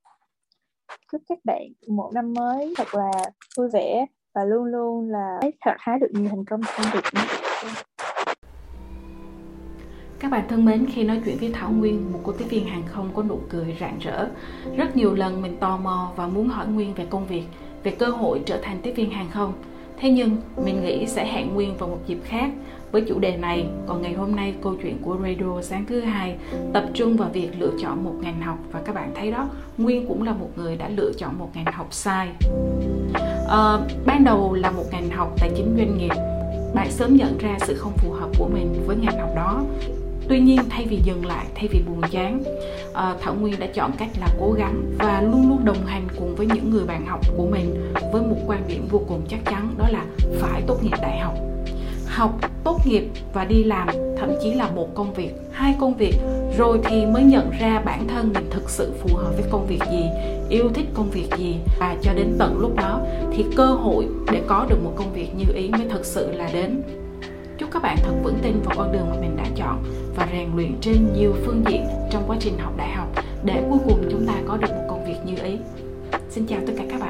chúc 1.11 1.21
các 1.29 1.39
bạn 1.43 1.63
một 1.87 2.11
năm 2.13 2.33
mới 2.33 2.73
thật 2.77 2.87
là 2.95 3.11
vui 3.57 3.69
vẻ 3.73 4.05
và 4.33 4.43
luôn 4.43 4.65
luôn 4.65 5.09
là 5.09 5.39
gặt 5.65 5.75
hái 5.79 5.99
được 5.99 6.11
nhiều 6.11 6.29
thành 6.29 6.45
công 6.45 6.61
trong 6.77 6.85
việc 6.93 7.03
các 10.19 10.31
bạn 10.31 10.45
thân 10.47 10.65
mến, 10.65 10.85
khi 10.89 11.03
nói 11.03 11.21
chuyện 11.25 11.37
với 11.39 11.51
Thảo 11.53 11.71
Nguyên, 11.71 12.11
một 12.13 12.19
cô 12.23 12.31
tiếp 12.31 12.45
viên 12.49 12.65
hàng 12.65 12.83
không 12.85 13.09
có 13.13 13.23
nụ 13.23 13.39
cười 13.49 13.77
rạng 13.79 13.99
rỡ. 13.99 14.29
Rất 14.77 14.95
nhiều 14.95 15.15
lần 15.15 15.41
mình 15.41 15.57
tò 15.57 15.77
mò 15.77 16.11
và 16.15 16.27
muốn 16.27 16.47
hỏi 16.47 16.67
Nguyên 16.67 16.93
về 16.93 17.05
công 17.09 17.27
việc, 17.27 17.43
về 17.83 17.91
cơ 17.91 18.05
hội 18.05 18.41
trở 18.45 18.59
thành 18.61 18.77
tiếp 18.83 18.93
viên 18.95 19.11
hàng 19.11 19.29
không. 19.31 19.53
Thế 19.97 20.09
nhưng, 20.09 20.37
mình 20.65 20.83
nghĩ 20.83 21.07
sẽ 21.07 21.25
hẹn 21.25 21.53
Nguyên 21.53 21.77
vào 21.77 21.89
một 21.89 21.99
dịp 22.07 22.19
khác 22.23 22.51
với 22.91 23.01
chủ 23.07 23.19
đề 23.19 23.37
này. 23.37 23.65
Còn 23.87 24.01
ngày 24.01 24.13
hôm 24.13 24.35
nay, 24.35 24.53
câu 24.63 24.75
chuyện 24.81 24.97
của 25.01 25.17
Radio 25.23 25.61
sáng 25.61 25.85
thứ 25.85 25.99
hai 25.99 26.35
tập 26.73 26.85
trung 26.93 27.17
vào 27.17 27.29
việc 27.33 27.49
lựa 27.59 27.71
chọn 27.81 28.03
một 28.03 28.13
ngành 28.21 28.41
học 28.41 28.57
và 28.71 28.81
các 28.85 28.95
bạn 28.95 29.11
thấy 29.15 29.31
đó, 29.31 29.49
Nguyên 29.77 30.07
cũng 30.07 30.23
là 30.23 30.33
một 30.33 30.49
người 30.55 30.75
đã 30.75 30.89
lựa 30.89 31.11
chọn 31.17 31.39
một 31.39 31.49
ngành 31.55 31.65
học 31.65 31.87
sai. 31.91 32.29
À, 33.47 33.77
ban 34.05 34.23
đầu 34.23 34.53
là 34.53 34.71
một 34.71 34.85
ngành 34.91 35.09
học 35.09 35.31
tài 35.39 35.51
chính 35.55 35.75
doanh 35.77 35.97
nghiệp 35.97 36.13
bạn 36.73 36.91
sớm 36.91 37.15
nhận 37.15 37.37
ra 37.37 37.57
sự 37.59 37.75
không 37.75 37.93
phù 37.97 38.11
hợp 38.11 38.29
của 38.37 38.47
mình 38.53 38.83
với 38.85 38.95
ngành 38.95 39.19
học 39.19 39.29
đó 39.35 39.63
tuy 40.29 40.39
nhiên 40.39 40.59
thay 40.69 40.85
vì 40.89 40.99
dừng 41.03 41.25
lại 41.25 41.45
thay 41.55 41.67
vì 41.71 41.81
buồn 41.87 42.01
chán 42.11 42.43
ờ, 42.93 43.17
thảo 43.21 43.35
nguyên 43.35 43.59
đã 43.59 43.67
chọn 43.67 43.91
cách 43.97 44.09
là 44.19 44.27
cố 44.39 44.51
gắng 44.51 44.83
và 44.99 45.21
luôn 45.21 45.49
luôn 45.49 45.65
đồng 45.65 45.85
hành 45.85 46.07
cùng 46.19 46.35
với 46.35 46.47
những 46.47 46.69
người 46.69 46.85
bạn 46.85 47.05
học 47.05 47.19
của 47.37 47.45
mình 47.45 47.93
với 48.11 48.21
một 48.21 48.37
quan 48.47 48.63
điểm 48.67 48.87
vô 48.91 49.01
cùng 49.07 49.21
chắc 49.29 49.39
chắn 49.45 49.73
đó 49.77 49.85
là 49.89 50.05
phải 50.39 50.61
tốt 50.67 50.83
nghiệp 50.83 50.97
đại 51.01 51.19
học 51.19 51.33
học 52.11 52.39
tốt 52.63 52.79
nghiệp 52.85 53.03
và 53.33 53.45
đi 53.45 53.63
làm, 53.63 53.87
thậm 54.17 54.29
chí 54.43 54.53
là 54.53 54.71
một 54.71 54.95
công 54.95 55.13
việc, 55.13 55.31
hai 55.51 55.75
công 55.79 55.93
việc, 55.93 56.13
rồi 56.57 56.79
thì 56.83 57.05
mới 57.05 57.23
nhận 57.23 57.51
ra 57.59 57.81
bản 57.85 58.07
thân 58.07 58.33
mình 58.33 58.49
thực 58.49 58.69
sự 58.69 58.93
phù 58.99 59.15
hợp 59.15 59.31
với 59.35 59.45
công 59.51 59.67
việc 59.67 59.79
gì, 59.91 60.05
yêu 60.49 60.69
thích 60.73 60.85
công 60.93 61.09
việc 61.09 61.27
gì. 61.37 61.55
Và 61.79 61.95
cho 62.01 62.13
đến 62.13 62.35
tận 62.39 62.59
lúc 62.59 62.75
đó 62.75 63.01
thì 63.33 63.45
cơ 63.55 63.65
hội 63.65 64.07
để 64.31 64.41
có 64.47 64.65
được 64.69 64.83
một 64.83 64.93
công 64.95 65.13
việc 65.13 65.27
như 65.35 65.53
ý 65.53 65.69
mới 65.69 65.89
thực 65.89 66.05
sự 66.05 66.31
là 66.31 66.49
đến. 66.53 66.81
Chúc 67.57 67.69
các 67.71 67.81
bạn 67.81 67.97
thật 68.03 68.13
vững 68.23 68.39
tin 68.41 68.53
vào 68.65 68.75
con 68.77 68.91
đường 68.91 69.09
mà 69.09 69.15
mình 69.21 69.37
đã 69.37 69.45
chọn 69.55 69.83
và 70.15 70.27
rèn 70.31 70.49
luyện 70.55 70.71
trên 70.81 71.13
nhiều 71.15 71.33
phương 71.45 71.63
diện 71.69 71.85
trong 72.11 72.23
quá 72.27 72.37
trình 72.39 72.53
học 72.59 72.73
đại 72.77 72.91
học 72.91 73.07
để 73.43 73.63
cuối 73.69 73.79
cùng 73.85 74.07
chúng 74.11 74.27
ta 74.27 74.33
có 74.47 74.57
được 74.57 74.69
một 74.69 74.85
công 74.89 75.05
việc 75.05 75.17
như 75.25 75.43
ý. 75.43 75.57
Xin 76.29 76.45
chào 76.45 76.59
tất 76.67 76.73
cả 76.77 76.83
các 76.89 77.00